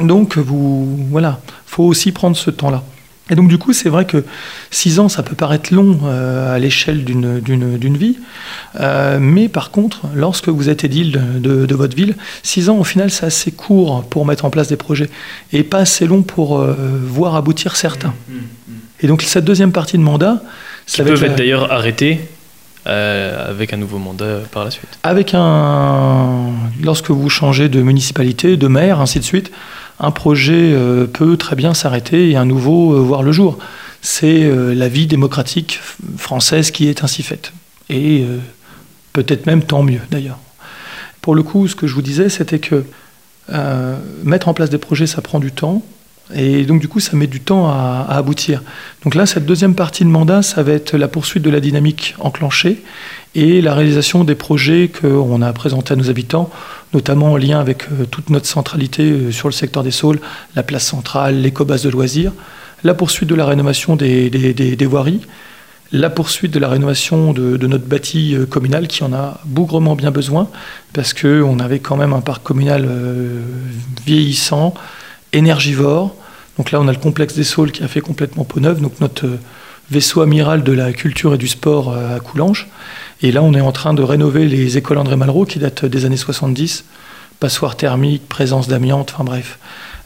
Donc, 0.00 0.36
vous, 0.36 0.96
voilà, 1.10 1.40
faut 1.66 1.84
aussi 1.84 2.10
prendre 2.10 2.36
ce 2.36 2.50
temps-là. 2.50 2.82
Et 3.30 3.36
donc, 3.36 3.48
du 3.48 3.58
coup, 3.58 3.72
c'est 3.72 3.88
vrai 3.88 4.04
que 4.04 4.24
six 4.72 4.98
ans, 4.98 5.08
ça 5.08 5.22
peut 5.22 5.36
paraître 5.36 5.72
long 5.72 6.00
euh, 6.04 6.54
à 6.54 6.58
l'échelle 6.58 7.04
d'une 7.04 7.96
vie, 7.96 8.18
euh, 8.80 9.18
mais 9.20 9.48
par 9.48 9.70
contre, 9.70 10.02
lorsque 10.14 10.48
vous 10.48 10.68
êtes 10.68 10.82
édile 10.82 11.20
de, 11.38 11.64
de, 11.64 11.74
votre 11.74 11.96
ville, 11.96 12.16
six 12.42 12.68
ans, 12.68 12.78
au 12.78 12.84
final, 12.84 13.12
c'est 13.12 13.26
assez 13.26 13.52
court 13.52 14.02
pour 14.02 14.26
mettre 14.26 14.44
en 14.44 14.50
place 14.50 14.68
des 14.68 14.76
projets, 14.76 15.08
et 15.52 15.62
pas 15.62 15.78
assez 15.78 16.06
long 16.06 16.22
pour 16.22 16.60
voir 17.04 17.36
aboutir 17.36 17.76
certains. 17.76 18.14
Mmh, 18.28 18.32
mmh, 18.32 18.36
mmh. 18.36 18.72
Et 19.02 19.06
donc, 19.06 19.22
cette 19.22 19.44
deuxième 19.44 19.72
partie 19.72 19.96
de 19.96 20.02
mandat, 20.02 20.42
ça 20.86 21.04
peut 21.04 21.24
être 21.24 21.36
d'ailleurs 21.36 21.70
arrêté 21.72 22.20
euh, 22.86 23.48
avec 23.48 23.72
un 23.72 23.76
nouveau 23.76 23.98
mandat 23.98 24.40
par 24.50 24.64
la 24.64 24.72
suite. 24.72 24.98
Avec 25.04 25.34
un, 25.34 26.50
lorsque 26.82 27.10
vous 27.10 27.28
changez 27.30 27.68
de 27.68 27.80
municipalité, 27.80 28.56
de 28.56 28.66
maire, 28.66 29.00
ainsi 29.00 29.20
de 29.20 29.24
suite, 29.24 29.52
un 30.00 30.10
projet 30.10 30.72
euh, 30.72 31.06
peut 31.06 31.36
très 31.36 31.54
bien 31.54 31.74
s'arrêter 31.74 32.30
et 32.30 32.36
un 32.36 32.44
nouveau 32.44 32.94
euh, 32.94 32.98
voir 32.98 33.22
le 33.22 33.30
jour. 33.30 33.58
C'est 34.00 34.50
la 34.50 34.88
vie 34.88 35.06
démocratique 35.06 35.78
française 36.18 36.72
qui 36.72 36.88
est 36.88 37.04
ainsi 37.04 37.22
faite. 37.22 37.52
Et 37.88 38.24
peut-être 39.12 39.46
même 39.46 39.62
tant 39.62 39.84
mieux 39.84 40.00
d'ailleurs. 40.10 40.38
Pour 41.20 41.36
le 41.36 41.44
coup, 41.44 41.68
ce 41.68 41.76
que 41.76 41.86
je 41.86 41.94
vous 41.94 42.02
disais, 42.02 42.28
c'était 42.28 42.58
que 42.58 42.84
mettre 44.24 44.48
en 44.48 44.54
place 44.54 44.70
des 44.70 44.78
projets, 44.78 45.06
ça 45.06 45.22
prend 45.22 45.38
du 45.38 45.52
temps. 45.52 45.84
Et 46.34 46.64
donc, 46.64 46.80
du 46.80 46.88
coup, 46.88 47.00
ça 47.00 47.16
met 47.16 47.26
du 47.26 47.40
temps 47.40 47.68
à, 47.68 48.06
aboutir. 48.08 48.62
Donc 49.04 49.14
là, 49.14 49.26
cette 49.26 49.44
deuxième 49.44 49.74
partie 49.74 50.04
de 50.04 50.08
mandat, 50.08 50.42
ça 50.42 50.62
va 50.62 50.72
être 50.72 50.96
la 50.96 51.08
poursuite 51.08 51.42
de 51.42 51.50
la 51.50 51.60
dynamique 51.60 52.14
enclenchée 52.20 52.82
et 53.34 53.60
la 53.60 53.74
réalisation 53.74 54.24
des 54.24 54.34
projets 54.34 54.90
qu'on 54.90 55.42
a 55.42 55.52
présentés 55.52 55.94
à 55.94 55.96
nos 55.96 56.10
habitants, 56.10 56.50
notamment 56.92 57.32
en 57.32 57.36
lien 57.36 57.60
avec 57.60 57.84
euh, 57.84 58.04
toute 58.04 58.30
notre 58.30 58.46
centralité 58.46 59.10
euh, 59.10 59.32
sur 59.32 59.48
le 59.48 59.52
secteur 59.52 59.82
des 59.82 59.90
Saules, 59.90 60.20
la 60.54 60.62
place 60.62 60.84
centrale, 60.84 61.40
l'éco-base 61.40 61.82
de 61.82 61.88
loisirs, 61.88 62.32
la 62.84 62.94
poursuite 62.94 63.28
de 63.28 63.34
la 63.34 63.46
rénovation 63.46 63.96
des, 63.96 64.76
voiries, 64.86 65.22
la 65.92 66.10
poursuite 66.10 66.52
de 66.52 66.58
la 66.58 66.68
rénovation 66.68 67.32
de, 67.32 67.66
notre 67.66 67.86
bâti 67.86 68.34
euh, 68.34 68.44
communal 68.44 68.86
qui 68.86 69.02
en 69.02 69.14
a 69.14 69.40
bougrement 69.46 69.96
bien 69.96 70.10
besoin, 70.10 70.48
parce 70.92 71.14
qu'on 71.14 71.58
avait 71.58 71.78
quand 71.78 71.96
même 71.96 72.12
un 72.12 72.20
parc 72.20 72.42
communal 72.42 72.86
vieillissant, 74.04 74.74
énergivore, 75.32 76.14
donc 76.58 76.70
là, 76.70 76.80
on 76.80 76.88
a 76.88 76.92
le 76.92 76.98
complexe 76.98 77.34
des 77.34 77.44
Saules 77.44 77.72
qui 77.72 77.82
a 77.82 77.88
fait 77.88 78.00
complètement 78.00 78.44
peau 78.44 78.60
neuve, 78.60 78.80
donc 78.80 79.00
notre 79.00 79.26
euh, 79.26 79.38
vaisseau 79.90 80.20
amiral 80.20 80.62
de 80.62 80.72
la 80.72 80.92
culture 80.92 81.34
et 81.34 81.38
du 81.38 81.48
sport 81.48 81.92
euh, 81.92 82.16
à 82.16 82.20
Coulanges. 82.20 82.68
Et 83.22 83.32
là, 83.32 83.42
on 83.42 83.54
est 83.54 83.60
en 83.60 83.72
train 83.72 83.94
de 83.94 84.02
rénover 84.02 84.46
les 84.46 84.78
écoles 84.78 84.98
André 84.98 85.16
Malraux 85.16 85.44
qui 85.44 85.58
datent 85.58 85.84
des 85.84 86.04
années 86.04 86.16
70, 86.16 86.84
passoire 87.40 87.76
thermique, 87.76 88.28
présence 88.28 88.68
d'amiante, 88.68 89.12
enfin 89.14 89.24
bref. 89.24 89.58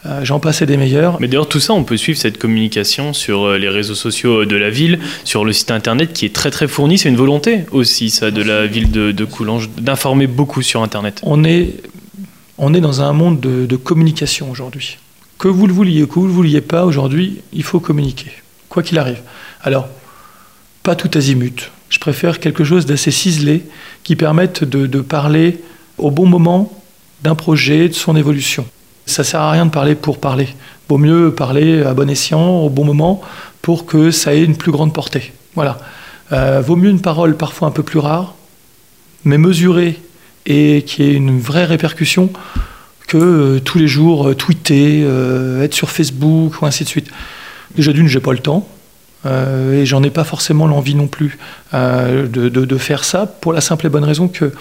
Euh, 0.05 0.23
j'en 0.23 0.39
passais 0.39 0.65
des 0.65 0.77
meilleurs. 0.77 1.19
Mais 1.19 1.27
d'ailleurs, 1.27 1.49
tout 1.49 1.59
ça, 1.59 1.73
on 1.73 1.83
peut 1.83 1.97
suivre 1.97 2.19
cette 2.19 2.37
communication 2.37 3.13
sur 3.13 3.45
euh, 3.45 3.57
les 3.57 3.69
réseaux 3.69 3.95
sociaux 3.95 4.45
de 4.45 4.55
la 4.55 4.69
ville, 4.69 4.99
sur 5.23 5.43
le 5.43 5.53
site 5.53 5.71
internet 5.71 6.13
qui 6.13 6.25
est 6.25 6.33
très 6.33 6.51
très 6.51 6.67
fourni. 6.67 6.97
C'est 6.97 7.09
une 7.09 7.15
volonté 7.15 7.65
aussi, 7.71 8.09
ça, 8.09 8.29
de 8.31 8.41
la 8.41 8.67
ville 8.67 8.91
de, 8.91 9.11
de 9.11 9.25
Coulanges, 9.25 9.69
d'informer 9.69 10.27
beaucoup 10.27 10.61
sur 10.61 10.83
internet. 10.83 11.19
On 11.23 11.43
est, 11.43 11.73
on 12.57 12.73
est 12.73 12.81
dans 12.81 13.01
un 13.01 13.11
monde 13.11 13.39
de, 13.39 13.65
de 13.65 13.75
communication 13.75 14.49
aujourd'hui. 14.51 14.97
Que 15.37 15.47
vous 15.47 15.67
le 15.67 15.73
vouliez, 15.73 16.07
que 16.07 16.13
vous 16.15 16.23
ne 16.23 16.27
le 16.27 16.33
vouliez 16.33 16.61
pas, 16.61 16.85
aujourd'hui, 16.85 17.41
il 17.53 17.63
faut 17.63 17.79
communiquer, 17.79 18.31
quoi 18.69 18.81
qu'il 18.81 18.97
arrive. 18.97 19.21
Alors, 19.61 19.87
pas 20.81 20.95
tout 20.95 21.11
azimut. 21.15 21.71
Je 21.89 21.99
préfère 21.99 22.39
quelque 22.39 22.63
chose 22.63 22.85
d'assez 22.85 23.11
ciselé 23.11 23.63
qui 24.03 24.15
permette 24.15 24.63
de, 24.63 25.01
parler 25.01 25.61
au 25.97 26.11
bon 26.11 26.25
moment 26.25 26.71
d'un 27.23 27.35
projet, 27.35 27.89
de 27.89 27.93
son 27.93 28.15
évolution. 28.15 28.65
Ça 29.05 29.23
sert 29.23 29.39
à 29.39 29.51
rien 29.51 29.65
de 29.65 29.71
parler 29.71 29.95
pour 29.95 30.19
parler. 30.19 30.49
Vaut 30.89 30.97
mieux 30.97 31.33
parler 31.33 31.83
à 31.83 31.93
bon 31.93 32.09
escient, 32.09 32.59
au 32.61 32.69
bon 32.69 32.83
moment, 32.83 33.21
pour 33.61 33.85
que 33.85 34.11
ça 34.11 34.33
ait 34.33 34.43
une 34.43 34.57
plus 34.57 34.71
grande 34.71 34.93
portée. 34.93 35.33
Voilà. 35.55 35.77
Euh, 36.31 36.61
vaut 36.65 36.75
mieux 36.75 36.89
une 36.89 37.01
parole 37.01 37.37
parfois 37.37 37.67
un 37.67 37.71
peu 37.71 37.83
plus 37.83 37.99
rare, 37.99 38.35
mais 39.23 39.37
mesurée 39.37 39.99
et 40.45 40.83
qui 40.85 41.03
ait 41.03 41.13
une 41.13 41.39
vraie 41.39 41.65
répercussion 41.65 42.29
que 43.07 43.17
euh, 43.17 43.59
tous 43.59 43.77
les 43.79 43.87
jours 43.87 44.27
euh, 44.27 44.35
tweeter, 44.35 45.01
euh, 45.03 45.63
être 45.63 45.73
sur 45.73 45.89
Facebook 45.89 46.61
ou 46.61 46.65
ainsi 46.65 46.83
de 46.83 46.89
suite. 46.89 47.09
Déjà 47.75 47.93
d'une, 47.93 48.07
j'ai 48.07 48.19
pas 48.19 48.33
le 48.33 48.39
temps. 48.39 48.67
Et 49.25 49.85
j'en 49.85 50.03
ai 50.03 50.09
pas 50.09 50.23
forcément 50.23 50.67
l'envie 50.67 50.95
non 50.95 51.07
plus 51.07 51.37
de, 51.73 52.77
faire 52.77 53.03
ça 53.03 53.25
pour 53.25 53.51
la 53.51 53.59
simple 53.59 53.85
et 53.85 53.89
bonne 53.89 54.05
raison 54.05 54.29
que 54.29 54.53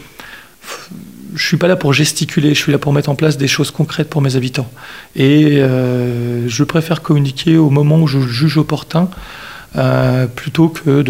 je 1.37 1.47
suis 1.47 1.57
pas 1.57 1.69
là 1.69 1.77
pour 1.77 1.93
gesticuler, 1.93 2.49
je 2.49 2.59
suis 2.59 2.73
là 2.73 2.79
pour 2.79 2.93
mettre 2.93 3.09
en 3.09 3.15
place 3.15 3.37
des 3.37 3.47
choses 3.47 3.71
concrètes 3.71 4.11
pour 4.11 4.23
mes 4.23 4.35
habitants. 4.35 4.69
Et 5.15 5.61
je 5.61 6.65
préfère 6.65 7.03
communiquer 7.03 7.59
au 7.59 7.71
moment 7.71 8.01
où 8.01 8.09
je 8.09 8.19
juge 8.19 8.59
opportun 8.59 9.09
plutôt 10.35 10.71
que 10.71 11.01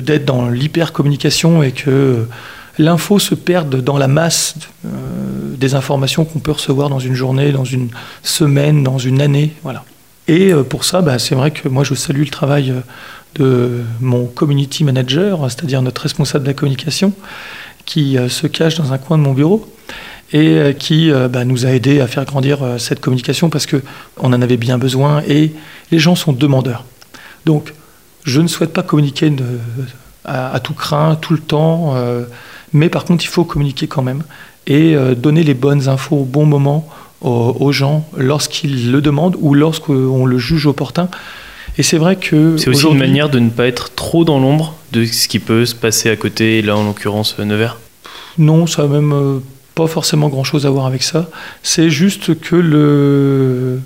d'être 0.00 0.24
dans 0.24 0.48
l'hyper-communication 0.48 1.64
et 1.64 1.72
que 1.72 2.28
l'info 2.78 3.18
se 3.18 3.34
perde 3.34 3.82
dans 3.82 3.98
la 3.98 4.08
masse 4.08 4.54
euh, 4.84 4.88
des 5.56 5.74
informations 5.74 6.24
qu'on 6.24 6.38
peut 6.38 6.52
recevoir 6.52 6.88
dans 6.88 6.98
une 6.98 7.14
journée, 7.14 7.52
dans 7.52 7.64
une 7.64 7.88
semaine, 8.22 8.82
dans 8.82 8.98
une 8.98 9.20
année. 9.20 9.52
Voilà. 9.62 9.84
Et 10.28 10.52
euh, 10.52 10.62
pour 10.62 10.84
ça, 10.84 11.02
bah, 11.02 11.18
c'est 11.18 11.34
vrai 11.34 11.50
que 11.50 11.68
moi 11.68 11.84
je 11.84 11.94
salue 11.94 12.20
le 12.20 12.30
travail 12.30 12.74
de 13.36 13.82
mon 14.00 14.26
community 14.26 14.84
manager, 14.84 15.50
c'est-à-dire 15.50 15.82
notre 15.82 16.02
responsable 16.02 16.44
de 16.44 16.50
la 16.50 16.54
communication, 16.54 17.12
qui 17.86 18.18
euh, 18.18 18.28
se 18.28 18.46
cache 18.46 18.76
dans 18.76 18.92
un 18.92 18.98
coin 18.98 19.16
de 19.16 19.22
mon 19.22 19.32
bureau 19.32 19.72
et 20.32 20.56
euh, 20.56 20.72
qui 20.72 21.10
euh, 21.10 21.28
bah, 21.28 21.44
nous 21.44 21.64
a 21.64 21.70
aidé 21.70 22.00
à 22.00 22.06
faire 22.06 22.24
grandir 22.24 22.58
cette 22.78 23.00
communication 23.00 23.48
parce 23.48 23.66
qu'on 23.66 23.80
en 24.32 24.42
avait 24.42 24.56
bien 24.56 24.76
besoin 24.76 25.22
et 25.26 25.52
les 25.90 25.98
gens 25.98 26.16
sont 26.16 26.32
demandeurs. 26.32 26.84
Donc, 27.46 27.72
je 28.24 28.40
ne 28.40 28.48
souhaite 28.48 28.72
pas 28.72 28.82
communiquer 28.82 29.32
à, 30.24 30.58
tout 30.58 30.74
craint, 30.74 31.14
tout 31.14 31.32
le 31.32 31.38
temps, 31.38 31.92
euh, 31.94 32.24
mais 32.76 32.88
par 32.88 33.04
contre, 33.04 33.24
il 33.24 33.28
faut 33.28 33.44
communiquer 33.44 33.86
quand 33.86 34.02
même 34.02 34.22
et 34.66 34.94
euh, 34.94 35.14
donner 35.14 35.42
les 35.42 35.54
bonnes 35.54 35.88
infos 35.88 36.16
au 36.16 36.24
bon 36.24 36.44
moment 36.44 36.88
aux, 37.20 37.56
aux 37.58 37.72
gens 37.72 38.06
lorsqu'ils 38.16 38.92
le 38.92 39.00
demandent 39.00 39.36
ou 39.40 39.54
lorsqu'on 39.54 40.26
le 40.26 40.38
juge 40.38 40.66
opportun. 40.66 41.08
Et 41.78 41.82
c'est 41.82 41.98
vrai 41.98 42.16
que. 42.16 42.56
C'est 42.56 42.68
aussi 42.68 42.86
une 42.86 42.98
manière 42.98 43.28
de 43.28 43.38
ne 43.38 43.50
pas 43.50 43.66
être 43.66 43.94
trop 43.94 44.24
dans 44.24 44.38
l'ombre 44.38 44.74
de 44.92 45.04
ce 45.04 45.28
qui 45.28 45.38
peut 45.38 45.66
se 45.66 45.74
passer 45.74 46.10
à 46.10 46.16
côté, 46.16 46.62
là 46.62 46.76
en 46.76 46.84
l'occurrence 46.84 47.38
Nevers 47.38 47.78
Non, 48.38 48.66
ça 48.66 48.82
n'a 48.82 48.88
même 48.88 49.12
euh, 49.12 49.38
pas 49.74 49.86
forcément 49.86 50.28
grand 50.28 50.44
chose 50.44 50.66
à 50.66 50.70
voir 50.70 50.86
avec 50.86 51.02
ça. 51.02 51.28
C'est 51.62 51.90
juste 51.90 52.38
que 52.38 52.56
le, 52.56 53.80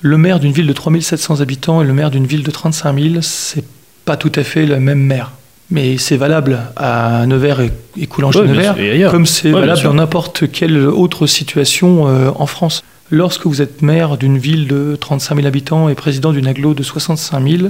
le 0.00 0.18
maire 0.18 0.40
d'une 0.40 0.52
ville 0.52 0.66
de 0.66 0.72
3700 0.72 1.40
habitants 1.40 1.82
et 1.82 1.84
le 1.84 1.92
maire 1.92 2.10
d'une 2.10 2.26
ville 2.26 2.42
de 2.42 2.50
35 2.50 2.98
000, 2.98 3.14
c'est 3.22 3.64
pas 4.04 4.16
tout 4.16 4.32
à 4.34 4.44
fait 4.44 4.66
le 4.66 4.80
même 4.80 5.00
maire. 5.00 5.32
Mais 5.70 5.98
c'est 5.98 6.16
valable 6.16 6.60
à 6.76 7.26
Nevers 7.26 7.60
et, 7.60 8.06
Coulanges-Nevers, 8.06 8.76
ouais, 8.76 9.06
comme 9.10 9.26
c'est 9.26 9.52
ouais, 9.52 9.60
valable 9.60 9.82
dans 9.82 9.94
n'importe 9.94 10.50
quelle 10.50 10.78
autre 10.78 11.26
situation 11.26 12.08
euh, 12.08 12.30
en 12.36 12.46
France. 12.46 12.82
Lorsque 13.10 13.46
vous 13.46 13.60
êtes 13.60 13.82
maire 13.82 14.16
d'une 14.16 14.38
ville 14.38 14.66
de 14.66 14.96
35 14.98 15.36
000 15.36 15.46
habitants 15.46 15.88
et 15.88 15.94
président 15.94 16.32
d'une 16.32 16.46
aglo 16.46 16.74
de 16.74 16.82
65 16.82 17.46
000, 17.46 17.68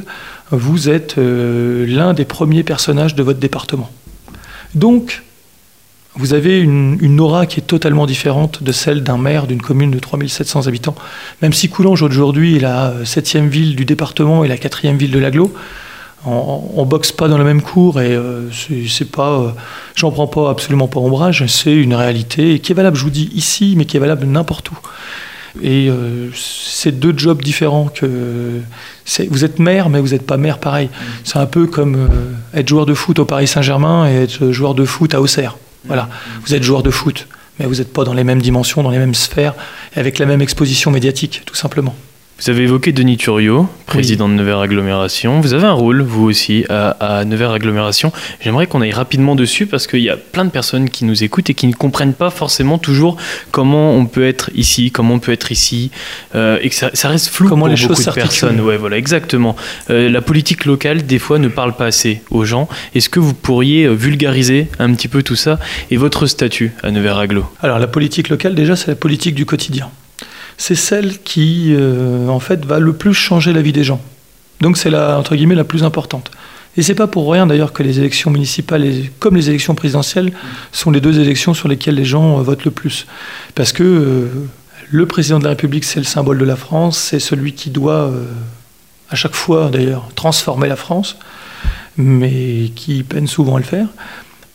vous 0.51 0.89
êtes 0.89 1.19
euh, 1.19 1.87
l'un 1.89 2.15
des 2.15 2.25
premiers 2.25 2.63
personnages 2.63 3.15
de 3.15 3.23
votre 3.23 3.39
département. 3.41 3.91
Donc, 4.75 5.23
vous 6.15 6.35
avez 6.35 6.61
une, 6.61 6.99
une, 7.01 7.21
aura 7.21 7.47
qui 7.47 7.61
est 7.61 7.65
totalement 7.65 8.07
différente 8.07 8.63
de 8.63 8.73
celle 8.73 9.03
d'un 9.03 9.19
maire 9.19 9.47
d'une 9.47 9.63
commune 9.63 9.91
de 9.91 9.99
3 9.99 10.19
700 10.27 10.67
habitants. 10.67 10.97
Même 11.43 11.53
si 11.53 11.69
Coulanges 11.69 12.03
aujourd'hui 12.03 12.57
est 12.57 12.61
la 12.61 12.95
septième 13.05 13.49
ville 13.49 13.77
du 13.77 13.85
département 13.85 14.45
et 14.45 14.49
la 14.49 14.57
quatrième 14.57 14.97
ville 14.97 15.13
de 15.13 15.19
l'aglo, 15.19 15.53
on, 16.27 16.83
ne 16.83 16.85
boxe 16.85 17.13
pas 17.13 17.29
dans 17.29 17.39
la 17.39 17.45
même 17.45 17.63
cour 17.63 18.01
et 18.01 18.15
euh, 18.15 18.51
c'est 18.89 19.11
pas, 19.11 19.39
euh, 19.39 19.51
j'en 19.95 20.11
prends 20.11 20.27
pas 20.27 20.51
absolument 20.51 20.89
pas 20.89 21.01
ombrage. 21.01 21.47
C'est 21.47 21.75
une 21.75 21.95
réalité 21.95 22.59
qui 22.59 22.73
est 22.73 22.75
valable, 22.75 22.97
je 22.97 23.05
vous 23.05 23.11
dis 23.11 23.31
ici, 23.35 23.75
mais 23.77 23.85
qui 23.85 23.97
est 23.97 24.01
valable 24.01 24.27
n'importe 24.27 24.71
où. 24.71 24.79
Et 25.63 25.89
euh, 25.89 26.29
c'est 26.35 26.99
deux 26.99 27.17
jobs 27.17 27.43
différents 27.43 27.89
que 27.89 28.61
vous 29.31 29.45
êtes 29.45 29.59
maire, 29.59 29.89
mais 29.89 30.01
vous 30.01 30.09
n'êtes 30.09 30.27
pas 30.27 30.37
maire 30.37 30.59
pareil. 30.59 30.89
C'est 31.25 31.39
un 31.39 31.47
peu 31.47 31.67
comme 31.67 32.09
être 32.55 32.69
joueur 32.69 32.87
de 32.87 32.95
foot 32.95 33.19
au 33.19 33.25
Paris 33.25 33.47
Saint-Germain 33.47 34.09
et 34.09 34.23
être 34.23 34.51
joueur 34.51 34.75
de 34.75 34.85
foot 34.85 35.15
à 35.15 35.21
Auxerre. 35.21 35.57
Voilà, 35.87 36.09
vous 36.45 36.55
êtes 36.55 36.63
joueur 36.63 36.83
de 36.83 36.91
foot, 36.91 37.29
mais 37.59 37.67
vous 37.67 37.77
n'êtes 37.77 37.93
pas 37.93 38.05
dans 38.05 38.13
les 38.13 38.25
mêmes 38.25 38.43
dimensions, 38.43 38.83
dans 38.83 38.91
les 38.91 38.99
mêmes 38.99 39.15
sphères, 39.15 39.55
avec 39.95 40.19
la 40.19 40.27
même 40.27 40.43
exposition 40.43 40.91
médiatique, 40.91 41.43
tout 41.47 41.55
simplement. 41.55 41.95
Vous 42.41 42.51
avez 42.51 42.63
évoqué 42.63 42.93
Denis 42.93 43.17
Thuriot, 43.17 43.69
président 43.85 44.27
oui. 44.27 44.37
de 44.37 44.37
Nevers 44.37 44.61
Agglomération. 44.61 45.41
Vous 45.41 45.55
avez 45.55 45.67
un 45.67 45.73
rôle, 45.73 46.03
vous 46.03 46.23
aussi, 46.23 46.65
à, 46.69 46.91
à 46.91 47.25
Nevers 47.25 47.51
Agglomération. 47.51 48.13
J'aimerais 48.41 48.69
qu'on 48.69 48.81
aille 48.81 48.93
rapidement 48.93 49.35
dessus 49.35 49.67
parce 49.67 49.89
qu'il 49.89 50.03
y 50.03 50.09
a 50.09 50.17
plein 50.17 50.45
de 50.45 50.51
personnes 50.51 50.89
qui 50.89 51.05
nous 51.05 51.25
écoutent 51.25 51.51
et 51.51 51.55
qui 51.55 51.67
ne 51.67 51.73
comprennent 51.73 52.15
pas 52.15 52.31
forcément 52.31 52.79
toujours 52.79 53.17
comment 53.51 53.93
on 53.93 54.07
peut 54.07 54.25
être 54.25 54.51
ici, 54.55 54.93
comment 54.93 55.15
on 55.15 55.19
peut 55.19 55.33
être 55.33 55.51
ici, 55.51 55.91
euh, 56.37 56.61
et 56.63 56.69
que 56.69 56.77
ça, 56.77 56.91
ça, 56.95 57.09
reste 57.09 57.27
flou 57.27 57.49
comment 57.49 57.63
pour 57.63 57.69
les 57.69 57.75
beaucoup 57.75 57.97
choses 57.97 58.07
de 58.07 58.13
personnes. 58.13 58.61
Ouais, 58.61 58.77
voilà, 58.77 58.99
exactement. 58.99 59.57
Euh, 59.91 60.09
la 60.09 60.21
politique 60.21 60.65
locale, 60.65 61.07
des 61.07 61.19
fois, 61.19 61.41
ne 61.41 61.49
parle 61.49 61.75
pas 61.75 61.87
assez 61.87 62.23
aux 62.31 62.45
gens. 62.45 62.69
Est-ce 62.95 63.09
que 63.09 63.19
vous 63.19 63.35
pourriez 63.35 63.89
vulgariser 63.89 64.69
un 64.79 64.95
petit 64.95 65.09
peu 65.09 65.25
tout 65.25 65.35
ça 65.35 65.59
et 65.91 65.97
votre 65.97 66.27
statut 66.27 66.71
à 66.85 66.93
Nevers 66.93 67.19
Agglo 67.19 67.47
Alors, 67.63 67.81
la 67.81 67.89
politique 67.89 68.29
locale, 68.29 68.55
déjà, 68.55 68.77
c'est 68.77 68.87
la 68.87 68.97
politique 68.97 69.35
du 69.35 69.45
quotidien 69.45 69.91
c'est 70.59 70.75
celle 70.75 71.19
qui, 71.21 71.75
euh, 71.75 72.29
en 72.29 72.41
fait, 72.41 72.67
va 72.67 72.81
le 72.81 72.93
plus 72.93 73.15
changer 73.15 73.53
la 73.53 73.63
vie 73.63 73.73
des 73.73 73.85
gens. 73.85 74.01
Donc 74.61 74.77
c'est 74.77 74.91
la, 74.91 75.17
entre 75.17 75.37
guillemets, 75.37 75.55
la 75.55 75.65
plus 75.65 75.85
importante. 75.85 76.33
Et 76.77 76.83
c'est 76.83 76.97
pas 76.97 77.07
pour 77.07 77.33
rien 77.33 77.47
d'ailleurs 77.47 77.73
que 77.73 77.83
les 77.83 77.99
élections 77.99 78.31
municipales, 78.31 78.85
comme 79.21 79.37
les 79.37 79.49
élections 79.49 79.77
présidentielles, 79.77 80.33
sont 80.73 80.91
les 80.91 81.01
deux 81.01 81.21
élections 81.21 81.55
sur 81.55 81.69
lesquelles 81.69 81.95
les 81.95 82.05
gens 82.05 82.39
euh, 82.39 82.43
votent 82.43 82.65
le 82.65 82.73
plus. 82.73 83.07
Parce 83.55 83.73
que 83.73 83.85
euh, 83.85 84.27
le 84.91 85.07
président 85.07 85.39
de 85.39 85.45
la 85.45 85.51
République, 85.51 85.85
c'est 85.85 86.01
le 86.01 86.05
symbole 86.05 86.39
de 86.39 86.45
la 86.45 86.57
France, 86.57 86.99
c'est 86.99 87.21
celui 87.21 87.53
qui 87.53 87.71
doit, 87.71 88.11
à 89.11 89.17
chaque 89.17 89.35
fois 89.35 89.69
d'ailleurs, 89.71 90.09
transformer 90.15 90.67
la 90.67 90.77
France, 90.77 91.19
mais 91.99 92.71
qui 92.75 93.03
peine 93.03 93.27
souvent 93.27 93.57
à 93.57 93.59
le 93.59 93.67
faire. 93.67 93.87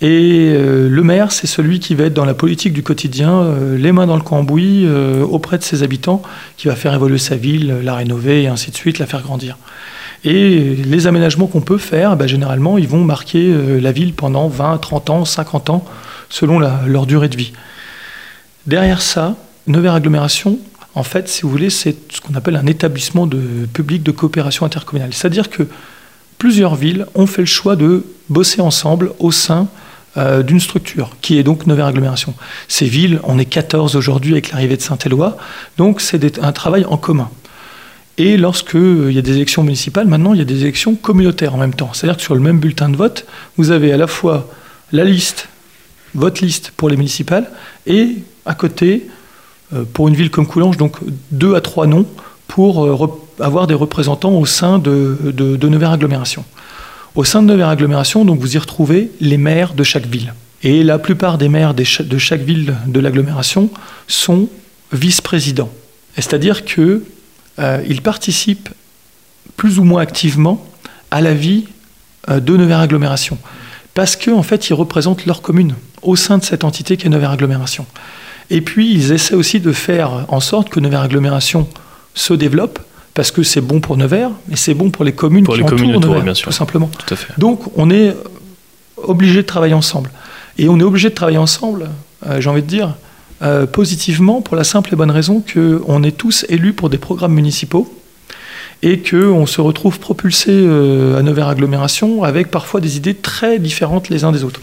Et 0.03 0.51
euh, 0.51 0.89
le 0.89 1.01
maire, 1.01 1.31
c'est 1.31 1.47
celui 1.47 1.79
qui 1.79 1.95
va 1.95 2.03
être 2.03 2.13
dans 2.13 2.25
la 2.25 2.33
politique 2.33 2.73
du 2.73 2.83
quotidien, 2.83 3.39
euh, 3.39 3.77
les 3.77 3.93
mains 3.93 4.05
dans 4.05 4.17
le 4.17 4.21
cambouis, 4.21 4.83
euh, 4.85 5.23
auprès 5.23 5.57
de 5.57 5.63
ses 5.63 5.81
habitants, 5.81 6.21
qui 6.57 6.67
va 6.67 6.75
faire 6.75 6.93
évoluer 6.93 7.17
sa 7.17 7.37
ville, 7.37 7.79
la 7.81 7.95
rénover 7.95 8.43
et 8.43 8.47
ainsi 8.47 8.69
de 8.69 8.75
suite, 8.75 8.99
la 8.99 9.05
faire 9.05 9.21
grandir. 9.21 9.57
Et 10.25 10.75
les 10.75 11.07
aménagements 11.07 11.47
qu'on 11.47 11.61
peut 11.61 11.77
faire, 11.77 12.17
bah, 12.17 12.27
généralement, 12.27 12.77
ils 12.77 12.87
vont 12.87 13.05
marquer 13.05 13.53
la 13.81 13.91
ville 13.93 14.13
pendant 14.13 14.49
20, 14.49 14.77
30 14.77 15.09
ans, 15.09 15.25
50 15.25 15.69
ans, 15.69 15.85
selon 16.29 16.59
leur 16.59 17.05
durée 17.05 17.29
de 17.29 17.35
vie. 17.35 17.53
Derrière 18.65 19.01
ça, 19.01 19.35
Nevers 19.67 19.95
Agglomération, 19.95 20.59
en 20.95 21.03
fait, 21.03 21.27
si 21.27 21.41
vous 21.41 21.49
voulez, 21.49 21.69
c'est 21.69 21.95
ce 22.09 22.21
qu'on 22.21 22.35
appelle 22.35 22.55
un 22.55 22.67
établissement 22.67 23.25
de 23.25 23.39
public 23.73 24.01
de 24.03 24.11
coopération 24.11 24.65
intercommunale. 24.65 25.13
C'est-à-dire 25.13 25.49
que 25.49 25.63
plusieurs 26.37 26.75
villes 26.75 27.05
ont 27.15 27.27
fait 27.27 27.41
le 27.41 27.47
choix 27.47 27.75
de 27.75 28.05
bosser 28.29 28.61
ensemble 28.61 29.11
au 29.19 29.31
sein 29.31 29.67
euh, 30.17 30.43
d'une 30.43 30.59
structure, 30.59 31.15
qui 31.21 31.37
est 31.37 31.43
donc 31.43 31.65
Nevers 31.67 31.87
Agglomération. 31.87 32.33
Ces 32.67 32.85
villes, 32.85 33.19
on 33.23 33.39
est 33.39 33.45
14 33.45 33.95
aujourd'hui 33.95 34.33
avec 34.33 34.51
l'arrivée 34.51 34.77
de 34.77 34.81
Saint-Éloi, 34.81 35.37
donc 35.77 36.01
c'est 36.01 36.39
un 36.39 36.51
travail 36.51 36.85
en 36.85 36.97
commun. 36.97 37.29
Et 38.17 38.37
lorsqu'il 38.37 38.79
euh, 38.79 39.11
y 39.11 39.17
a 39.17 39.21
des 39.21 39.35
élections 39.35 39.63
municipales, 39.63 40.07
maintenant, 40.07 40.33
il 40.33 40.39
y 40.39 40.41
a 40.41 40.45
des 40.45 40.61
élections 40.61 40.95
communautaires 40.95 41.55
en 41.55 41.57
même 41.57 41.73
temps. 41.73 41.91
C'est-à-dire 41.93 42.17
que 42.17 42.23
sur 42.23 42.35
le 42.35 42.41
même 42.41 42.59
bulletin 42.59 42.89
de 42.89 42.95
vote, 42.95 43.25
vous 43.57 43.71
avez 43.71 43.91
à 43.91 43.97
la 43.97 44.07
fois 44.07 44.47
la 44.91 45.03
liste, 45.03 45.49
votre 46.13 46.43
liste 46.43 46.71
pour 46.77 46.89
les 46.89 46.97
municipales, 46.97 47.49
et 47.87 48.17
à 48.45 48.53
côté, 48.53 49.07
euh, 49.73 49.83
pour 49.91 50.07
une 50.07 50.15
ville 50.15 50.29
comme 50.29 50.45
Coulanges, 50.45 50.77
donc 50.77 50.97
deux 51.31 51.55
à 51.55 51.61
trois 51.61 51.87
noms 51.87 52.05
pour 52.47 52.85
euh, 52.85 53.07
avoir 53.39 53.65
des 53.65 53.73
représentants 53.73 54.33
au 54.33 54.45
sein 54.45 54.77
de, 54.77 55.17
de, 55.23 55.55
de 55.55 55.67
Nevers 55.67 55.91
Agglomération. 55.91 56.45
Au 57.15 57.23
sein 57.23 57.43
de 57.43 57.47
Nevers 57.47 57.69
Agglomération, 57.69 58.25
donc, 58.25 58.39
vous 58.39 58.55
y 58.55 58.57
retrouvez 58.57 59.11
les 59.21 59.37
maires 59.37 59.75
de 59.75 59.83
chaque 59.83 60.07
ville. 60.07 60.33
Et 60.63 60.83
la 60.83 60.97
plupart 60.97 61.37
des 61.37 61.47
maires 61.47 61.73
de 61.75 62.17
chaque 62.17 62.41
ville 62.41 62.75
de 62.87 62.99
l'agglomération 62.99 63.69
sont 64.07 64.49
vice-présidents. 64.91 65.71
C'est-à-dire 66.15 66.63
qu'ils 66.65 68.01
participent 68.01 68.69
plus 69.57 69.77
ou 69.77 69.83
moins 69.83 70.01
activement 70.01 70.65
à 71.11 71.21
la 71.21 71.33
vie 71.33 71.65
de 72.29 72.57
Nevers 72.57 72.79
Agglomération. 72.79 73.37
Parce 73.93 74.15
qu'en 74.15 74.37
en 74.37 74.43
fait, 74.43 74.69
ils 74.69 74.73
représentent 74.73 75.25
leur 75.27 75.43
commune 75.43 75.75
au 76.01 76.15
sein 76.15 76.39
de 76.39 76.43
cette 76.43 76.63
entité 76.63 76.97
qu'est 76.97 77.09
Nevers 77.09 77.31
Agglomération. 77.31 77.85
Et 78.49 78.61
puis, 78.61 78.91
ils 78.91 79.11
essaient 79.11 79.35
aussi 79.35 79.59
de 79.59 79.71
faire 79.71 80.25
en 80.29 80.39
sorte 80.39 80.69
que 80.69 80.79
Nevers 80.79 81.01
Agglomération 81.01 81.67
se 82.15 82.33
développe, 82.33 82.79
parce 83.13 83.31
que 83.31 83.43
c'est 83.43 83.61
bon 83.61 83.79
pour 83.79 83.97
Nevers, 83.97 84.31
mais 84.47 84.55
c'est 84.55 84.73
bon 84.73 84.89
pour 84.89 85.05
les 85.05 85.13
communes 85.13 85.43
pour 85.43 85.53
qui 85.53 85.61
les 85.61 85.65
communes 85.67 85.95
entourent 85.95 86.11
Nevers, 86.11 86.23
bien 86.23 86.33
sûr. 86.33 86.47
tout 86.47 86.53
simplement. 86.53 86.89
Tout 86.97 87.13
à 87.13 87.17
fait. 87.17 87.33
Donc, 87.37 87.61
on 87.75 87.89
est 87.89 88.15
obligé 88.97 89.41
de 89.41 89.47
travailler 89.47 89.73
ensemble. 89.73 90.09
Et 90.57 90.69
on 90.69 90.79
est 90.79 90.83
obligé 90.83 91.09
de 91.09 91.15
travailler 91.15 91.37
ensemble, 91.37 91.89
euh, 92.27 92.39
j'ai 92.39 92.49
envie 92.49 92.61
de 92.61 92.67
dire, 92.67 92.95
euh, 93.41 93.65
positivement, 93.65 94.41
pour 94.41 94.55
la 94.55 94.63
simple 94.63 94.93
et 94.93 94.95
bonne 94.95 95.11
raison 95.11 95.43
qu'on 95.53 96.03
est 96.03 96.15
tous 96.15 96.45
élus 96.49 96.73
pour 96.73 96.89
des 96.89 96.97
programmes 96.97 97.33
municipaux 97.33 97.91
et 98.81 98.99
qu'on 98.99 99.45
se 99.45 99.61
retrouve 99.61 99.99
propulsé 99.99 100.51
euh, 100.51 101.17
à 101.17 101.21
Nevers 101.21 101.47
Agglomération 101.47 102.23
avec 102.23 102.51
parfois 102.51 102.81
des 102.81 102.97
idées 102.97 103.15
très 103.15 103.57
différentes 103.57 104.09
les 104.09 104.23
uns 104.23 104.31
des 104.31 104.43
autres. 104.43 104.61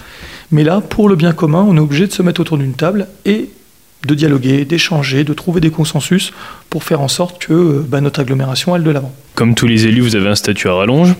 Mais 0.50 0.62
là, 0.62 0.80
pour 0.80 1.08
le 1.08 1.16
bien 1.16 1.32
commun, 1.32 1.64
on 1.66 1.76
est 1.76 1.80
obligé 1.80 2.06
de 2.06 2.12
se 2.12 2.22
mettre 2.22 2.40
autour 2.40 2.58
d'une 2.58 2.74
table 2.74 3.08
et 3.24 3.50
de 4.06 4.14
dialoguer, 4.14 4.64
d'échanger, 4.64 5.24
de 5.24 5.32
trouver 5.34 5.60
des 5.60 5.70
consensus 5.70 6.32
pour 6.70 6.84
faire 6.84 7.00
en 7.00 7.08
sorte 7.08 7.38
que 7.44 7.52
euh, 7.52 7.86
bah, 7.86 8.00
notre 8.00 8.20
agglomération 8.20 8.74
aille 8.74 8.82
de 8.82 8.90
l'avant. 8.90 9.12
Comme 9.34 9.54
tous 9.54 9.66
les 9.66 9.86
élus, 9.86 10.00
vous 10.00 10.16
avez 10.16 10.28
un 10.28 10.34
statut 10.34 10.68
à 10.68 10.74
rallonge. 10.74 11.14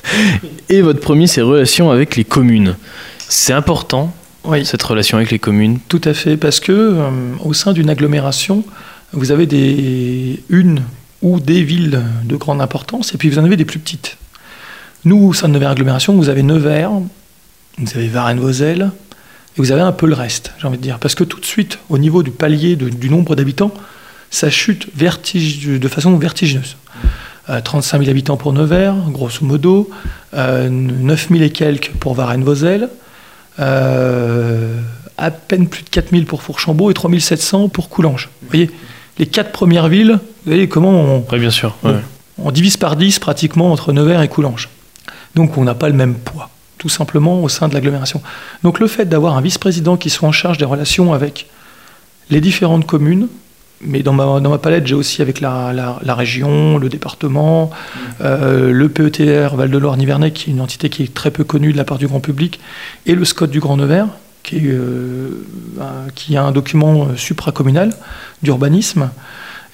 Et 0.68 0.82
votre 0.82 1.00
premier, 1.00 1.26
c'est 1.26 1.40
relation 1.40 1.90
avec 1.90 2.16
les 2.16 2.24
communes. 2.24 2.76
C'est 3.18 3.52
important, 3.52 4.12
Oui, 4.44 4.64
cette 4.66 4.82
relation 4.82 5.16
avec 5.18 5.30
les 5.30 5.38
communes. 5.38 5.78
tout 5.88 6.00
à 6.04 6.14
fait, 6.14 6.36
parce 6.36 6.60
que 6.60 6.72
euh, 6.72 7.10
au 7.44 7.54
sein 7.54 7.72
d'une 7.72 7.88
agglomération, 7.90 8.64
vous 9.12 9.30
avez 9.32 9.46
des 9.46 10.42
une 10.50 10.82
ou 11.22 11.40
des 11.40 11.62
villes 11.62 12.00
de 12.24 12.36
grande 12.36 12.60
importance, 12.60 13.14
et 13.14 13.18
puis 13.18 13.28
vous 13.28 13.38
en 13.38 13.44
avez 13.44 13.56
des 13.56 13.64
plus 13.64 13.78
petites. 13.78 14.16
Nous, 15.04 15.16
au 15.28 15.32
sein 15.32 15.48
de 15.48 15.54
Nevers 15.54 15.70
Agglomération, 15.70 16.14
vous 16.14 16.28
avez 16.28 16.42
Nevers, 16.42 16.90
vous 17.78 17.96
avez 17.96 18.08
Varennes-Vauzelles, 18.08 18.90
et 19.56 19.60
vous 19.60 19.72
avez 19.72 19.80
un 19.82 19.92
peu 19.92 20.06
le 20.06 20.14
reste, 20.14 20.52
j'ai 20.60 20.66
envie 20.66 20.76
de 20.78 20.82
dire. 20.82 20.98
Parce 20.98 21.14
que 21.14 21.24
tout 21.24 21.40
de 21.40 21.44
suite, 21.46 21.78
au 21.88 21.98
niveau 21.98 22.22
du 22.22 22.30
palier 22.30 22.76
de- 22.76 22.88
du 22.88 23.10
nombre 23.10 23.34
d'habitants, 23.36 23.72
ça 24.30 24.48
chute 24.50 24.86
vertige- 24.96 25.78
de 25.78 25.88
façon 25.88 26.16
vertigineuse. 26.16 26.76
Euh, 27.48 27.60
35 27.60 27.98
000 27.98 28.10
habitants 28.10 28.36
pour 28.36 28.52
Nevers, 28.52 28.94
grosso 29.08 29.44
modo, 29.44 29.90
euh, 30.34 30.68
9 30.68 31.28
000 31.30 31.42
et 31.42 31.50
quelques 31.50 31.90
pour 31.98 32.14
Varennes-Vauzelles, 32.14 32.88
euh, 33.58 34.78
à 35.18 35.30
peine 35.30 35.66
plus 35.68 35.82
de 35.82 35.88
4 35.90 36.10
000 36.10 36.24
pour 36.24 36.42
Fourchambault 36.42 36.90
et 36.90 36.94
3 36.94 37.10
700 37.20 37.68
pour 37.68 37.88
Coulanges. 37.88 38.28
Vous 38.42 38.48
voyez, 38.48 38.70
les 39.18 39.26
quatre 39.26 39.52
premières 39.52 39.88
villes, 39.88 40.12
vous 40.44 40.52
voyez 40.52 40.68
comment 40.68 40.90
on, 40.90 41.24
Oui, 41.32 41.38
bien 41.38 41.50
sûr. 41.50 41.76
Ouais. 41.82 41.90
ouais. 41.92 42.00
on 42.38 42.50
divise 42.52 42.76
par 42.76 42.96
10 42.96 43.18
pratiquement 43.18 43.72
entre 43.72 43.92
Nevers 43.92 44.22
et 44.22 44.28
Coulanges. 44.28 44.68
Donc 45.34 45.58
on 45.58 45.64
n'a 45.64 45.74
pas 45.74 45.88
le 45.88 45.94
même 45.94 46.14
poids, 46.14 46.48
tout 46.80 46.88
simplement 46.88 47.42
au 47.42 47.48
sein 47.48 47.68
de 47.68 47.74
l'agglomération. 47.74 48.22
Donc 48.64 48.80
le 48.80 48.88
fait 48.88 49.04
d'avoir 49.04 49.36
un 49.36 49.42
vice-président 49.42 49.96
qui 49.98 50.08
soit 50.10 50.26
en 50.28 50.32
charge 50.32 50.56
des 50.58 50.64
relations 50.64 51.12
avec 51.12 51.46
les 52.30 52.40
différentes 52.40 52.86
communes, 52.86 53.28
mais 53.82 54.02
dans 54.02 54.14
ma, 54.14 54.40
dans 54.40 54.48
ma 54.50 54.58
palette, 54.58 54.86
j'ai 54.86 54.94
aussi 54.94 55.20
avec 55.20 55.40
la, 55.40 55.72
la- 55.74 55.98
la 56.02 56.14
région, 56.14 56.78
le 56.78 56.88
département, 56.88 57.70
euh, 58.22 58.72
le 58.72 58.88
PETR 58.88 59.54
Val-de-Loire-Nivernais, 59.56 60.32
qui 60.32 60.48
est 60.50 60.52
une 60.54 60.60
entité 60.62 60.88
qui 60.88 61.02
est 61.02 61.12
très 61.14 61.30
peu 61.30 61.44
connue 61.44 61.72
de 61.72 61.76
la 61.76 61.84
part 61.84 61.98
du 61.98 62.06
grand 62.06 62.20
public, 62.20 62.60
et 63.06 63.14
le 63.14 63.24
SCOT 63.26 63.46
du 63.48 63.60
Grand 63.60 63.76
Nevers, 63.76 64.08
qui, 64.42 64.56
est, 64.56 64.60
euh, 64.64 65.44
un- 65.80 66.10
qui 66.14 66.36
a 66.38 66.42
un 66.44 66.52
document 66.52 67.04
euh, 67.08 67.16
supracommunal 67.16 67.92
d'urbanisme. 68.42 69.10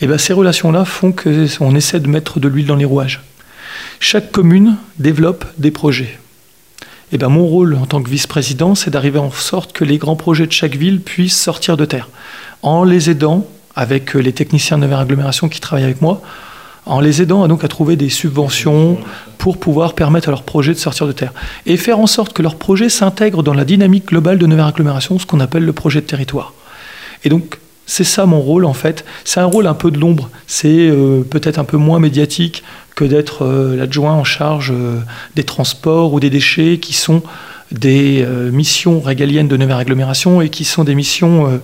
Et 0.01 0.07
ben, 0.09 0.19
ces 0.19 0.33
relations-là 0.33 0.85
font 0.85 1.13
qu'on 1.13 1.75
essaie 1.77 2.01
de 2.01 2.09
mettre 2.09 2.41
de 2.41 2.49
l'huile 2.49 2.67
dans 2.67 2.77
les 2.77 2.85
rouages. 2.85 3.23
Chaque 4.01 4.31
commune 4.33 4.77
développe 4.99 5.45
des 5.59 5.71
projets. 5.71 6.19
Et 7.13 7.19
ben, 7.19 7.29
mon 7.29 7.47
rôle 7.47 7.75
en 7.75 7.87
tant 7.87 8.03
que 8.03 8.11
vice-président, 8.11 8.75
c'est 8.75 8.91
d'arriver 8.91 9.19
en 9.19 9.31
sorte 9.31 9.73
que 9.73 9.85
les 9.85 9.99
grands 9.99 10.17
projets 10.17 10.47
de 10.47 10.53
chaque 10.53 10.75
ville 10.75 11.01
puissent 11.01 11.41
sortir 11.41 11.77
de 11.77 11.85
terre, 11.85 12.09
en 12.63 12.83
les 12.83 13.11
aidant 13.11 13.47
avec 13.77 14.17
euh, 14.17 14.21
les 14.21 14.33
techniciens 14.33 14.79
de 14.79 14.83
Nevers 14.83 15.01
Agglomération 15.01 15.49
qui 15.49 15.61
travaillent 15.61 15.85
avec 15.85 16.03
moi, 16.03 16.21
en 16.85 17.01
les 17.01 17.23
aidant 17.23 17.45
à, 17.45 17.49
donc 17.49 17.63
à 17.63 17.69
trouver 17.69 17.97
des 17.97 18.09
subventions 18.09 18.99
pour 19.39 19.59
pouvoir 19.59 19.95
permettre 19.95 20.29
à 20.29 20.33
leurs 20.33 20.43
projets 20.43 20.73
de 20.73 20.79
sortir 20.79 21.07
de 21.07 21.13
terre. 21.13 21.33
Et 21.65 21.77
faire 21.77 21.99
en 21.99 22.07
sorte 22.07 22.33
que 22.33 22.43
leurs 22.43 22.57
projets 22.57 22.89
s'intègrent 22.89 23.43
dans 23.43 23.55
la 23.55 23.65
dynamique 23.65 24.07
globale 24.07 24.39
de 24.39 24.47
Nevers 24.47 24.67
Agglomération, 24.67 25.19
ce 25.19 25.27
qu'on 25.27 25.41
appelle 25.41 25.65
le 25.65 25.73
projet 25.73 26.01
de 26.01 26.07
territoire. 26.07 26.55
Et 27.25 27.29
donc, 27.29 27.59
c'est 27.87 28.05
ça 28.05 28.27
mon 28.27 28.41
rôle 28.41 28.65
en 28.65 28.73
fait. 28.73 29.05
C'est 29.25 29.41
un 29.41 29.47
rôle 29.47 29.67
un 29.67 29.75
peu 29.75 29.93
de 29.93 29.99
l'ombre. 29.99 30.29
C'est 30.47 30.89
euh, 30.89 31.23
peut-être 31.23 31.59
un 31.59 31.65
peu 31.65 31.77
moins 31.77 32.01
médiatique 32.01 32.65
que 32.97 33.05
d'être 33.05 33.45
euh, 33.45 33.77
l'adjoint 33.77 34.15
en 34.15 34.25
charge 34.25 34.73
euh, 34.75 34.99
des 35.37 35.45
transports 35.45 36.13
ou 36.13 36.19
des 36.19 36.31
déchets 36.31 36.79
qui 36.79 36.93
sont 36.95 37.23
des 37.71 38.23
euh, 38.23 38.51
missions 38.51 39.01
régaliennes 39.01 39.49
de 39.49 39.57
Nevers 39.57 39.77
Agglomération 39.77 40.41
et 40.41 40.49
qui 40.49 40.65
sont 40.65 40.83
des 40.83 40.95
missions 40.97 41.47
euh, 41.47 41.59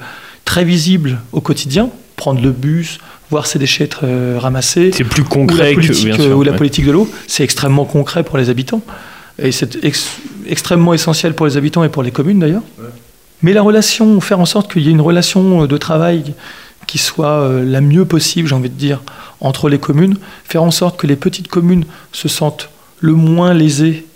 très 0.45 0.65
visibles 0.65 1.19
au 1.33 1.41
quotidien. 1.41 1.89
Prendre 2.17 2.41
le 2.43 2.51
bus, 2.51 2.99
voir 3.31 3.47
ses 3.47 3.59
déchets 3.59 3.85
être 3.85 4.03
euh, 4.05 4.37
ramassés, 4.39 4.91
C'est 4.93 5.05
plus 5.05 5.23
ou 5.23 5.25
la 5.25 5.31
concret 5.31 5.73
politique, 5.75 5.97
que. 5.97 6.17
Bien 6.17 6.17
sûr, 6.17 6.37
ou 6.37 6.43
la 6.43 6.53
ouais. 6.53 6.57
politique 6.59 6.85
de 6.85 6.93
l'eau, 6.93 7.09
c'est 7.27 7.43
extrêmement 7.43 7.87
concret 7.87 8.23
pour 8.23 8.37
les 8.39 8.51
habitants. 8.51 8.83
Et 9.43 9.51
c'est 9.51 9.83
ex- 9.83 10.19
extrêmement 10.47 10.93
essentiel 10.93 11.35
pour 11.35 11.47
les 11.47 11.57
habitants 11.57 11.83
et 11.83 11.89
pour 11.89 12.03
les 12.03 12.11
communes 12.11 12.39
d'ailleurs. 12.39 12.63
Mais 13.43 13.55
la 13.55 13.63
relation, 13.63 14.21
faire 14.21 14.39
en 14.39 14.45
sorte 14.45 14.71
qu'il 14.71 14.83
y 14.83 14.89
ait 14.89 14.93
une 14.93 15.01
relation 15.01 15.67
de 15.67 15.77
travail 15.79 16.35
qui 16.87 16.99
soit 16.99 17.41
euh, 17.43 17.65
la 17.65 17.81
mieux 17.81 18.05
possible, 18.05 18.49
j'ai 18.49 18.55
envie 18.55 18.71
de 18.71 18.75
dire, 18.75 19.03
entre 19.41 19.69
les 19.69 19.79
communes, 19.79 20.17
faire 20.45 20.63
en 20.63 20.71
sorte 20.71 20.99
que 20.99 21.07
les 21.07 21.17
petites 21.17 21.49
communes 21.49 21.85
se 22.13 22.29
sentent 22.29 22.71
le 23.01 23.15
moins 23.15 23.55
lésées 23.55 24.07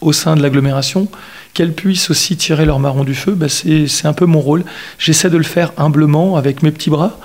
au 0.00 0.12
sein 0.12 0.34
de 0.34 0.42
l'agglomération, 0.42 1.08
qu'elles 1.54 1.72
puissent 1.72 2.10
aussi 2.10 2.36
tirer 2.36 2.66
leur 2.66 2.78
marron 2.78 3.04
du 3.04 3.14
feu, 3.14 3.32
bah, 3.32 3.48
c'est 3.48 4.06
un 4.06 4.12
peu 4.12 4.26
mon 4.26 4.40
rôle. 4.40 4.64
J'essaie 4.98 5.30
de 5.30 5.36
le 5.36 5.44
faire 5.44 5.72
humblement 5.76 6.36
avec 6.36 6.62
mes 6.62 6.70
petits 6.70 6.90
bras, 6.90 7.18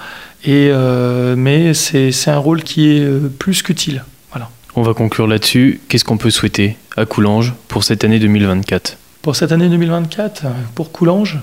et, 0.43 0.69
euh, 0.71 1.35
mais 1.35 1.73
c'est 1.73 2.11
un 2.27 2.37
rôle 2.37 2.63
qui 2.63 2.91
est 2.91 3.01
euh, 3.01 3.31
plus 3.39 3.63
qu'utile. 3.63 4.03
Voilà. 4.31 4.49
On 4.75 4.83
va 4.83 4.93
conclure 4.93 5.27
là-dessus. 5.27 5.81
Qu'est-ce 5.89 6.05
qu'on 6.05 6.17
peut 6.17 6.29
souhaiter 6.29 6.77
à 6.95 7.05
Coulanges 7.05 7.53
pour 7.67 7.83
cette 7.83 8.03
année 8.03 8.19
2024 8.19 8.97
Pour 9.21 9.35
cette 9.35 9.51
année 9.51 9.69
2024, 9.69 10.45
euh, 10.45 10.49
pour 10.75 10.91
Coulanges, 10.91 11.39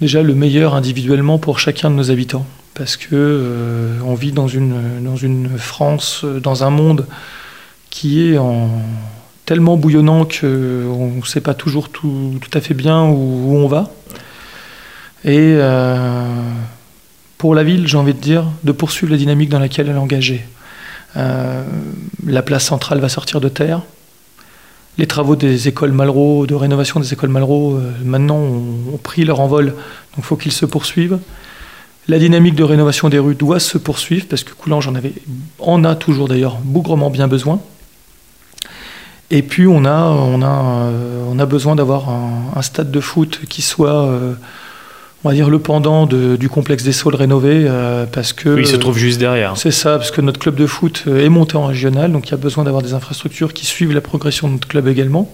déjà 0.00 0.22
le 0.22 0.34
meilleur 0.34 0.74
individuellement 0.74 1.38
pour 1.38 1.58
chacun 1.58 1.90
de 1.90 1.96
nos 1.96 2.10
habitants. 2.10 2.46
Parce 2.74 2.96
que 2.96 3.08
euh, 3.14 3.98
on 4.04 4.14
vit 4.14 4.32
dans 4.32 4.48
une, 4.48 5.02
dans 5.02 5.16
une 5.16 5.48
France, 5.56 6.22
euh, 6.24 6.40
dans 6.40 6.62
un 6.62 6.70
monde 6.70 7.06
qui 7.88 8.28
est 8.28 8.38
en, 8.38 8.68
tellement 9.46 9.78
bouillonnant 9.78 10.26
qu'on 10.26 11.12
ne 11.16 11.24
sait 11.24 11.40
pas 11.40 11.54
toujours 11.54 11.88
tout, 11.88 12.38
à 12.52 12.60
fait 12.60 12.74
bien 12.74 13.04
où, 13.04 13.56
on 13.56 13.66
va. 13.66 13.90
Et 15.24 15.54
euh, 15.56 16.26
pour 17.38 17.54
la 17.54 17.64
ville, 17.64 17.86
j'ai 17.88 17.96
envie 17.96 18.12
de 18.12 18.20
dire, 18.20 18.44
de 18.64 18.72
poursuivre 18.72 19.12
la 19.12 19.18
dynamique 19.18 19.48
dans 19.48 19.58
laquelle 19.58 19.88
elle 19.88 19.96
est 19.96 19.98
engagée. 19.98 20.44
La 21.14 22.42
place 22.42 22.66
centrale 22.66 22.98
va 22.98 23.08
sortir 23.08 23.40
de 23.40 23.48
terre. 23.48 23.80
Les 24.98 25.06
travaux 25.06 25.36
des 25.36 25.68
écoles 25.68 25.92
Malraux, 25.92 26.46
de 26.46 26.54
rénovation 26.54 27.00
des 27.00 27.12
écoles 27.12 27.28
Malraux, 27.28 27.74
euh, 27.74 27.92
maintenant 28.02 28.38
ont, 28.38 28.98
pris 29.02 29.24
leur 29.24 29.40
envol, 29.40 29.66
donc 29.66 29.74
il 30.18 30.22
faut 30.24 30.36
qu'ils 30.36 30.52
se 30.52 30.64
poursuivent. 30.64 31.18
La 32.08 32.18
dynamique 32.18 32.54
de 32.54 32.64
rénovation 32.64 33.08
des 33.08 33.18
rues 33.18 33.34
doit 33.34 33.60
se 33.60 33.76
poursuivre, 33.78 34.26
parce 34.28 34.42
que 34.42 34.54
Coulanges 34.54 34.88
en, 35.58 35.84
a 35.84 35.94
toujours 35.96 36.28
d'ailleurs 36.28 36.58
bougrement 36.62 37.10
bien 37.10 37.28
besoin. 37.28 37.60
Et 39.30 39.42
puis 39.42 39.66
on 39.66 39.84
a, 39.84 40.12
euh, 40.92 41.46
besoin 41.46 41.76
d'avoir 41.76 42.08
un, 42.08 42.52
un 42.54 42.62
stade 42.62 42.90
de 42.90 43.00
foot 43.00 43.40
qui 43.48 43.60
soit, 43.60 44.06
euh, 44.06 44.34
on 45.24 45.28
va 45.30 45.34
dire, 45.34 45.50
le 45.50 45.58
pendant 45.58 46.06
de- 46.06 46.36
du 46.36 46.48
complexe 46.48 46.84
des 46.84 46.92
Saules 46.92 47.16
rénové, 47.16 47.64
euh, 47.66 48.06
parce 48.06 48.32
que... 48.32 48.48
Oui, 48.50 48.62
il 48.62 48.66
se 48.66 48.76
trouve 48.76 48.98
juste 48.98 49.18
derrière. 49.18 49.56
C'est 49.56 49.70
ça, 49.70 49.96
parce 49.96 50.10
que 50.10 50.20
notre 50.20 50.38
club 50.38 50.54
de 50.54 50.66
foot 50.66 51.04
euh, 51.06 51.24
est 51.24 51.28
monté 51.28 51.56
en 51.56 51.66
régional, 51.66 52.12
donc 52.12 52.28
il 52.28 52.30
y 52.30 52.34
a 52.34 52.38
besoin 52.38 52.64
d'avoir 52.64 52.82
des 52.82 52.94
infrastructures 52.94 53.52
qui 53.52 53.66
suivent 53.66 53.92
la 53.92 54.00
progression 54.00 54.48
de 54.48 54.54
notre 54.54 54.68
club 54.68 54.86
également. 54.88 55.32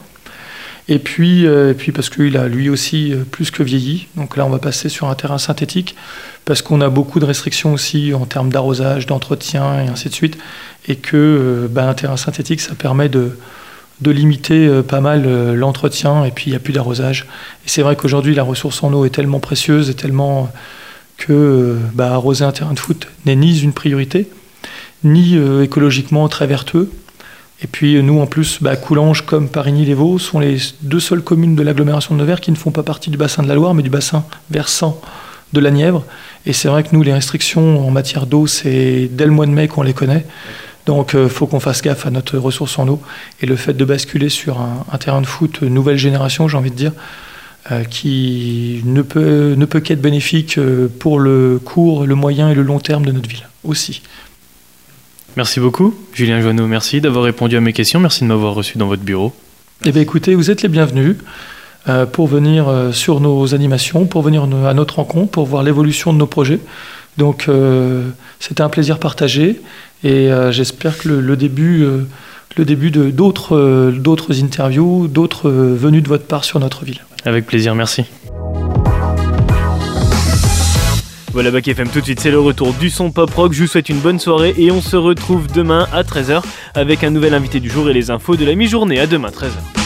Et 0.89 0.99
puis, 0.99 1.47
euh, 1.47 1.71
et 1.71 1.75
puis 1.75 1.93
parce 1.93 2.11
qu'il 2.11 2.37
a 2.37 2.49
lui 2.49 2.69
aussi 2.69 3.15
plus 3.31 3.51
que 3.51 3.63
vieilli, 3.63 4.09
donc 4.17 4.37
là 4.37 4.45
on 4.45 4.51
va 4.51 4.59
passer 4.59 4.89
sur 4.89 5.09
un 5.09 5.15
terrain 5.15 5.39
synthétique, 5.39 5.95
parce 6.45 6.61
qu'on 6.61 6.81
a 6.81 6.89
beaucoup 6.89 7.21
de 7.21 7.25
restrictions 7.25 7.73
aussi 7.73 8.13
en 8.15 8.27
termes 8.27 8.51
d'arrosage, 8.51 9.07
d'entretien 9.07 9.85
et 9.85 9.89
ainsi 9.89 10.09
de 10.09 10.15
suite, 10.15 10.39
et 10.89 10.97
que 10.97 11.69
ben, 11.71 11.89
un 11.89 11.95
terrain 11.95 12.17
synthétique 12.17 12.61
ça 12.61 12.75
permet 12.75 13.09
de, 13.09 13.31
de 14.01 14.11
limiter 14.11 14.67
euh, 14.67 14.83
pas 14.83 15.01
mal 15.01 15.25
euh, 15.27 15.55
l'entretien, 15.55 16.25
et 16.25 16.31
puis 16.31 16.47
il 16.47 16.51
n'y 16.51 16.57
a 16.57 16.61
plus 16.61 16.73
d'arrosage. 16.73 17.27
Et 17.65 17.69
c'est 17.69 17.83
vrai 17.83 17.97
qu'aujourd'hui 17.97 18.35
la 18.35 18.43
ressource 18.43 18.83
en 18.83 18.93
eau 18.93 19.05
est 19.05 19.11
tellement 19.11 19.41
précieuse 19.41 19.91
et 19.91 19.95
tellement 19.95 20.51
que 21.19 21.33
euh, 21.33 21.77
bah, 21.95 22.13
arroser 22.13 22.45
un 22.45 22.53
terrain 22.53 22.75
de 22.75 22.79
foot 22.79 23.09
n'est 23.27 23.37
ni 23.37 23.61
une 23.61 23.73
priorité, 23.73 24.29
ni 25.05 25.37
écologiquement 25.63 26.29
très 26.29 26.47
vertueux. 26.47 26.91
Et 27.61 27.67
puis 27.69 28.03
nous, 28.03 28.21
en 28.21 28.27
plus, 28.27 28.59
bah, 28.61 28.77
Coulanges 28.77 29.25
comme 29.25 29.49
Parigny-les-Vaux 29.49 30.19
sont 30.19 30.41
les 30.41 30.57
deux 30.83 31.01
seules 31.01 31.23
communes 31.23 31.55
de 31.55 31.63
l'agglomération 31.63 32.15
de 32.15 32.21
Nevers 32.21 32.41
qui 32.41 32.51
ne 32.51 32.57
font 32.57 32.73
pas 32.73 32.83
partie 32.83 33.11
du 33.11 33.17
bassin 33.17 33.43
de 33.43 33.49
la 33.49 33.55
Loire, 33.55 33.75
mais 33.75 33.83
du 33.83 33.91
bassin 33.91 34.25
versant 34.51 35.01
de 35.53 35.61
la 35.61 35.71
Nièvre. 35.71 36.05
Et 36.47 36.53
c'est 36.53 36.69
vrai 36.69 36.83
que 36.83 36.89
nous, 36.93 37.03
les 37.03 37.13
restrictions 37.13 37.87
en 37.87 37.91
matière 37.91 38.27
d'eau, 38.27 38.47
c'est 38.47 39.09
dès 39.13 39.27
le 39.27 39.33
mois 39.33 39.47
de 39.47 39.53
mai 39.53 39.69
qu'on 39.69 39.83
les 39.83 39.95
connaît. 39.95 40.25
Donc 40.87 41.13
il 41.13 41.21
euh, 41.21 41.29
faut 41.29 41.47
qu'on 41.47 41.61
fasse 41.61 41.83
gaffe 41.83 42.07
à 42.07 42.11
notre 42.11 42.39
ressource 42.39 42.79
en 42.79 42.89
eau. 42.89 43.01
Et 43.41 43.47
le 43.47 43.57
fait 43.57 43.75
de 43.75 43.85
basculer 43.85 44.29
sur 44.29 44.61
un, 44.61 44.99
terrain 44.99 45.21
de 45.21 45.27
foot 45.27 45.63
nouvelle 45.63 45.99
génération, 45.99 46.49
j'ai 46.49 46.57
envie 46.57 46.71
de 46.71 46.77
dire, 46.77 46.93
euh, 47.71 47.85
qui 47.85 48.83
ne 48.85 49.03
peut, 49.03 49.55
ne 49.57 49.65
peut 49.65 49.81
qu'être 49.81 50.03
bénéfique 50.03 50.59
euh, 50.59 50.89
pour 50.99 51.21
le 51.21 51.61
court, 51.65 52.07
le 52.07 52.15
moyen 52.15 52.51
et 52.51 52.55
le 52.55 52.63
long 52.63 52.81
terme 52.81 53.05
de 53.05 53.13
notre 53.13 53.29
ville 53.29 53.47
aussi. 53.65 54.03
Merci 55.37 55.61
beaucoup, 55.61 55.95
Julien 56.13 56.41
Joanneau. 56.41 56.67
Merci 56.67 57.01
d'avoir 57.01 57.25
répondu 57.25 57.57
à 57.57 57.61
mes 57.61 57.73
questions. 57.73 58.01
Merci 58.01 58.25
de 58.25 58.29
m'avoir 58.29 58.55
reçu 58.55 58.77
dans 58.77 58.87
votre 58.87 59.03
bureau. 59.03 59.33
Eh 59.85 59.93
bien, 59.93 60.03
écoutez, 60.03 60.35
vous 60.35 60.51
êtes 60.51 60.63
les 60.63 60.69
bienvenus 60.69 61.17
pour 62.13 62.29
venir 62.29 62.91
sur 62.93 63.19
nos 63.21 63.55
animations, 63.55 64.05
pour 64.05 64.23
venir 64.23 64.45
à 64.45 64.75
notre 64.75 64.97
rencontre, 64.97 65.33
pour 65.33 65.47
voir 65.47 65.63
l'évolution 65.63 66.13
de 66.13 66.19
nos 66.19 66.27
projets. 66.27 66.61
Donc, 67.17 67.49
c'était 68.39 68.61
un 68.61 68.69
plaisir 68.69 68.99
partagé 68.99 69.61
et 70.05 70.31
j'espère 70.51 70.99
que 70.99 71.09
le, 71.09 71.37
début 71.37 71.87
le 72.57 72.65
début 72.65 72.91
de 72.91 73.11
d'autres 73.11 73.93
d'autres 73.97 74.43
interviews, 74.43 75.09
d'autres 75.09 75.51
venues 75.51 76.03
de 76.03 76.09
votre 76.09 76.25
part 76.25 76.45
sur 76.45 76.61
notre 76.61 76.85
ville. 76.85 77.01
Avec 77.25 77.47
plaisir, 77.47 77.75
merci. 77.75 78.05
Voilà 81.33 81.51
Bac 81.51 81.67
FM 81.67 81.89
tout 81.89 82.01
de 82.01 82.05
suite, 82.05 82.21
c'est 82.21 82.31
le 82.31 82.39
retour 82.39 82.75
du 82.75 82.91
son 82.91 83.11
pop 83.11 83.33
rock. 83.33 83.55
Je 83.55 83.63
vous 83.63 83.67
souhaite 83.67 83.89
une 83.89 84.01
bonne 84.01 84.19
soirée 84.19 84.55
et 84.59 84.71
on 84.71 84.83
se 84.83 84.97
retrouve 84.97 85.47
demain 85.47 85.89
à 85.91 86.03
13h 86.03 86.43
avec 86.75 87.05
un 87.05 87.11
nouvel 87.11 87.33
invité 87.33 87.59
du 87.59 87.71
jour 87.71 87.89
et 87.89 87.95
les 87.95 88.11
infos 88.11 88.37
de 88.37 88.45
la 88.45 88.55
mi-journée. 88.55 89.01
À 89.01 89.07
demain 89.07 89.31
13h. 89.31 89.82